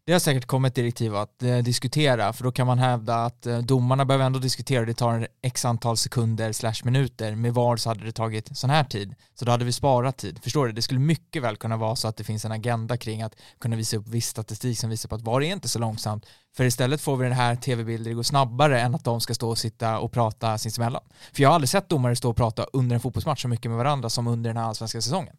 [0.05, 3.57] det har säkert kommit direktiv att eh, diskutera, för då kan man hävda att eh,
[3.57, 8.05] domarna behöver ändå diskutera, det tar x antal sekunder slash minuter, med VAR så hade
[8.05, 10.39] det tagit sån här tid, så då hade vi sparat tid.
[10.43, 10.71] Förstår du?
[10.73, 13.75] Det skulle mycket väl kunna vara så att det finns en agenda kring att kunna
[13.75, 16.25] visa upp viss statistik som visar på att VAR är inte så långsamt,
[16.57, 19.49] för istället får vi den här tv-bilder, det går snabbare än att de ska stå
[19.49, 21.01] och sitta och prata sinsemellan.
[21.33, 23.77] För jag har aldrig sett domare stå och prata under en fotbollsmatch så mycket med
[23.77, 25.35] varandra som under den här allsvenska säsongen.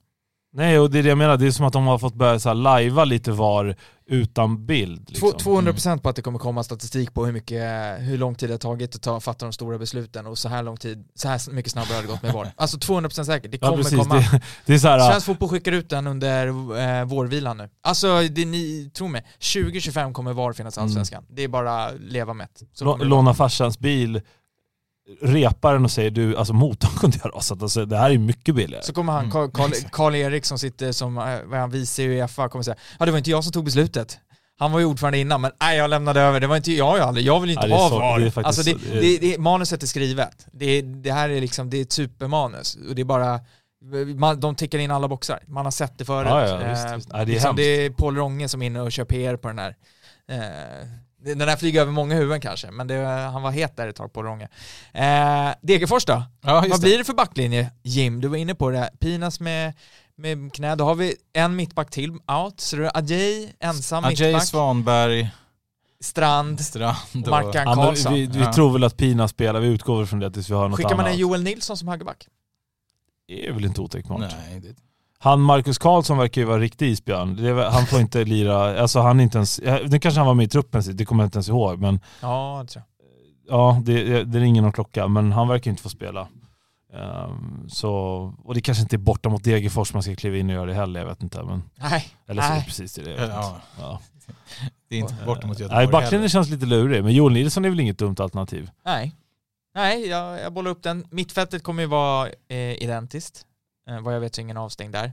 [0.56, 2.38] Nej och det är det jag menar, det är som att de har fått börja
[2.38, 3.76] så här lajva lite VAR
[4.06, 5.08] utan bild.
[5.10, 5.32] Liksom.
[5.32, 7.62] Två- 200% på att det kommer komma statistik på hur, mycket,
[7.98, 10.62] hur lång tid det har tagit att ta, fatta de stora besluten och så här
[10.62, 12.52] lång tid, så här mycket snabbare har det gått med VAR.
[12.56, 14.14] Alltså 200% säkert, det Ja kommer precis, komma.
[14.14, 16.46] det, det är så här, Svensk fotboll skickar ut den under
[17.00, 17.68] eh, vårvilan nu.
[17.82, 19.24] Alltså, det, ni, tro mig,
[19.54, 20.86] 2025 kommer VAR finnas i Mm.
[20.88, 21.24] Allsvenskan.
[21.30, 22.48] Det är bara leva med.
[23.00, 24.20] Låna farsans bil,
[25.22, 28.54] repar den och säger du, alltså motorn kunde jag rasat, alltså, det här är mycket
[28.54, 28.82] billigare.
[28.84, 29.72] Så kommer han, Mm.
[29.92, 33.10] Karl-Erik som sitter som, eh, vad är han, vice i Uefa, kommer säga ja det
[33.10, 34.18] var inte jag som tog beslutet.
[34.58, 37.08] Han var ju ordförande innan, men nej jag lämnade över, det var inte jag, jag,
[37.08, 38.18] aldrig, jag vill inte Ja, ha så- VAR.
[38.20, 40.46] det är faktiskt alltså det, det är- det, det, manuset är skrivet.
[40.52, 42.76] Det, det här är liksom, det är ett supermanus.
[42.88, 43.40] Och det är bara,
[44.16, 45.40] Man, de tickar in alla boxar.
[45.46, 46.28] Man har sett det förut.
[46.30, 47.12] Ja, ja, visst, Eh, visst.
[47.12, 49.48] Nej, det är liksom, det är Paul Ronge som är inne och kör PR på
[49.48, 49.76] den här.
[50.30, 50.88] Eh,
[51.24, 52.94] den där flyger över många huvuden kanske, men det,
[53.32, 54.48] han var het där ett tag, Paul Ronge.
[54.92, 56.22] Eh, Degerfors då?
[56.42, 57.70] Ja, Vad blir det för backlinje?
[57.82, 58.90] Jim, du var inne på det.
[59.00, 59.72] Pinas med,
[60.16, 60.74] med knä.
[60.74, 62.60] Då har vi en mittback till out.
[62.60, 64.44] Så det är Ajay, ensam Ajay mittback.
[64.48, 65.30] Svanberg,
[66.00, 66.60] Strand.
[66.60, 67.28] Strand Och och...
[67.30, 68.14] Markan Ja, men Karlsson.
[68.14, 68.52] vi vi Ja.
[68.52, 71.04] tror väl att Pina spelar, vi utgår från det tills vi har något Skickar annat.
[71.04, 72.28] man en Joel Nilsson som högerback?
[73.28, 74.20] Det är väl inte otänkbart.
[74.20, 74.74] Nej, det,
[75.24, 77.36] Han Marcus Karlsson verkar ju vara riktig isbjörn.
[77.36, 80.26] Det är, väl- han får inte lira, alltså han är inte ens, nu kanske han
[80.26, 81.78] var med i truppen, det kommer jag inte ens ihåg.
[81.80, 82.84] Men Ja, det tror
[83.48, 83.58] jag.
[83.58, 86.28] ja, det, det ringer någon klocka, men han verkar inte få spela.
[86.94, 87.90] Ehm, så,
[88.44, 90.74] och det kanske inte är borta mot Degerfors man ska kliva in och göra det
[90.74, 91.42] heller, jag vet inte.
[91.42, 92.04] Men, Nej.
[92.28, 92.64] eller så är det Nej.
[92.66, 93.10] precis det.
[93.10, 93.60] jag vet ja, inte.
[93.80, 94.00] Ja.
[94.88, 96.28] det är inte borta mot Nej, Göteborg backlinjen heller.
[96.28, 98.70] känns lite lurig, men Joel Nilsson är väl inget dumt alternativ?
[98.84, 99.14] Nej.
[99.74, 101.04] Nej, jag, jag bollar upp den.
[101.10, 103.46] Mittfältet kommer ju vara eh, identiskt.
[103.88, 105.12] Eh, vad jag vet så är ingen avstängd där.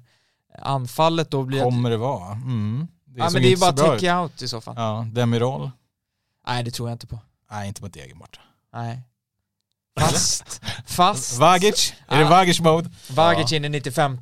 [0.60, 1.64] Anfallet då blir...
[1.64, 2.31] Kommer det vara?
[2.31, 2.88] Mm.
[3.06, 4.76] Det ja, men det är bara take out i så fall.
[4.77, 5.72] Ja, Demirol?
[6.48, 7.19] Nej, det tror jag inte på.
[7.52, 8.39] Nej, inte mot Degen borta.
[8.73, 9.02] Nej.
[9.99, 11.39] Fast, fast...
[11.39, 11.93] Vagic?
[12.07, 12.30] Är det Ah.
[12.30, 12.89] Vagic-mode?
[13.10, 14.18] Vagic in i 95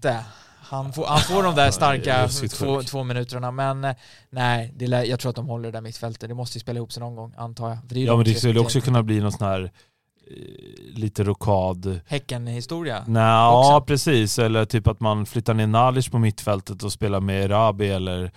[0.69, 3.95] han får, han får de där Ja, starka två, två minuterna men eh,
[4.29, 6.29] nej, det lär, jag tror att de håller det där mittfältet.
[6.29, 7.97] Det måste ju spela ihop sig någon gång antar jag.
[7.97, 9.71] Ja men det skulle också kunna bli någon sån här
[10.93, 13.03] lite rokad Häcken-historia.
[13.07, 14.39] Ja precis.
[14.39, 18.31] Eller typ att man flyttar ner Nalic på mittfältet och spelar med Rabi eller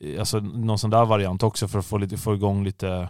[0.00, 3.08] eh, alltså någon sån där variant också för att få, lite, få igång lite,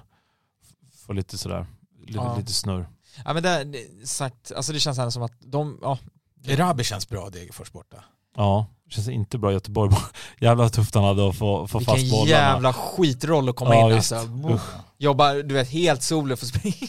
[1.06, 1.66] få lite sådär,
[2.06, 2.36] lite, Ja.
[2.38, 2.86] lite snurr.
[3.24, 5.98] Ja men det, det, sagt, alltså det känns ändå som att de, ja.
[6.46, 7.96] Erabi känns bra Degerfors borta.
[8.36, 9.92] Ja, det känns inte bra i Göteborg.
[10.40, 12.30] Jävla tufft han hade att få, få fast Vilken bollarna.
[12.30, 14.12] jävla skitroll att komma Ja, in visst.
[14.12, 14.48] alltså.
[14.54, 14.62] Usch.
[14.98, 16.74] Jobba, du vet, helt solo för springa.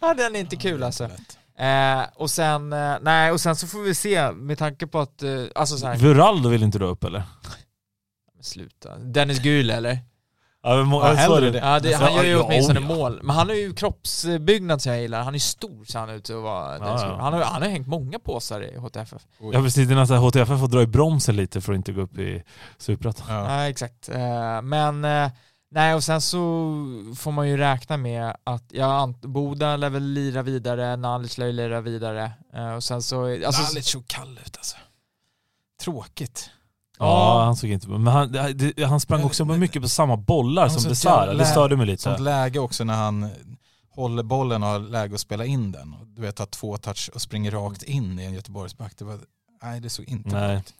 [0.00, 1.04] ja den är inte kul alltså.
[1.58, 5.22] Eh, och sen, eh, nej och sen så får vi se med tanke på att,
[5.22, 7.22] eh, alltså så här, Vuraldo vill inte du upp eller?
[8.42, 8.98] sluta.
[8.98, 9.98] Dennis Gül eller?
[10.62, 11.58] Ja, men må- Ja, hellre det.
[11.58, 12.86] Ja, det, han gör ju ja, åtminstone ja.
[12.86, 13.20] mål.
[13.22, 15.22] Men han har ju kroppsbyggnad som jag gillar.
[15.22, 16.72] Han är stor ser han ut att vara.
[16.78, 17.10] Ja, Dennis Gül.
[17.10, 17.20] ja.
[17.20, 19.22] Han, har, han har hängt många påsar i HTFF.
[19.40, 19.50] Oj.
[19.54, 22.00] Ja precis, det är nästan HTFF får dra i bromsen lite för att inte gå
[22.00, 22.42] upp i
[22.78, 23.26] Superettan.
[23.28, 23.52] Ja.
[23.62, 24.08] Ja, exakt.
[24.08, 25.30] Eh, men eh,
[25.70, 26.38] nej, och sen så
[27.16, 31.52] får man ju räkna med att ja, Boda lär väl lira vidare, Nalic lär ju
[31.52, 32.32] lira vidare.
[32.54, 33.44] Eh, och sen så...
[33.46, 34.76] Alltså, Nalic såg kall ut alltså.
[35.82, 36.50] Tråkigt.
[36.98, 37.06] Ja,
[37.38, 37.44] Ja.
[37.44, 38.34] han såg inte Men han,
[38.86, 41.26] han sprang också mycket på samma bollar som Besara.
[41.26, 42.22] jävla- Det störde mig Sånt lite.
[42.22, 43.30] läge också när han
[43.90, 45.94] håller bollen och har läge att spela in den.
[45.94, 48.92] Och Du vet, tar två touch och springer rakt in i en Göteborgsback.
[48.98, 49.20] Det var,
[49.62, 50.74] nej, det såg inte bra ut.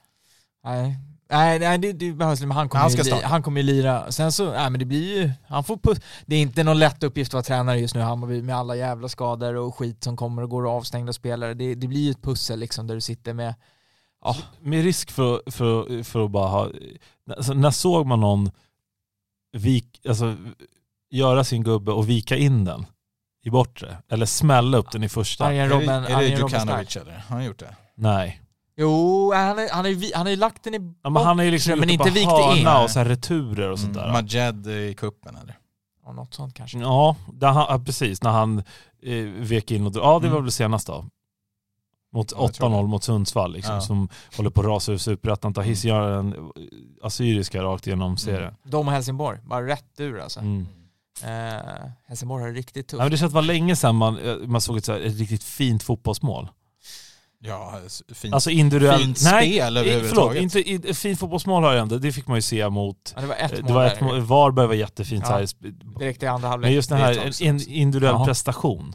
[0.64, 0.98] Nej,
[1.30, 3.26] nej, nej det, det behövs men han kommer, Han ju ska starta.
[3.26, 4.12] han kommer ju lira.
[4.12, 7.02] Sen så, nej men det blir ju, han får pu- det är inte någon lätt
[7.02, 10.42] uppgift att vara tränare just nu, Hammarby med alla jävla skador och skit som kommer
[10.42, 11.54] och går och avstängda spelare.
[11.54, 13.54] Det, det blir ju ett pussel liksom där du sitter med,
[14.24, 16.70] ja, Med risk för, för, för att bara ha...
[17.36, 18.50] Alltså, när såg man någon
[19.52, 20.36] vik, alltså,
[21.10, 22.86] göra sin gubbe och vika in den
[23.44, 23.96] i bortre?
[24.08, 25.44] Eller smälla upp den i första?
[25.44, 26.66] Arjen Är det, Robben, är det Robben Stark.
[26.66, 27.12] Djukanovic eller?
[27.12, 27.76] Har han gjort det?
[27.94, 28.40] Nej.
[28.80, 31.50] Jo, han har han vi- han ju lagt den i Ja, men han har ju
[31.50, 32.28] liksom men inte vikt in.
[32.30, 34.12] hörna och så här returer och sånt Mm, där.
[34.22, 35.58] Majed i kuppen eller?
[36.06, 36.78] Ja, något sånt kanske.
[36.78, 38.22] Ja, där han, ja, precis.
[38.22, 38.58] När han
[39.02, 40.42] eh, vek in och Ja, det var Mm.
[40.42, 41.04] väl senast då.
[42.12, 43.80] Mot Ja, jag tror 8-0 mot Sundsvall liksom, Ja.
[43.80, 45.54] som håller på att rasa ur superettan.
[45.54, 46.38] Tar hiss, gör en eh,
[47.02, 48.54] assyriska rakt igenom serien.
[48.64, 50.40] De och Helsingborg, bara rätt ur alltså.
[50.40, 50.66] Mm.
[51.24, 51.62] Eh,
[52.06, 52.98] Helsingborg har det riktigt tufft.
[52.98, 54.92] Ja, men det känns att det var länge sedan man, eh, man såg ett, så
[54.92, 56.48] här, ett riktigt fint fotbollsmål.
[57.42, 57.80] Ja,
[58.14, 59.02] fint, Alltså individuellt.
[59.04, 59.94] fint Nej, spel eh, förlåt.
[59.94, 60.42] överhuvudtaget.
[60.42, 61.98] Inte, i- fint fotbollsmål har jag ändå.
[61.98, 63.12] Det fick man ju se mot...
[63.16, 65.24] ja, det var ett eh, mål Det var ett mål, Varberg var jättefint.
[65.28, 65.46] Ja.
[65.46, 66.66] Så här, direkt i andra halvlek.
[66.68, 68.24] men just den här, en, individuell Jaha.
[68.26, 68.94] prestation.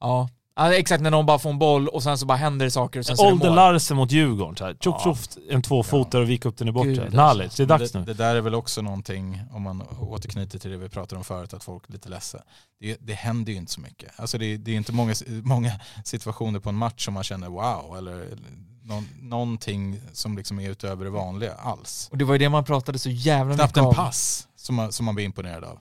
[0.00, 0.28] Ja.
[0.56, 3.00] Ja, exakt när någon bara får en boll och sen så bara händer det saker
[3.00, 3.54] och sen så är det mål.
[3.54, 4.56] Larsen mot Djurgården.
[4.56, 4.76] Så här.
[4.80, 6.92] Tjoff, tjoff, en tvåfotare och vika upp den i bortre.
[6.92, 7.14] Gud.
[7.14, 8.04] Nalic, det är dags det, nu.
[8.04, 11.54] det där är väl också någonting, om man återknyter till det vi pratade om förut,
[11.54, 12.38] att folk är lite ledsa.
[12.80, 14.10] Det, det händer ju inte så mycket.
[14.16, 15.72] Alltså det, det är inte många, många
[16.04, 18.26] situationer på en match som man känner wow, eller
[18.84, 22.08] någon, någonting som liksom är utöver det vanliga alls.
[22.10, 23.94] Och det var ju det man pratade så jävla Knappt mycket en om.
[23.94, 25.78] pass som man, som man blir imponerad av.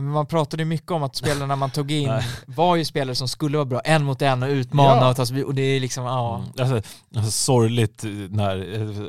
[0.00, 2.10] Man pratade ju mycket om att spelarna man tog in
[2.46, 5.10] var ju spelare som skulle vara bra, en mot en och utmana Ja.
[5.10, 6.36] och ta sig vid- och det är liksom, ja.
[6.36, 6.48] Mm.
[6.72, 9.06] Alltså, alltså, sorgligt när, eh,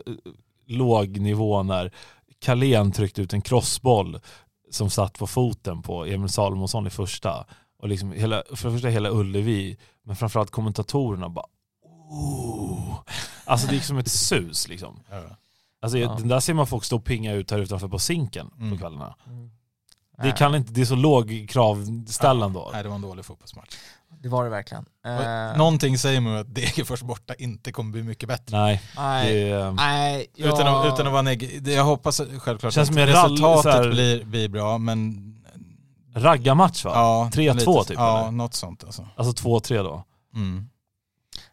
[0.68, 1.91] låg nivå när
[2.39, 4.19] Kalén tryckte ut en crossboll
[4.72, 7.45] som satt på foten på Emil Salomonsson i första.
[7.80, 11.45] Och liksom hela, för det första hela Ullevi, men framförallt kommentatorerna bara
[12.09, 12.99] oh.
[13.45, 14.99] Alltså det gick som ett sus liksom.
[15.81, 16.15] Alltså, Ja.
[16.19, 18.72] Den där ser man folk stå och pinga ut här utanför på sinken Mm.
[18.72, 19.15] på kvällarna.
[19.27, 19.51] Mm.
[20.22, 22.69] Det, kan inte, det är så låg kravställan då.
[22.73, 23.69] Nej, det var en dålig fotbollsmatch.
[24.22, 24.85] Det var det verkligen.
[25.06, 28.57] Eh, Någonting säger mig att Degerfors borta inte kommer bli mycket bättre.
[28.57, 31.69] Nej, nej, det är, nej, jag, Utan, att, utan att vara negativ.
[31.69, 35.23] Jag hoppas självklart Känns att resultatet här- blir, blir bra, men...
[36.15, 36.91] raggarmatch va?
[36.94, 38.31] Ja, 3-2 lite- typ, Ja, eller?
[38.31, 39.07] något sånt alltså.
[39.15, 40.03] Alltså 2-3 då.
[40.35, 40.69] Mm.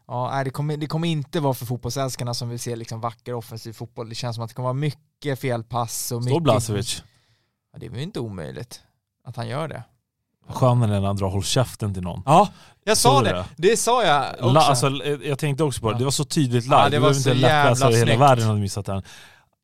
[0.07, 3.73] Ja, det, kommer, det kommer inte vara för fotbollsälskarna som vill se liksom vacker offensiv
[3.73, 4.09] fotboll.
[4.09, 6.43] Det känns som att det kommer vara mycket felpass och Står mycket...
[6.43, 7.03] Blasevic.
[7.74, 8.82] Ja, det är väl inte omöjligt
[9.24, 9.82] att han gör det.
[10.48, 12.22] Skön är när han drar håll käften till någon.
[12.26, 12.48] Ja,
[12.84, 13.44] jag sa det.
[13.56, 14.48] Det sa jag också.
[14.52, 14.90] La, alltså,
[15.24, 16.76] jag tänkte också på det, det var så tydligt live.
[16.76, 18.20] Ja, det det var var så inte jävla hela snyggt.
[18.20, 19.02] världen hade missat den.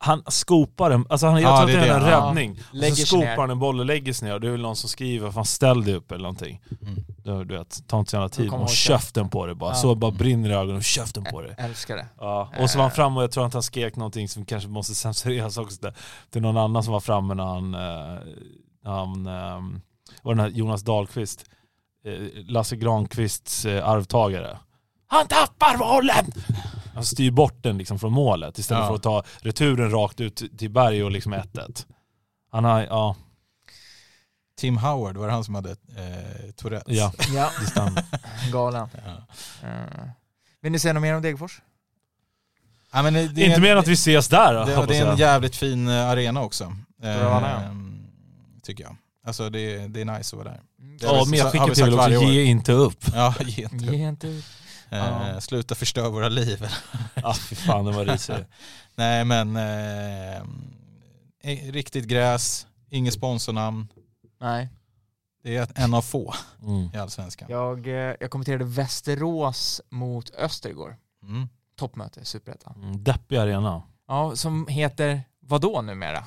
[0.03, 2.11] Han skopar en, alltså han, jag Ja, tror att det det är en det.
[2.11, 2.27] Ja.
[2.29, 2.61] räddning.
[2.73, 4.77] Lägger så skopar han en boll och lägger sig ner och det är väl någon
[4.77, 6.61] som skriver, fan ställ dig upp eller någonting.
[6.83, 6.95] Mm.
[7.25, 8.53] Du, du vet, ta inte så jävla tid.
[8.53, 9.71] Och käften på det bara.
[9.71, 9.75] Ja.
[9.75, 11.55] Så bara brinner i ögonen och käften på det.
[11.59, 12.07] Älskar det.
[12.21, 12.51] Ja.
[12.59, 12.95] Och så var han Eh.
[12.95, 15.81] framme och jag tror att han skrek någonting som kanske måste censureras också.
[15.81, 15.95] Där.
[16.31, 18.21] Till någon annan som var framme när han, eh,
[18.85, 19.81] när han eh,
[20.23, 21.45] var den här Jonas Dahlqvist,
[22.05, 22.13] eh,
[22.49, 24.59] Lasse Granqvists eh, arvtagare.
[25.07, 26.33] Han tappar bollen!
[26.95, 28.87] Han styr bort den liksom från målet istället Ja.
[28.89, 31.87] för att ta returen rakt ut till Berg och liksom 1-1.
[32.53, 33.17] Han har, ja,
[34.57, 36.97] Tim Howard, var det han som hade eh, Tourettes?
[36.97, 38.05] ja, Ja, det stämmer.
[38.53, 38.89] galen.
[39.05, 39.11] Ja.
[39.69, 40.09] Uh.
[40.63, 41.61] Vill ni säga något mer om Degerfors?
[42.93, 44.97] Ja, men det, det är Inte en- mer än att vi ses där det, det
[44.99, 46.77] är en jävligt fin eh, arena också.
[47.03, 47.73] Eh,
[48.63, 48.97] tycker jag.
[49.27, 50.61] Alltså det, det är nice att vara där.
[50.99, 53.05] Det Ja, medskicket är väl också, ge inte upp.
[53.15, 53.93] Ja, ge inte upp.
[53.93, 54.45] Ge inte ut.
[54.91, 55.39] Eh.
[55.39, 56.67] Sluta förstöra våra liv.
[57.15, 58.35] Ja, fy fan den var risig.
[58.95, 60.43] Nej men, eh,
[61.73, 63.89] riktigt gräs, inget sponsornamn.
[64.41, 64.69] Nej.
[65.43, 66.91] Det är en av få Mm.
[66.95, 67.49] i Allsvenskan.
[67.51, 70.97] Jag, eh, jag kommenterade Västerås mot Öster igår.
[71.23, 71.49] Mm.
[71.77, 72.75] Toppmöte Superettan.
[72.83, 73.83] Mm, deppig arena.
[74.09, 76.25] Ja, som heter vadå numera?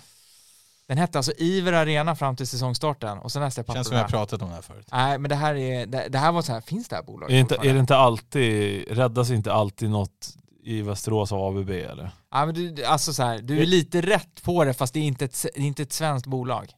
[0.87, 4.03] Den hette alltså Iver Arena fram till säsongstarten och sen läste jag Känns som jag
[4.05, 4.19] papperna.
[4.19, 4.87] har pratat om det här förut.
[4.91, 7.31] Nej men det här är, det, det här var så här, finns det här bolaget
[7.31, 10.29] Är det, inte, är det inte alltid, räddas inte alltid något
[10.63, 12.11] i Västerås av ABB eller?
[12.31, 15.03] Ja men du, alltså så här, du är lite rätt på det fast det är
[15.03, 16.71] inte ett, det är inte ett svenskt bolag.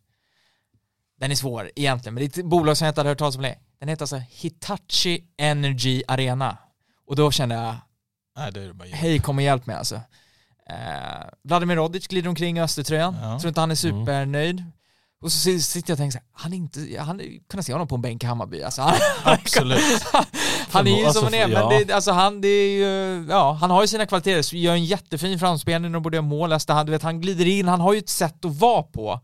[1.20, 3.36] Den är svår egentligen, men det är ett bolag som jag inte hade hört talas
[3.36, 3.58] om det.
[3.80, 6.58] Den heter alltså Hitachi Energy Arena.
[7.08, 7.76] Och då kände jag,
[8.38, 10.02] Nej det är bara hej kom och hjälp mig alltså.
[10.70, 13.40] Eh, Vladimir Rodic glider omkring i Östertröjan, Ja.
[13.40, 14.00] tror inte han är Mm.
[14.06, 14.64] supernöjd.
[15.22, 17.88] Och så sitter jag och tänker så här, han är inte, hade kunnat se honom
[17.88, 18.82] på en bänk i Hammarby alltså.
[18.82, 18.94] Han,
[19.24, 19.82] Absolut.
[20.72, 21.70] han är ju Alltså, som han är, ja.
[21.70, 24.74] men det, alltså han, det är ju, ja, han har ju sina kvaliteter, så gör
[24.74, 27.80] en jättefin framspelning och borde göra mål, Alltså, han, du vet, han glider in, han
[27.82, 29.20] har ju ett sätt att vara på.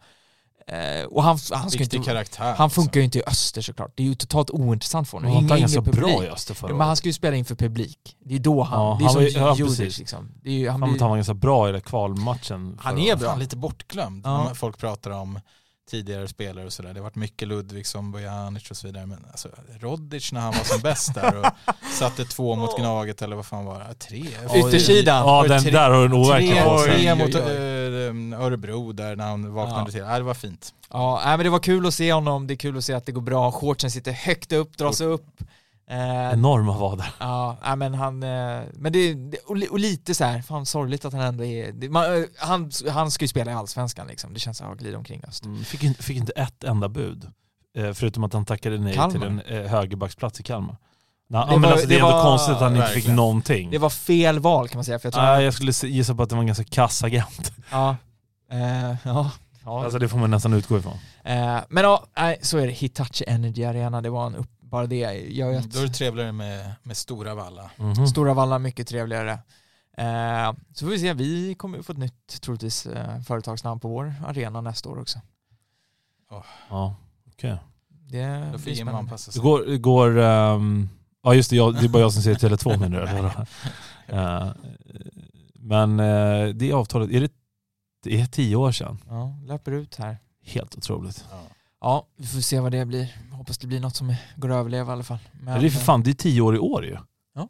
[0.68, 2.54] Eh, och han, han, ska inte, karaktär.
[2.58, 5.30] han funkar ju inte i Öster såklart, det är ju totalt ointressant för honom.
[5.32, 5.96] Var han Ingen- ganska publik.
[6.16, 6.98] bra i Öster förra Ja, Men han året?
[6.98, 7.98] ska ju spela inför publik.
[8.26, 10.00] Det är då han, Ja, det är han som var ju- ja, Djurdjic precis.
[10.00, 10.32] liksom.
[10.44, 12.78] Det är han Han, blir, han var ganska bra i den kvalmatchen.
[12.82, 13.20] Han är året.
[13.20, 13.30] bra.
[13.30, 14.26] Fan, lite bortglömd.
[14.26, 14.44] Ja.
[14.44, 15.40] När Folk pratar om
[15.90, 16.94] tidigare spelare och sådär.
[16.94, 19.06] Det har varit mycket Ludvigsson, Bojanic och så vidare.
[19.06, 19.50] Men alltså,
[19.80, 21.46] Rodic när han var som bäst där och
[22.00, 23.94] satte två mot Gnaget eller vad fan var det?
[23.96, 24.26] Tre?
[24.56, 25.28] Yttersidan.
[25.28, 27.42] Ja, den tre- där har du nog verkligen Tre, tre mot oj.
[27.42, 29.92] eh, Örebro där när han vaknade Ja.
[29.92, 30.00] till.
[30.02, 30.74] Ja, det var fint.
[30.90, 33.12] Ja, men det var kul att se honom, det är kul att se att det
[33.12, 35.26] går bra, shortsen sitter högt upp, dras upp.
[35.92, 37.06] Eh, Enorma vader.
[37.20, 41.06] Ja, men han, eh, men det, det och, li- och lite så här, fan sorgligt
[41.06, 44.34] att han ändå är, det, man, eh, han, han ska ju spela i Allsvenskan liksom,
[44.34, 45.46] det känns som att han glider omkring öst.
[45.46, 47.28] Mm, Fick, inte- fick inte ett enda bud.
[47.78, 49.12] Eh, förutom att han tackade nej Kalmar.
[49.12, 50.78] till en eh, högerbacksplats i Kalmar.
[51.30, 53.08] Nej, Det men var- alltså, det är det ändå var- konstigt att han inte fick
[53.08, 53.72] någonting.
[53.72, 56.24] Det var fel val kan man säga, för jag tror Nej, jag skulle gissa på
[56.24, 57.52] att det var en ganska kass agent.
[57.72, 57.96] ja,
[58.52, 59.32] eh, ja,
[59.66, 59.84] ja.
[59.84, 60.98] Alltså det får man nästan utgå ifrån.
[61.24, 64.88] Eh, men ja, nej, så är det, Hitachi Energy Arena, det var en upp, bara
[64.88, 64.96] det
[65.30, 67.72] gör ju att Då är det trevligare med, med stora valla.
[67.78, 68.08] Mhm.
[68.08, 69.32] Stora Valla mycket trevligare.
[69.98, 73.88] Eh, så får vi se, vi kommer ju få ett nytt troligtvis eh, företagsnamn på
[73.88, 75.20] vår arena nästa år också.
[76.70, 76.96] Ja,
[77.34, 77.58] okej.
[77.88, 79.00] Det Då får spännande.
[79.00, 79.42] anpassa Det sig.
[79.42, 80.90] går, det går um,
[81.24, 83.08] ja just det, jag, det är bara jag som säger Tele2 menar du?
[83.08, 83.48] eller?
[84.08, 84.52] Eh,
[85.54, 87.32] Men eh, det avtalet, är det,
[88.04, 88.98] det är tio år sedan.
[89.10, 90.18] Ja, löper ut här.
[90.46, 91.26] Helt otroligt.
[91.32, 91.42] Ja.
[91.82, 93.18] Ja, vi får se vad det blir.
[93.32, 95.18] Hoppas det blir något som går att överleva i alla fall.
[95.42, 96.98] Men, det är för fan, det är tio år i år ju.
[97.36, 97.50] Ja.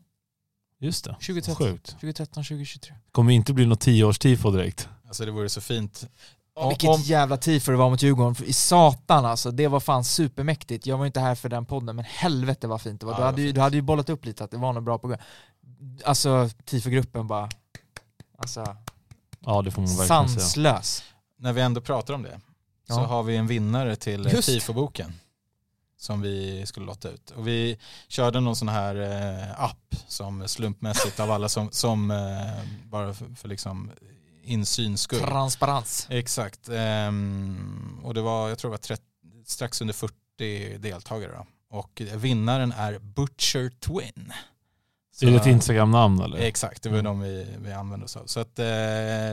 [0.79, 1.13] Just det.
[1.13, 1.85] 2013, Sjukt.
[1.87, 2.95] 2013, 2023.
[3.11, 4.89] Kommer inte bli något tioårstifo direkt.
[5.07, 6.07] Alltså det vore så fint.
[6.55, 8.35] Ja, Om- vilket om- jävla tifo det var mot Djurgården.
[8.45, 10.85] I satan alltså, det var fan supermäktigt.
[10.85, 13.13] Jag var inte här för den podden, men helvete vad fint det var.
[13.13, 13.55] Ja, du, det hade ju, fint.
[13.55, 15.17] du hade ju bollat upp lite att det var något bra på gång.
[16.05, 17.49] Alltså tifogruppen bara,
[18.37, 18.75] alltså
[19.39, 20.39] Ja det får man verkligen säga.
[20.39, 21.03] sanslös.
[21.39, 22.39] När vi ändå pratar om det
[22.87, 23.05] så Ja.
[23.05, 24.33] har vi en vinnare till eh.
[24.33, 25.13] Tifoboken
[25.97, 27.31] som vi skulle lotta ut.
[27.31, 27.77] Och vi
[28.07, 33.35] körde någon sån här eh, app som slumpmässigt av alla som, som eh, bara för,
[33.35, 33.91] för liksom
[34.43, 35.19] insyns skull.
[35.19, 36.07] Transparens.
[36.09, 36.69] Exakt.
[36.69, 39.03] Ehm, och det var, jag tror det var 30,
[39.45, 41.45] strax under 40 deltagare då.
[41.77, 44.33] Och vinnaren är Butcher Twin.
[45.13, 46.37] Så- Är det ett Instagram-namn eller?
[46.37, 47.05] Exakt, det var Mm.
[47.05, 48.25] de vi, vi använde oss av.
[48.25, 48.65] Så att, eh,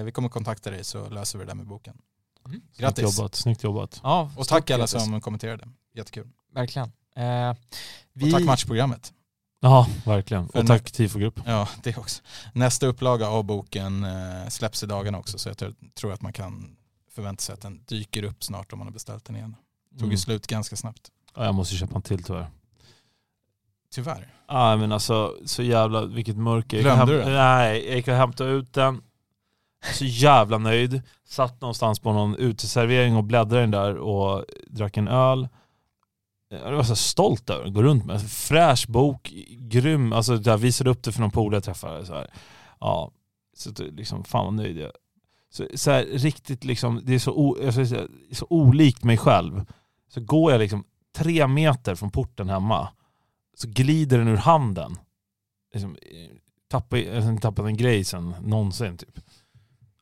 [0.04, 1.98] vi kommer kontakta dig så löser vi det där med boken.
[2.47, 2.60] Mm.
[2.60, 3.19] Snyggt Grattis!
[3.19, 4.01] jobbat, snyggt jobbat.
[4.02, 5.02] Ja, Och tack alla grattis.
[5.05, 5.69] som kommenterade.
[5.94, 6.28] Jättekul.
[6.55, 6.93] Verkligen.
[7.16, 7.55] Eh,
[8.12, 9.12] vi, Och tack matchprogrammet.
[9.60, 10.48] Ja, verkligen.
[10.48, 11.40] För Och tack Tifogrupp.
[11.47, 12.23] Ja, det också.
[12.55, 15.56] Nästa upplaga av boken eh, släpps i dagarna också så jag
[15.94, 16.77] tror- att man kan
[17.10, 19.56] förvänta sig att den dyker upp snart om man har beställt den igen.
[19.90, 20.10] Tog Mm.
[20.10, 21.09] ju slut ganska snabbt.
[21.35, 22.47] Ja, jag måste köpa en till tyvärr.
[23.90, 24.35] Tyvärr.
[24.48, 26.81] Ja men alltså så jävla, vilket mörker.
[26.81, 27.32] Glömde du den?
[27.32, 29.02] Nej, jag gick och hämtade ut den.
[29.92, 31.02] Så jävla nöjd.
[31.24, 35.48] Satt någonstans på någon uteservering och bläddrade den där och drack en öl.
[36.50, 38.30] Jag var så stolt över den, gå runt med.
[38.30, 40.12] Fräsch bok, grym.
[40.12, 42.06] Alltså jag visade upp det för någon polare jag träffade.
[42.06, 42.30] Så här.
[42.80, 43.10] Ja,
[43.56, 44.92] så liksom, fan vad nöjd jag är.
[45.50, 47.56] så, så här, riktigt liksom, det är så, o,
[48.32, 49.64] så olikt mig själv.
[50.09, 50.84] Så går jag liksom
[51.16, 52.88] tre meter från porten hemma
[53.60, 54.96] så glider den ur handen.
[55.72, 56.36] Liksom, eh,
[56.68, 59.20] tappar, jag alltså, tappat en grej sen någonsin typ.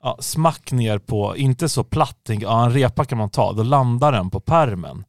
[0.03, 3.63] Ja, smack ner på, inte så platt, tänk, ja, en repa kan man ta, då
[3.63, 5.05] landar den på permen.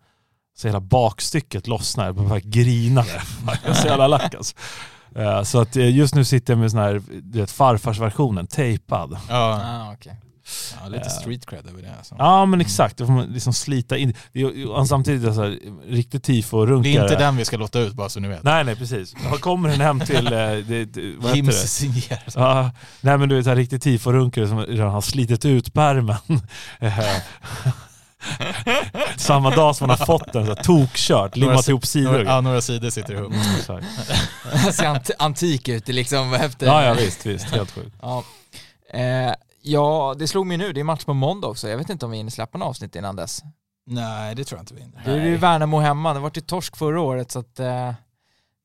[0.57, 3.21] Så hela bakstycket lossnar, jag bara grina där.
[3.63, 4.55] Jag är så jävla lack alltså.
[5.15, 9.17] Eh, Så att eh, just nu sitter jag med sån här, du vet farfarsversionen, tejpad.
[9.29, 10.15] Ja, Ah, okej.
[10.81, 11.11] Ja lite Eh.
[11.11, 11.93] street cred över det.
[11.97, 12.15] Alltså.
[12.19, 14.13] Ja men exakt, då får man liksom slita in.
[14.33, 16.91] Det är- och Samtidigt är det så här, riktigt tifo-runkare.
[16.93, 18.43] Det är inte den vi ska låta ut bara så ni vet.
[18.43, 19.13] Nej nej precis.
[19.31, 22.23] Då kommer den hem till, eh, det, det, vad signerar.
[22.35, 22.71] Ja,
[23.01, 26.17] nej men du vet så här riktigt tifo-runkare som redan har slitit ut pärmen.
[26.79, 26.99] Eh,
[29.17, 32.11] Samma dag som man har fått den, så här, tokkört, limmat ihop sidor.
[32.11, 33.33] Några, ja, några sidor sitter ihop.
[33.33, 33.73] Mm, så
[34.53, 34.71] här.
[34.71, 36.65] Ser ant- antik ut liksom efter...
[36.67, 37.95] Ja ja visst, visst, helt sjukt.
[38.01, 38.23] Ja.
[38.93, 39.33] Eh,
[39.67, 41.69] ja, det slog mig nu, det är match på måndag också.
[41.69, 43.41] Jag vet inte om vi hinner släppa något avsnitt innan dess.
[43.85, 45.01] Nej, det tror jag inte vi hinner.
[45.05, 47.93] Då är det ju Värnamo hemma, det var ju torsk förra året så att eh,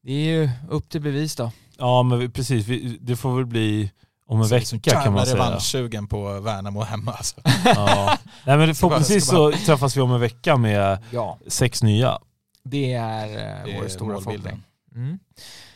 [0.03, 1.51] det är ju upp till bevis då.
[1.79, 3.91] Ja men vi, precis, vi, det får väl bli
[4.27, 5.37] om en Så vecka så kan man säga.
[5.37, 7.41] revanschsugen på Värnamo hemma alltså.
[7.65, 8.19] Ja.
[8.47, 12.19] Nej men förhoppningsvis så träffas vi om en vecka med Ja, sex nya.
[12.65, 14.43] det är, eh, Det vår är stora målbilden.
[14.43, 14.63] förhoppning.
[14.95, 15.19] Mm.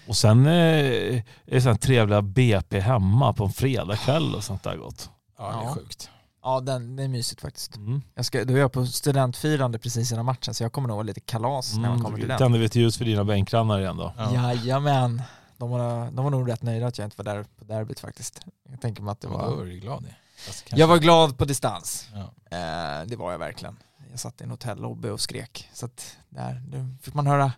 [0.08, 4.62] Och sen eh, är det sån här trevliga BP hemma på en fredagkväll och sånt
[4.62, 5.10] där gott.
[5.38, 5.74] Ja, det är Ja.
[5.74, 6.10] sjukt.
[6.42, 7.76] Ja, den, det är mysigt faktiskt.
[7.76, 8.02] Mm.
[8.14, 11.06] Jag ska, då är jag på studentfirande precis innan matchen så jag kommer nog vara
[11.06, 12.38] lite kalas när man kommer till den.
[12.38, 14.12] Tänder vi ett ljus för dina bänkgrannar igen då?
[14.16, 14.32] Ja.
[14.34, 15.22] Jajamän.
[15.58, 18.40] De var, de var nog rätt nöjda att jag inte var där på derbyt faktiskt.
[18.70, 19.50] Jag tänker mig att det var...
[19.50, 19.64] Då var...
[19.64, 20.14] du glad i.
[20.46, 22.08] Kanske- Jag var glad på distans.
[22.14, 22.20] Ja.
[22.56, 23.76] Eh, det var jag verkligen.
[24.10, 25.70] Jag satt i en hotellobby och skrek.
[25.72, 27.52] Så att där, då fick man höra,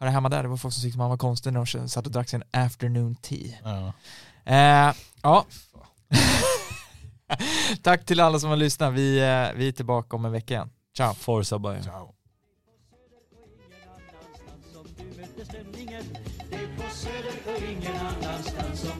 [0.00, 0.42] höra hemma där.
[0.42, 3.14] Det var folk som tyckte man var konstig när de satt och drack sin afternoon
[3.14, 3.56] tea.
[3.64, 3.92] Ja.
[4.44, 5.44] Eh, ja.
[7.82, 8.94] Tack till alla som har lyssnat.
[8.94, 10.70] Vi, eh, vi är tillbaka om en vecka igen.
[10.96, 11.14] Ciao.
[11.14, 11.82] Forza Bayern.
[11.82, 12.14] Ciao.
[16.50, 18.99] Det är på Söder och ingen annanstans som